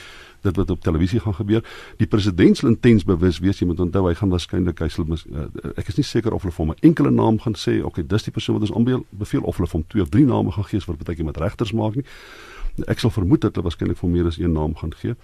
dit 0.46 0.56
wat 0.56 0.70
op 0.70 0.80
televisie 0.80 1.20
gaan 1.20 1.34
gebeur. 1.34 1.64
Die 1.98 2.06
president 2.06 2.56
sal 2.56 2.70
intens 2.70 3.04
bewus 3.04 3.40
wees. 3.42 3.58
Jy 3.58 3.66
moet 3.66 3.80
onthou 3.80 4.06
hy 4.06 4.14
gaan 4.14 4.30
waarskynlik 4.30 4.78
hy 4.84 4.88
sal 4.92 5.08
uh, 5.08 5.48
ek 5.76 5.90
is 5.90 5.98
nie 5.98 6.06
seker 6.06 6.34
of 6.34 6.46
hulle 6.46 6.54
vir 6.54 6.64
hom 6.64 6.74
'n 6.74 6.86
enkele 6.90 7.10
naam 7.10 7.38
gaan 7.42 7.58
sê. 7.58 7.82
Okay, 7.82 8.06
dis 8.06 8.22
die 8.22 8.32
persoon 8.32 8.58
wat 8.58 8.68
ons 8.68 8.76
aanbeveel 8.78 9.42
of 9.42 9.56
hulle 9.60 9.70
hom 9.72 9.84
twee 9.86 10.02
of 10.02 10.12
drie 10.14 10.24
name 10.28 10.54
gaan 10.54 10.68
gee 10.70 10.80
wat 10.86 11.02
baie 11.02 11.16
keer 11.18 11.28
met 11.28 11.42
regters 11.42 11.72
maak 11.72 11.98
nie. 11.98 12.06
Ek 12.86 12.98
sal 12.98 13.10
vermoed 13.10 13.40
dat 13.40 13.54
hulle 13.54 13.66
waarskynlik 13.68 13.98
vir 13.98 14.10
meer 14.10 14.26
as 14.26 14.38
een 14.38 14.52
naam 14.52 14.76
gaan 14.76 14.92
gee. 14.94 15.14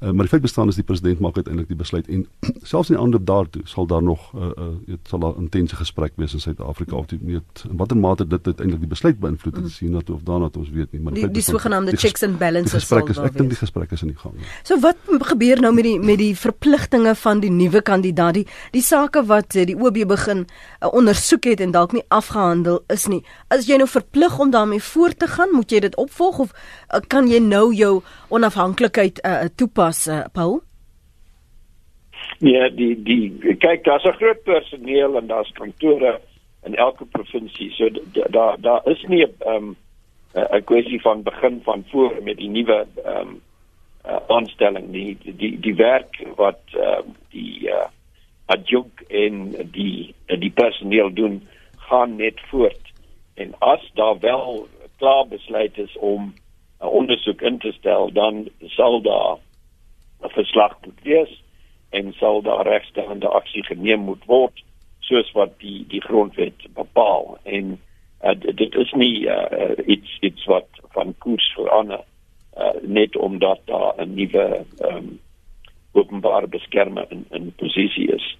Uh, 0.00 0.10
maar 0.10 0.26
die 0.26 0.32
feit 0.34 0.42
bestaan 0.42 0.68
is 0.68 0.74
die 0.74 0.84
president 0.84 1.20
maak 1.20 1.36
uiteindelik 1.36 1.68
die 1.68 1.78
besluit 1.78 2.08
en 2.08 2.26
selfs 2.70 2.90
in 2.90 2.96
die 2.96 3.02
ander 3.02 3.22
daartoe 3.24 3.62
sal 3.64 3.86
daar 3.86 4.02
nog 4.02 4.32
'n 4.34 4.38
uh, 4.38 4.66
uh, 4.88 4.96
sal 5.08 5.20
'n 5.20 5.40
intense 5.46 5.76
gesprek 5.76 6.12
wees 6.16 6.32
in 6.32 6.40
Suid-Afrika 6.40 6.96
of 6.96 7.06
dit 7.06 7.20
weet 7.22 7.64
in 7.70 7.76
watter 7.76 7.96
mate 7.96 8.26
dit 8.26 8.46
uiteindelik 8.46 8.80
die 8.80 8.88
besluit 8.88 9.18
beïnvloed 9.18 9.54
het, 9.54 9.64
mm. 9.64 9.70
sien 9.70 9.92
dat 9.92 10.10
of 10.10 10.22
daarna 10.22 10.48
ons 10.52 10.70
weet 10.70 10.92
nie, 10.92 11.00
maar 11.00 11.12
die, 11.12 11.30
die 11.30 11.42
sogenaamde 11.42 11.96
checks 11.96 12.22
and 12.22 12.38
balances 12.38 12.72
gesprek 12.72 13.08
is 13.08 13.18
ek 13.18 13.36
dink 13.36 13.50
die 13.50 13.58
gesprek 13.58 13.92
is 13.92 14.02
in 14.02 14.08
die 14.08 14.18
gang. 14.18 14.34
So 14.62 14.78
wat 14.80 14.96
gebeur 15.30 15.60
nou 15.60 15.72
met 15.74 15.84
die 15.84 15.98
met 16.00 16.18
die 16.18 16.36
verpligtinge 16.36 17.14
van 17.14 17.40
die 17.40 17.50
nuwe 17.50 17.82
kandidaat 17.82 18.34
die 18.34 18.46
die 18.72 18.82
sake 18.82 19.24
wat 19.26 19.54
eh, 19.54 19.66
die 19.66 19.76
OB 19.76 20.02
begin 20.08 20.44
uh, 20.46 20.92
ondersoek 20.92 21.44
het 21.44 21.60
en 21.60 21.74
dalk 21.74 21.92
nie 21.96 22.04
afgehandel 22.08 22.82
is 22.92 23.06
nie. 23.10 23.22
As 23.48 23.66
jy 23.66 23.78
nou 23.80 23.88
verplig 23.88 24.38
om 24.38 24.50
daarmee 24.50 24.82
voort 24.82 25.18
te 25.18 25.28
gaan, 25.30 25.52
moet 25.52 25.70
jy 25.70 25.80
dit 25.86 25.96
opvolg 25.96 26.38
of 26.46 26.54
kan 27.08 27.28
jy 27.28 27.38
nou 27.38 27.74
jou 27.74 28.02
onafhanklikheid 28.28 29.20
uh, 29.24 29.48
toepas, 29.56 30.06
uh, 30.08 30.24
Paul? 30.32 30.60
Ja, 32.38 32.68
die 32.68 32.94
die 33.02 33.56
kyk 33.56 33.84
daar's 33.84 34.04
'n 34.04 34.18
groot 34.20 34.42
personeel 34.44 35.16
en 35.16 35.26
daar's 35.26 35.52
kantore 35.52 36.20
in 36.64 36.74
elke 36.74 37.04
provinsie. 37.04 37.70
So 37.70 37.88
daar 38.12 38.30
daar 38.30 38.60
da 38.60 38.80
is 38.84 39.02
nie 39.08 39.24
'n 39.24 39.48
um, 39.48 39.76
'n 40.34 40.64
kwessie 40.64 41.00
van 41.00 41.22
begin 41.22 41.60
van 41.62 41.84
voor 41.88 42.12
met 42.22 42.36
die 42.36 42.48
nuwe 42.48 42.86
ehm 43.04 43.28
um, 43.28 43.40
uh, 44.06 44.16
aanstelling 44.26 44.88
nie. 44.88 45.16
Die 45.22 45.36
die 45.36 45.60
die 45.60 45.74
werk 45.74 46.22
wat 46.36 46.60
ehm 46.72 46.98
um, 46.98 47.14
die 47.30 47.68
uh, 47.68 47.86
adjunk 48.46 49.00
en 49.08 49.54
die 49.70 50.14
die 50.26 50.50
personeel 50.50 51.12
doen 51.12 51.48
gaan 51.76 52.16
net 52.16 52.40
voort. 52.50 52.92
En 53.34 53.54
as 53.58 53.90
daar 53.94 54.18
wel 54.18 54.68
klaar 54.96 55.26
besluit 55.28 55.78
is 55.78 55.96
om 55.98 56.34
'n 56.80 56.86
ondersoek 56.86 57.40
in 57.42 57.58
te 57.58 57.72
stel, 57.72 58.12
dan 58.12 58.48
sal 58.60 59.00
daar 59.02 59.36
'n 60.22 60.28
verslag 60.28 60.78
moet 60.84 61.02
wees 61.02 61.42
en 61.90 62.12
sal 62.12 62.42
daar 62.42 62.66
regstellende 62.66 63.28
aksie 63.28 63.64
geneem 63.64 64.00
moet 64.00 64.24
word 64.24 64.64
soos 64.98 65.32
wat 65.32 65.58
die 65.58 65.84
die 65.88 66.02
grondwet 66.02 66.66
bepaal 66.74 67.38
en 67.42 67.78
uh, 68.24 68.34
dit 68.40 68.74
is 68.74 68.92
nie 68.92 69.26
uh, 69.26 69.76
iets 69.86 70.18
iets 70.20 70.44
wat 70.44 70.68
van 70.96 71.14
koers 71.18 71.52
verander 71.54 72.02
uh, 72.56 72.74
net 72.82 73.16
omdat 73.16 73.60
daar 73.64 73.94
'n 73.96 74.14
nuwe 74.14 74.64
um, 74.88 75.20
openbare 75.92 76.46
beskermer 76.46 77.06
in 77.08 77.24
in 77.30 77.52
posisie 77.56 78.12
is. 78.12 78.36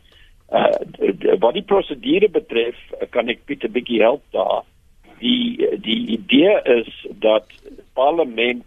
Uh, 0.50 1.38
wat 1.38 1.54
die 1.54 1.62
prosedure 1.62 2.28
betref, 2.28 2.76
kan 3.10 3.28
ek 3.28 3.44
Pieter 3.44 3.70
bietjie 3.70 4.02
help 4.02 4.22
daar. 4.30 4.62
Die 5.18 5.78
die 5.80 6.06
idee 6.18 6.60
is 6.62 7.06
dat 7.20 7.46
parlement 7.92 8.64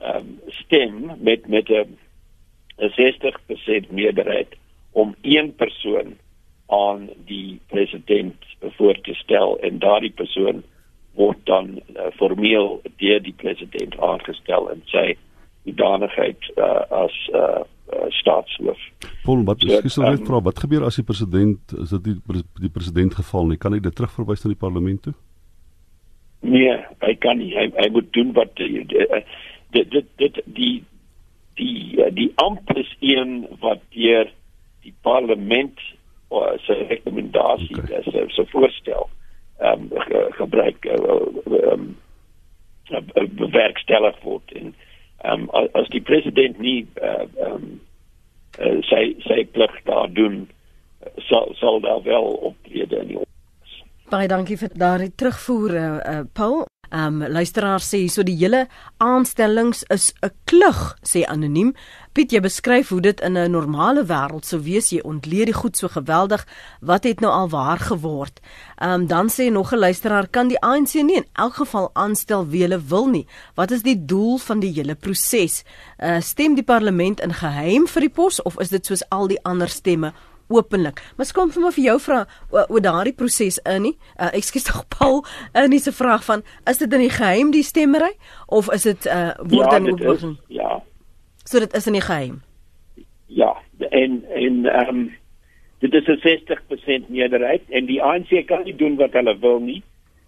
um, 0.00 0.40
stem 0.46 1.10
met 1.18 1.48
met 1.48 1.68
'n 1.68 1.96
'n 2.78 2.92
60% 2.94 3.90
meerderheid 3.90 4.56
om 4.92 5.14
een 5.22 5.54
persoon 5.54 6.16
aan 6.66 7.08
die 7.24 7.60
president 7.66 8.34
voor 8.60 9.00
te 9.00 9.14
stel 9.14 9.58
en 9.58 9.78
daardie 9.78 10.12
persoon 10.12 10.62
word 11.14 11.38
dan 11.44 11.80
uh, 11.96 12.10
formeel 12.14 12.80
deur 12.96 13.22
die 13.22 13.34
president 13.36 13.98
aangestel 13.98 14.70
en 14.70 14.82
sy 14.84 15.16
hoedanigheid 15.62 16.50
uh, 16.56 16.82
as 16.90 17.14
uh, 17.34 17.62
uh, 17.92 18.06
staatshoof. 18.08 18.78
Paul, 19.24 19.44
wat 19.44 19.62
is 19.62 19.94
so, 19.94 20.02
um, 20.02 20.18
vra 20.26 20.40
wat 20.40 20.60
gebeur 20.62 20.84
as 20.86 21.00
die 21.00 21.06
president 21.06 21.72
is 21.80 21.94
dit 21.96 22.04
die, 22.04 22.42
die 22.60 22.72
president 22.72 23.16
geval 23.18 23.48
nie 23.50 23.58
kan 23.58 23.74
hy 23.74 23.80
dit 23.82 23.96
terugverwys 23.96 24.44
na 24.44 24.52
die 24.52 24.60
parlement 24.60 25.02
toe? 25.08 25.14
Nee, 26.46 26.74
hy 27.02 27.14
kan 27.18 27.40
nie 27.40 27.50
hy, 27.56 27.66
hy 27.74 27.88
moet 27.90 28.12
doen 28.14 28.32
wat 28.36 28.54
dit 28.58 29.90
dit 29.90 30.06
dit 30.22 30.40
die 30.44 30.76
die 31.58 31.96
uh, 31.98 32.10
die 32.14 32.30
amp 32.42 32.70
is 32.76 32.90
een 33.00 33.46
wat 33.60 33.82
deur 33.96 34.30
die 34.86 34.94
parlement 35.02 35.80
uh, 36.30 36.54
sy 36.66 36.78
rekomendasie 36.90 37.78
okay. 37.80 38.02
as 38.02 38.10
uh, 38.14 38.26
so 38.36 38.46
voorstel 38.52 39.08
ehm 39.58 39.86
um, 39.86 40.02
ge, 40.06 40.24
gebruik 40.38 40.84
ehm 40.84 41.72
um, 41.72 41.86
bewerkstellig 43.40 44.18
word 44.22 44.52
en 44.60 44.74
ehm 45.24 45.48
um, 45.48 45.70
as 45.80 45.88
die 45.94 46.04
president 46.04 46.60
nie 46.62 46.82
ehm 47.00 47.32
uh, 47.40 47.52
um, 47.52 47.70
uh, 48.60 48.76
sy 48.90 49.16
sy 49.26 49.42
plig 49.56 49.80
daar 49.88 50.12
doen 50.12 50.44
sal 51.30 51.54
sal 51.58 51.80
daar 51.80 52.02
wel 52.02 52.36
optrede 52.52 53.02
in 53.02 53.14
die 53.14 53.25
Baie 54.06 54.28
dankie 54.30 54.54
vir 54.60 54.70
daardie 54.78 55.10
terugvoer 55.18 55.72
uh, 55.74 55.86
uh, 55.98 56.24
Paul 56.32 56.66
Um 56.90 57.18
luisteraar 57.26 57.82
sê 57.82 58.06
so 58.08 58.22
die 58.22 58.36
hele 58.38 58.66
aanstellings 59.02 59.82
is 59.90 60.12
'n 60.22 60.30
klug 60.44 60.96
sê 61.02 61.26
anoniem. 61.26 61.74
Piet 62.12 62.30
jy 62.32 62.40
beskryf 62.40 62.88
hoe 62.88 63.00
dit 63.00 63.20
in 63.20 63.36
'n 63.36 63.50
normale 63.50 64.04
wêreld 64.04 64.44
sou 64.44 64.60
wees 64.60 64.90
jy 64.90 65.00
ontleed 65.02 65.46
die 65.46 65.54
goed 65.54 65.76
so 65.76 65.88
geweldig 65.88 66.46
wat 66.80 67.04
het 67.04 67.20
nou 67.20 67.32
al 67.32 67.48
waar 67.48 67.78
geword. 67.78 68.40
Um 68.80 69.06
dan 69.06 69.28
sê 69.28 69.50
nog 69.50 69.72
'n 69.72 69.78
luisteraar 69.78 70.28
kan 70.28 70.48
die 70.48 70.60
ANC 70.60 70.94
nie 70.94 71.16
in 71.16 71.26
elk 71.32 71.54
geval 71.54 71.90
aanstel 71.92 72.46
wie 72.46 72.62
hulle 72.62 72.80
wil 72.80 73.06
nie. 73.06 73.26
Wat 73.54 73.70
is 73.70 73.82
die 73.82 74.04
doel 74.04 74.38
van 74.38 74.60
die 74.60 74.72
hele 74.72 74.94
proses? 74.94 75.64
Uh 75.98 76.20
stem 76.20 76.54
die 76.54 76.64
parlement 76.64 77.20
in 77.20 77.34
geheim 77.34 77.86
vir 77.86 78.00
die 78.00 78.10
pos 78.10 78.42
of 78.42 78.60
is 78.60 78.68
dit 78.68 78.86
soos 78.86 79.02
al 79.08 79.26
die 79.26 79.42
ander 79.42 79.68
stemme 79.68 80.12
openlik. 80.48 81.02
Maar 81.16 81.30
kom 81.34 81.50
vir 81.50 81.62
my 81.62 81.70
vir 81.74 81.84
jou 81.84 81.96
vra 82.00 82.22
oor 82.54 82.82
daardie 82.82 83.14
proses 83.14 83.58
in 83.66 83.86
nie. 83.88 83.94
Uh, 84.16 84.30
ekskuus 84.38 84.66
tog 84.68 84.84
Paul, 84.98 85.24
in 85.54 85.72
uh, 85.72 85.78
'n 85.78 85.92
vraag 85.92 86.24
van 86.24 86.42
is 86.70 86.78
dit 86.78 86.92
in 86.92 87.00
die 87.00 87.10
geheim 87.10 87.50
die 87.50 87.62
stemmery 87.62 88.14
of 88.46 88.72
is 88.72 88.82
dit 88.82 89.06
uh 89.06 89.34
word 89.38 89.70
ja, 89.72 89.78
dan 89.78 89.90
open? 89.90 90.38
Ja. 90.48 90.82
So 91.44 91.58
dit 91.58 91.74
is 91.74 91.86
in 91.86 91.92
die 91.92 92.06
geheim. 92.06 92.42
Ja, 93.26 93.56
en 93.90 94.24
en 94.34 94.66
ehm 94.66 94.88
um, 94.88 95.14
dit 95.78 95.94
is 95.94 96.06
'n 96.06 96.20
60% 96.22 97.08
meerderheid 97.08 97.62
en 97.68 97.86
die 97.86 98.02
ANC 98.02 98.46
kan 98.46 98.64
nie 98.64 98.76
doen 98.76 98.96
wat 98.96 99.12
hulle 99.12 99.38
wil 99.38 99.58
nie. 99.58 99.82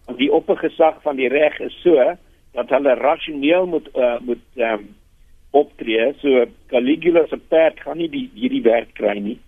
Want 0.07 0.19
die 0.19 0.33
oppergesag 0.33 1.03
van 1.03 1.17
die 1.17 1.29
reg 1.29 1.59
is 1.61 1.81
so 1.83 2.17
dat 2.53 2.69
hulle 2.69 2.95
rasioneel 2.95 3.67
moet 3.67 3.89
uh, 3.95 4.19
moet 4.21 4.45
ehm 4.57 4.73
um, 4.73 4.97
optree. 5.51 6.15
So 6.21 6.45
Caligula 6.67 7.27
se 7.27 7.37
perd 7.37 7.81
gaan 7.81 7.97
nie 7.97 8.09
die 8.09 8.31
hierdie 8.35 8.63
werk 8.63 8.95
kry 8.95 9.19
nie 9.19 9.39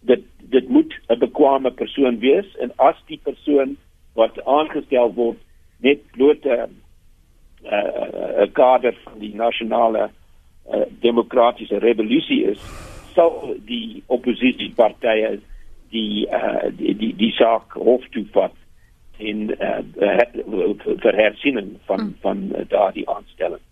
dit 0.00 0.24
dit 0.50 0.68
moet 0.68 0.94
'n 1.08 1.18
bekwame 1.18 1.70
persoon 1.70 2.18
wees 2.18 2.56
en 2.56 2.72
as 2.76 2.96
die 3.06 3.20
persoon 3.22 3.76
wat 4.14 4.44
aangestel 4.44 5.12
word 5.14 5.38
net 5.78 6.00
bloot 6.12 6.44
'n 6.44 6.80
'n 7.64 8.52
kader 8.52 8.96
van 9.04 9.18
die 9.18 9.34
nasionale 9.34 10.10
uh, 10.74 10.82
demokratiese 11.00 11.78
revolusie 11.78 12.44
is 12.44 12.60
sal 13.14 13.56
die 13.66 14.02
oppositiepartye 14.06 15.40
die, 15.90 16.26
uh, 16.30 16.70
die 16.76 16.94
die 16.96 17.14
die 17.16 17.32
saak 17.32 17.72
hof 17.72 18.04
toe 18.14 18.24
vat 18.32 18.54
in 19.18 19.50
uh, 19.60 19.82
vir 21.04 21.14
hersiening 21.14 21.76
van 21.86 22.00
hmm. 22.00 22.14
van 22.20 22.38
uh, 22.54 22.64
daardie 22.68 23.08
aanstelling 23.08 23.62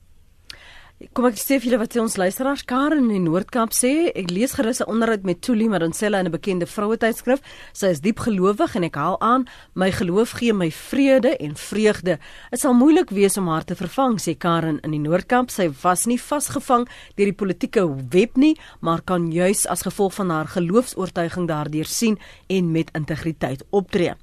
Kom 0.99 1.29
ek 1.29 1.37
sê 1.39 1.61
vir 1.61 1.69
julle 1.69 1.79
wat 1.79 1.95
ons 2.03 2.17
luisteraars 2.19 2.65
Karen 2.67 3.05
in 3.15 3.23
Noord-Kaap 3.29 3.71
sê. 3.71 4.09
Ek 4.19 4.33
lees 4.35 4.57
gerus 4.59 4.81
'n 4.83 4.91
onderhoud 4.91 5.23
met 5.23 5.41
Tuli 5.41 5.69
Madonsela 5.71 6.19
in 6.19 6.27
'n 6.27 6.35
bekende 6.35 6.67
vroue 6.67 6.97
tydskrif. 6.99 7.39
Sy 7.73 7.87
is 7.95 8.01
diep 8.01 8.19
gelowig 8.19 8.75
en 8.75 8.83
ek 8.83 8.97
haal 8.97 9.17
aan, 9.21 9.47
my 9.75 9.93
geloof 9.93 10.33
gee 10.41 10.53
my 10.53 10.71
vrede 10.73 11.37
en 11.39 11.55
vreugde. 11.55 12.19
Dit 12.51 12.61
sal 12.61 12.75
moeilik 12.75 13.11
wees 13.11 13.37
om 13.37 13.47
haar 13.47 13.65
te 13.65 13.77
vervang, 13.77 14.19
sê 14.19 14.37
Karen 14.37 14.81
in 14.83 14.91
die 14.91 14.99
Noord-Kaap. 14.99 15.51
Sy 15.51 15.71
was 15.83 16.07
nie 16.07 16.19
vasgevang 16.19 16.89
deur 17.15 17.27
die 17.27 17.33
politieke 17.33 17.87
web 18.11 18.37
nie, 18.37 18.57
maar 18.81 19.01
kan 19.01 19.31
juis 19.31 19.67
as 19.69 19.83
gevolg 19.83 20.15
van 20.15 20.31
haar 20.31 20.47
geloofs-oortuiging 20.47 21.47
daardeur 21.47 21.87
sien 21.87 22.19
en 22.49 22.73
met 22.73 22.91
integriteit 22.93 23.63
optree. 23.71 24.15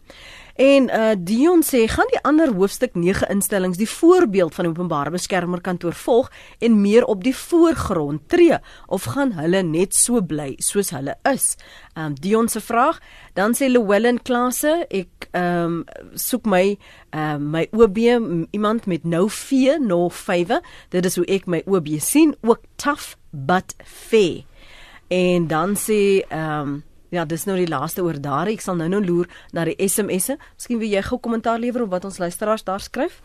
En 0.55 0.87
uh 0.87 1.11
Dion 1.19 1.59
sê 1.67 1.81
gaan 1.91 2.07
die 2.13 2.21
ander 2.23 2.53
hoofstuk 2.55 2.93
9 2.95 3.27
instellings 3.27 3.75
die 3.77 3.89
voorbeeld 3.89 4.55
van 4.55 4.69
openbare 4.69 5.11
beskermer 5.11 5.59
kantoor 5.61 5.93
volg 5.93 6.29
en 6.63 6.77
meer 6.81 7.03
op 7.11 7.23
die 7.23 7.35
voorgrond 7.35 8.29
tree 8.31 8.55
of 8.87 9.03
gaan 9.03 9.33
hulle 9.35 9.61
net 9.67 9.95
so 9.95 10.21
bly 10.23 10.53
soos 10.63 10.93
hulle 10.95 11.17
is? 11.27 11.57
Um 11.99 12.15
Dion 12.15 12.47
se 12.47 12.63
vraag, 12.63 13.01
dan 13.35 13.51
sê 13.51 13.67
Llewellyn 13.67 14.21
Klase, 14.23 14.85
ek 14.87 15.27
um 15.35 15.83
soek 16.15 16.47
my 16.47 16.77
um 17.11 17.51
my 17.51 17.67
OB 17.75 17.99
iemand 18.55 18.87
met 18.87 19.03
nou 19.03 19.27
V 19.29 19.75
no 19.83 20.07
5. 20.07 20.55
Dit 20.95 21.05
is 21.05 21.19
hoe 21.19 21.27
ek 21.27 21.51
my 21.51 21.65
OB 21.67 21.97
sien, 21.99 22.31
ook 22.47 22.63
tough 22.79 23.17
but 23.31 23.75
fair. 23.83 24.45
En 25.11 25.51
dan 25.51 25.75
sê 25.75 26.23
um 26.31 26.79
Ja, 27.15 27.23
dis 27.23 27.45
nou 27.47 27.55
die 27.55 27.69
laaste 27.69 28.03
oor 28.03 28.17
daar. 28.19 28.49
Ek 28.51 28.59
sal 28.63 28.75
nou-nou 28.75 28.99
loer 29.05 29.29
na 29.55 29.63
die 29.69 29.75
SMS'e. 29.79 30.35
Miskien 30.57 30.81
wil 30.81 30.89
jy 30.91 31.03
gou 31.05 31.15
kommentaar 31.23 31.61
lewer 31.63 31.85
op 31.85 31.93
wat 31.93 32.07
ons 32.09 32.17
luisteraars 32.19 32.65
daar 32.67 32.83
skryf? 32.83 33.21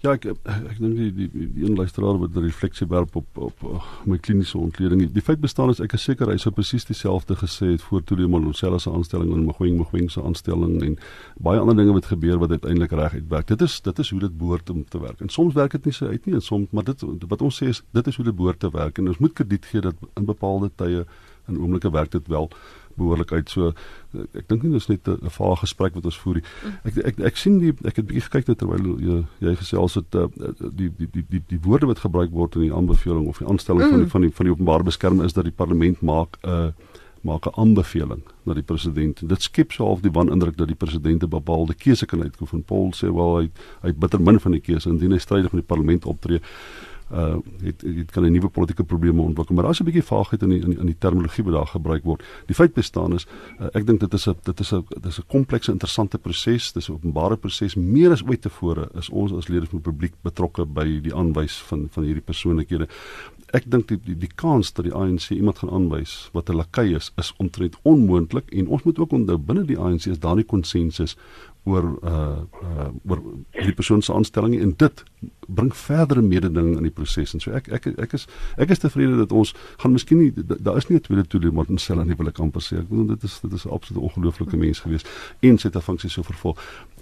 Ja, 0.00 0.14
ek 0.14 0.30
ek 0.30 0.78
dink 0.78 0.94
die 0.96 1.10
die 1.12 1.26
die 1.34 1.66
een 1.66 1.76
luisteraar 1.76 2.16
met 2.22 2.32
'n 2.32 2.46
refleksiewerp 2.46 3.16
op 3.20 3.26
op, 3.36 3.62
op 3.62 3.84
my 4.06 4.16
kliniese 4.16 4.56
ontleding. 4.58 5.12
Die 5.12 5.22
feit 5.22 5.40
bestaan 5.40 5.68
is 5.70 5.80
ek 5.80 5.92
is 5.92 6.02
seker 6.02 6.30
hy 6.30 6.38
sou 6.38 6.52
presies 6.54 6.84
dieselfde 6.84 7.36
gesê 7.36 7.72
het 7.72 7.82
voor 7.82 8.02
toe 8.02 8.16
die 8.16 8.28
Malonsela 8.28 8.78
se 8.78 8.90
aanstelling 8.90 9.32
en 9.32 9.44
Mogoeng 9.44 9.76
Mogoeng 9.76 10.10
se 10.10 10.22
aanstelling 10.22 10.82
en 10.82 10.98
baie 11.36 11.60
ander 11.60 11.76
dinge 11.76 11.92
wat 11.92 12.06
gebeur 12.06 12.38
wat 12.38 12.50
uiteindelik 12.50 12.92
reg 12.92 13.12
uitwerk. 13.12 13.46
Dit 13.46 13.60
is 13.60 13.80
dit 13.80 13.98
is 13.98 14.10
hoe 14.10 14.20
dit 14.20 14.38
behoort 14.38 14.70
om 14.70 14.84
te 14.88 15.00
werk. 15.00 15.20
En 15.20 15.28
soms 15.28 15.54
werk 15.54 15.70
dit 15.70 15.84
nie 15.84 15.92
so 15.92 16.06
uit 16.06 16.26
nie 16.26 16.34
en 16.34 16.40
soms 16.42 16.70
maar 16.70 16.84
dit 16.84 17.04
wat 17.28 17.42
ons 17.42 17.62
sê 17.62 17.68
is 17.68 17.82
dit 17.92 18.06
is 18.06 18.16
hoe 18.16 18.24
dit 18.24 18.36
behoort 18.36 18.60
te 18.60 18.70
werk 18.70 18.98
en 18.98 19.08
ons 19.08 19.18
moet 19.18 19.32
krediet 19.32 19.64
gee 19.64 19.80
dat 19.80 19.94
in 20.16 20.24
bepaalde 20.24 20.70
tye 20.76 21.04
en 21.44 21.58
oomblikke 21.60 21.90
werk 21.90 22.10
dit 22.10 22.26
wel 22.26 22.50
behoorlik 22.96 23.32
uit. 23.32 23.50
So 23.50 23.72
ek 24.34 24.48
dink 24.48 24.62
nie 24.62 24.72
dis 24.72 24.88
net 24.88 25.08
'n 25.08 25.30
vaar 25.30 25.56
gesprek 25.56 25.94
wat 25.94 26.04
ons 26.04 26.18
voer 26.18 26.34
nie. 26.34 26.44
Ek 26.84 26.98
ek 27.04 27.20
ek 27.20 27.36
sien 27.36 27.58
die 27.58 27.72
ek 27.84 27.96
het 27.96 28.06
bietjie 28.06 28.26
gekyk 28.28 28.48
net 28.48 28.58
terwyl 28.58 28.98
jy 28.98 29.24
jy 29.40 29.54
gesels 29.56 29.94
het 29.94 30.14
uh, 30.14 30.28
die, 30.58 30.90
die 30.96 31.08
die 31.12 31.24
die 31.28 31.42
die 31.48 31.60
woorde 31.62 31.86
wat 31.86 31.98
gebruik 31.98 32.30
word 32.30 32.56
in 32.56 32.68
die 32.68 32.74
aanbeveling 32.74 33.26
of 33.26 33.38
die 33.38 33.48
aanstelling 33.48 33.86
mm. 33.86 33.90
van 33.90 34.00
die 34.00 34.10
van 34.10 34.22
die 34.22 34.30
van 34.30 34.46
die 34.46 34.52
openbare 34.52 34.84
beskerming 34.84 35.24
is 35.24 35.32
dat 35.32 35.44
die 35.44 35.58
parlement 35.62 36.00
maak 36.02 36.38
'n 36.42 36.48
uh, 36.48 36.70
maak 37.24 37.46
'n 37.46 37.56
aanbeveling 37.60 38.22
na 38.44 38.54
die 38.54 38.62
president. 38.62 39.28
Dit 39.28 39.42
skep 39.42 39.72
so 39.72 39.84
half 39.84 40.00
die 40.00 40.12
wanindruk 40.12 40.56
dat 40.56 40.68
die 40.68 40.76
president 40.76 41.22
'n 41.22 41.28
bepaalde 41.28 41.74
keuse 41.74 42.06
kan 42.06 42.22
uitkomen. 42.22 42.64
Paul 42.64 42.92
sê 42.92 43.08
wel 43.12 43.36
hy 43.36 43.50
hy 43.82 43.92
bitter 43.92 44.20
min 44.20 44.40
van 44.40 44.52
die 44.52 44.60
keuse 44.60 44.88
indien 44.88 45.12
hy 45.12 45.18
strydig 45.18 45.52
met 45.52 45.66
die 45.66 45.74
parlement 45.74 46.04
optree 46.04 46.40
uh 47.12 47.36
het 47.62 47.80
dit 47.80 48.10
kan 48.10 48.24
'n 48.24 48.32
nuwe 48.32 48.48
politieke 48.48 48.84
probleme 48.84 49.22
ontwikkel 49.22 49.54
maar 49.54 49.64
daar's 49.64 49.80
'n 49.80 49.84
bietjie 49.84 50.02
vaagheid 50.02 50.42
in 50.42 50.48
die 50.48 50.60
in 50.60 50.70
die, 50.70 50.78
in 50.78 50.86
die 50.86 50.98
terminologie 50.98 51.44
wat 51.44 51.52
daar 51.52 51.66
gebruik 51.66 52.04
word. 52.04 52.22
Die 52.46 52.54
feit 52.54 52.74
bestaan 52.74 53.14
is 53.14 53.26
uh, 53.60 53.66
ek 53.72 53.86
dink 53.86 54.00
dit 54.00 54.14
is 54.14 54.26
'n 54.28 54.36
dit 54.42 54.60
is 54.60 54.72
'n 54.72 54.84
dit 54.88 55.06
is 55.06 55.18
'n 55.18 55.26
komplekse 55.26 55.72
interessante 55.72 56.18
proses, 56.18 56.72
dis 56.72 56.88
'n 56.88 56.92
openbare 56.92 57.36
proses 57.36 57.74
meer 57.74 58.10
as 58.10 58.22
ooit 58.22 58.40
tevore 58.40 58.88
is 58.94 59.10
ons 59.10 59.32
as 59.32 59.48
lede 59.48 59.66
van 59.66 59.78
die 59.78 59.90
publiek 59.90 60.14
betrokke 60.22 60.64
by 60.66 61.00
die 61.00 61.14
aanwys 61.14 61.62
van 61.62 61.88
van 61.90 62.04
hierdie 62.04 62.24
persoonlikhede. 62.24 62.88
Ek 63.52 63.70
dink 63.70 63.88
die, 63.88 63.98
die 64.04 64.18
die 64.18 64.32
kans 64.34 64.72
dat 64.72 64.84
die 64.84 64.94
ANC 64.94 65.30
iemand 65.30 65.58
gaan 65.58 65.70
aanwys 65.70 66.30
wat 66.32 66.48
'n 66.48 66.56
lakai 66.56 66.94
is 66.94 67.12
is 67.16 67.34
omtrent 67.36 67.76
onmoontlik 67.82 68.50
en 68.50 68.66
ons 68.66 68.82
moet 68.82 68.98
ook 68.98 69.12
onthou 69.12 69.38
binne 69.38 69.64
die 69.64 69.78
ANC 69.78 70.06
is 70.06 70.18
daar 70.18 70.36
nie 70.36 70.44
konsensus 70.44 71.16
oor 71.64 71.84
uh 72.02 72.44
uh 72.62 72.88
oor 73.08 73.20
die 73.52 73.72
persoon 73.72 74.02
se 74.02 74.12
aanstelling 74.12 74.60
en 74.60 74.74
dit 74.76 75.04
bring 75.46 75.70
verdere 75.76 76.22
mededinging 76.22 76.76
in 76.76 76.88
die 76.88 76.92
proses 76.92 77.34
en 77.34 77.40
so. 77.40 77.52
Ek 77.56 77.68
ek 77.72 77.86
ek 77.98 78.16
is 78.18 78.26
ek 78.60 78.74
is 78.74 78.82
tevrede 78.82 79.16
dat 79.20 79.32
ons 79.32 79.54
gaan 79.82 79.94
miskien 79.96 80.20
nie 80.20 80.32
daar 80.36 80.76
is 80.76 80.88
nie 80.88 80.98
'n 80.98 81.06
tweede 81.06 81.26
toelating 81.26 81.54
maar 81.54 81.68
ons 81.68 81.84
sal 81.84 82.00
aan 82.00 82.12
die 82.12 82.16
wil 82.16 82.28
ek 82.28 82.40
amper 82.40 82.60
sê 82.60 82.78
ek 82.78 82.88
bedoel 82.88 83.06
dit 83.16 83.24
is 83.24 83.40
dit 83.40 83.52
is 83.52 83.64
'n 83.66 83.70
absolute 83.70 84.04
ongelooflike 84.04 84.56
mens 84.56 84.80
gewees 84.80 85.04
en 85.40 85.58
sy 85.58 85.68
het 85.68 85.76
'n 85.76 85.80
funksie 85.80 86.10
so 86.10 86.22
vervul. 86.22 86.56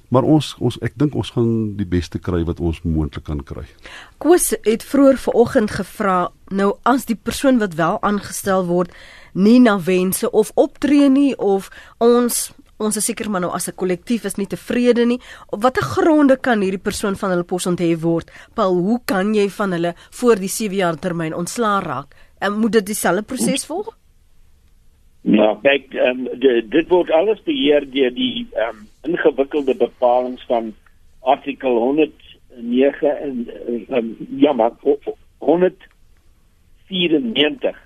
Maar 0.08 0.22
ons 0.22 0.56
ons 0.58 0.78
ek 0.78 0.92
dink 0.96 1.14
ons 1.14 1.30
gaan 1.30 1.76
die 1.76 1.86
beste 1.88 2.18
kry 2.18 2.44
wat 2.44 2.60
ons 2.60 2.82
moontlik 2.82 3.24
kan 3.24 3.42
kry. 3.42 3.64
Koos 4.18 4.54
het 4.62 4.84
vroeër 4.84 5.18
vanoggend 5.18 5.70
gevra 5.70 6.30
nou 6.50 6.76
as 6.82 7.04
die 7.04 7.16
persoon 7.16 7.58
wat 7.58 7.74
wel 7.74 7.98
aangestel 8.02 8.66
word 8.66 8.92
nie 9.32 9.58
na 9.60 9.78
wense 9.80 10.30
of 10.30 10.50
optree 10.54 11.08
nie 11.08 11.36
of 11.38 11.70
ons 11.98 12.52
ons 12.82 12.96
is 12.96 13.04
seker 13.04 13.30
maar 13.30 13.40
nou 13.40 13.52
as 13.54 13.68
'n 13.68 13.76
kollektief 13.76 14.24
is 14.24 14.36
nie 14.36 14.46
tevrede 14.46 15.06
nie. 15.06 15.20
Op 15.50 15.62
watter 15.62 15.82
gronde 15.82 16.36
kan 16.36 16.60
hierdie 16.60 16.82
persoon 16.82 17.16
van 17.16 17.30
hulle 17.30 17.44
pos 17.44 17.66
onthef 17.66 18.00
word? 18.00 18.30
Paul, 18.54 18.74
hoe 18.74 19.00
kan 19.04 19.34
jy 19.34 19.48
van 19.48 19.72
hulle 19.72 19.94
voor 20.10 20.36
die 20.36 20.48
7 20.48 20.76
jaar 20.76 20.98
termyn 20.98 21.34
ontslaa 21.34 21.80
raak? 21.80 22.14
En 22.40 22.58
moet 22.58 22.72
dit 22.72 22.86
dieselfde 22.86 23.22
proses 23.22 23.66
volg? 23.66 23.96
Ja, 25.22 25.58
kyk, 25.62 25.94
um, 25.94 26.28
dit 26.70 26.88
word 26.88 27.10
alles 27.10 27.42
beheer 27.46 27.90
deur 27.90 28.14
die 28.14 28.46
um, 28.58 28.88
ingewikkelde 29.06 29.74
bepalinge 29.78 30.42
van 30.48 30.74
artikel 31.20 31.78
109 31.78 33.22
en 33.22 33.48
um, 33.88 34.16
ja, 34.36 34.52
maar 34.52 34.72
194 35.38 37.76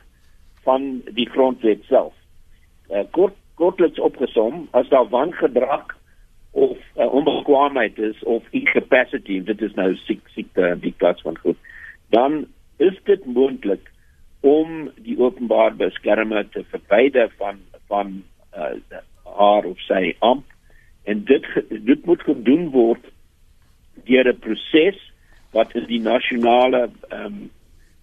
van 0.65 1.03
die 1.13 1.31
grondwet 1.31 1.83
self. 1.91 2.15
Uh, 2.91 3.01
kort 3.11 3.35
kortliks 3.57 4.01
opgesom 4.01 4.67
as 4.71 4.89
daar 4.89 5.09
wangedrag 5.09 5.97
of 6.57 6.77
uh, 6.97 7.13
onbekwaamheid 7.13 7.99
is 7.99 8.23
of 8.25 8.45
incapacity. 8.51 9.41
Dit 9.45 9.61
is 9.61 9.75
nou 9.77 9.91
siek 10.07 10.23
siekte 10.33 10.75
die 10.81 10.95
klas 10.97 11.21
van 11.25 11.37
goed. 11.39 11.59
Dan 12.15 12.47
is 12.77 12.97
dit 13.05 13.25
moontlik 13.25 13.91
om 14.41 14.91
die 15.05 15.19
openbaar 15.19 15.77
beskermer 15.77 16.49
te 16.49 16.65
verwyder 16.71 17.33
van 17.37 17.61
van 17.87 18.23
uh, 18.57 18.73
haar 19.37 19.65
of 19.65 19.81
sy 19.85 20.15
amp. 20.19 20.45
En 21.05 21.25
dit 21.25 21.45
dit 21.69 22.07
moet 22.07 22.23
gedoen 22.23 22.71
word 22.75 23.05
deur 24.09 24.33
'n 24.33 24.39
proses 24.39 24.99
wat 25.53 25.75
in 25.75 25.87
die 25.93 26.01
nasionale 26.01 26.89
ehm 27.09 27.25
um, 27.25 27.51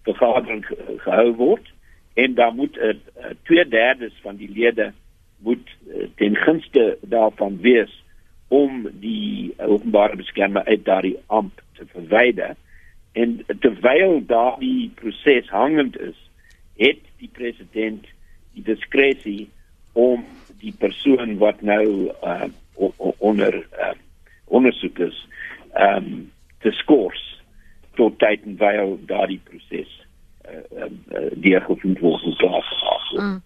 vergadering 0.04 0.66
gehou 1.06 1.32
word. 1.34 1.72
En 2.14 2.34
dan 2.34 2.56
moet 2.56 2.76
'n 2.76 3.00
uh, 3.18 3.34
2/3 3.50 4.22
van 4.22 4.36
die 4.36 4.50
lede 4.50 4.92
moet 5.44 5.70
uh, 5.86 6.06
ten 6.20 6.36
gunste 6.36 6.98
daarvan 7.00 7.58
wees 7.60 7.92
om 8.48 8.88
die 9.00 9.54
openbare 9.58 10.16
beskermer 10.16 10.64
uit 10.64 10.84
daardie 10.84 11.16
amp 11.26 11.62
te 11.78 11.86
verwyder 11.92 12.56
en 13.12 13.38
terwyl 13.60 14.20
daardie 14.26 14.90
proses 15.00 15.48
hangend 15.50 15.98
is 16.00 16.18
het 16.80 17.02
die 17.22 17.30
president 17.32 18.06
die 18.54 18.64
diskresie 18.66 19.48
om 19.92 20.24
die 20.62 20.74
persoon 20.78 21.36
wat 21.38 21.62
nou 21.62 22.10
uh, 22.10 22.48
onder 23.18 23.54
uh, 23.78 23.92
ondersoek 24.44 24.98
is 24.98 25.18
um, 25.78 26.30
te 26.64 26.72
skors 26.80 27.22
tot 27.94 28.18
tyd 28.18 28.42
en 28.48 28.56
wyl 28.58 28.96
daardie 29.06 29.40
proses 29.46 29.90
uh, 30.50 30.62
uh, 30.82 31.30
deurgevoer 31.34 32.00
word 32.00 32.30
en 32.30 32.38
klaar 32.42 32.62
gemaak 32.70 33.10
word. 33.12 33.26
Mm. 33.26 33.42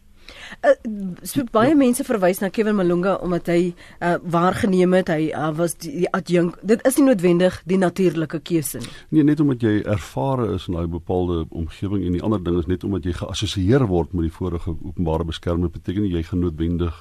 Uh, 0.58 0.74
so 1.22 1.44
baie 1.54 1.74
mense 1.78 2.02
verwys 2.02 2.40
na 2.42 2.48
Kevin 2.50 2.74
Malunga 2.74 3.12
omdat 3.22 3.46
hy 3.52 3.60
uh, 4.02 4.16
waargeneem 4.26 4.96
het 4.98 5.12
hy 5.12 5.28
uh, 5.30 5.52
was 5.54 5.76
die, 5.78 5.92
die 6.02 6.08
adjunk. 6.10 6.56
Dit 6.66 6.82
is 6.88 6.98
nie 6.98 7.04
noodwendig 7.06 7.60
die 7.70 7.78
natuurlike 7.78 8.40
keuse 8.42 8.82
nie. 8.82 8.90
Nee, 9.14 9.26
net 9.28 9.38
omdat 9.44 9.62
jy 9.62 9.76
ervare 9.86 10.48
is 10.56 10.66
in 10.66 10.74
daai 10.74 10.88
bepaalde 10.90 11.44
omgewing 11.54 12.02
en 12.08 12.18
die 12.18 12.24
ander 12.26 12.42
ding 12.42 12.58
is 12.58 12.66
net 12.66 12.82
omdat 12.88 13.06
jy 13.06 13.14
geassosieer 13.20 13.86
word 13.86 14.16
met 14.18 14.26
die 14.26 14.34
vorige 14.34 14.74
openbare 14.74 15.28
beskermer 15.30 15.70
beteken 15.70 16.02
nie 16.02 16.16
jy 16.16 16.24
gaan 16.26 16.42
noodwendig 16.42 16.98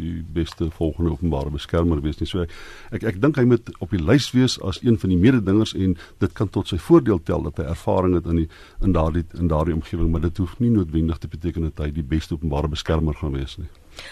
die 0.00 0.24
beste 0.34 0.70
volgende 0.74 1.14
openbare 1.14 1.52
beskermer 1.54 2.00
wees 2.04 2.20
nie. 2.20 2.28
So 2.28 2.42
ek 2.42 2.50
ek, 2.90 3.04
ek 3.12 3.20
dink 3.22 3.38
hy 3.40 3.46
moet 3.48 3.70
op 3.80 3.92
die 3.94 4.02
lys 4.02 4.30
wees 4.36 4.58
as 4.66 4.80
een 4.82 4.98
van 5.00 5.12
die 5.12 5.20
mededingers 5.20 5.74
en 5.74 5.96
dit 6.24 6.36
kan 6.36 6.48
tot 6.48 6.68
sy 6.70 6.78
voordeel 6.80 7.20
tel 7.28 7.44
dat 7.48 7.60
hy 7.60 7.68
ervaring 7.70 8.16
het 8.18 8.26
in 8.30 8.42
die 8.42 8.48
in 8.84 8.96
daardie 8.96 9.24
in 9.38 9.48
daardie 9.52 9.76
omgewing, 9.76 10.10
maar 10.12 10.24
dit 10.24 10.42
hoef 10.42 10.58
nie 10.60 10.72
noodwendig 10.74 11.18
te 11.18 11.28
beteken 11.28 11.68
dat 11.68 11.84
hy 11.84 11.90
die 11.94 12.06
beste 12.06 12.34
openbare 12.34 12.68
beskermer 12.72 13.14
gaan 13.20 13.36
wees 13.36 13.58
nie. 13.60 13.68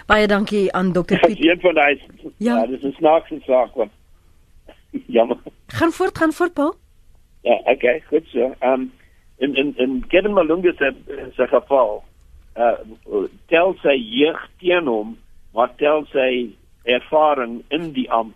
Baie 0.06 0.26
dankie 0.28 0.66
aan 0.76 0.92
Dr. 0.92 1.18
Piet. 1.22 1.38
Ja, 1.38 1.56
van 1.62 1.78
hy. 1.80 1.92
Ja, 2.38 2.66
dis 2.66 2.82
'n 2.82 2.94
snaakse 2.98 3.40
saak 3.46 3.74
want 3.74 3.92
jammer. 5.16 5.38
Gaan 5.66 5.92
voort, 5.92 6.18
gaan 6.18 6.32
voort, 6.32 6.54
Paul. 6.54 6.74
Ja, 7.42 7.60
okay, 7.64 8.02
goed 8.08 8.26
so. 8.32 8.54
Ehm 8.58 8.72
um, 8.72 8.92
in 9.38 9.54
in 9.54 9.74
in 9.76 10.04
Kevin 10.08 10.32
Malunga 10.32 10.72
se 10.76 10.94
se 11.36 11.46
geval, 11.46 12.04
uh 12.56 12.78
tel 13.46 13.74
sy 13.82 13.94
jeug 13.94 14.48
teen 14.58 14.86
hom 14.86 15.16
wat 15.52 15.78
tel 15.78 16.06
sy 16.12 16.56
ervaring 16.82 17.62
in 17.68 17.92
die 17.92 18.10
amp 18.10 18.34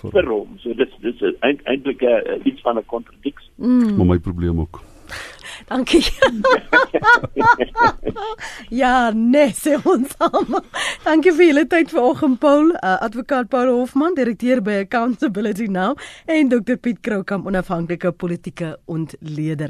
vir 0.00 0.30
hom. 0.30 0.58
So 0.62 0.74
dit 0.74 0.92
dis 1.02 1.22
eintlik 1.40 2.02
'n 2.02 2.40
iets 2.44 2.60
van 2.60 2.78
'n 2.78 2.86
kontradiksie. 2.86 3.50
Mm. 3.56 3.96
Maar 3.96 4.06
my 4.06 4.18
probleem 4.18 4.60
ook. 4.60 4.80
Dankie. 5.68 6.04
ja, 8.82 9.10
nee, 9.10 9.52
sê 9.52 9.76
ons 9.84 10.14
almal. 10.18 10.64
Dankie 11.04 11.32
vir 11.32 11.46
julle 11.46 11.66
tyd 11.66 11.90
vanoggend 11.90 12.38
Paul, 12.38 12.70
uh, 12.70 12.96
advokaat 13.00 13.48
Paul 13.48 13.66
Hofman, 13.66 14.14
direkteur 14.14 14.62
by 14.62 14.86
Accountability 14.86 15.66
Now 15.66 15.96
en 16.26 16.48
Dr 16.48 16.76
Piet 16.76 17.00
Kroukamp, 17.00 17.46
onafhanklike 17.46 18.12
politieke 18.12 18.78
ontleder. 18.86 19.68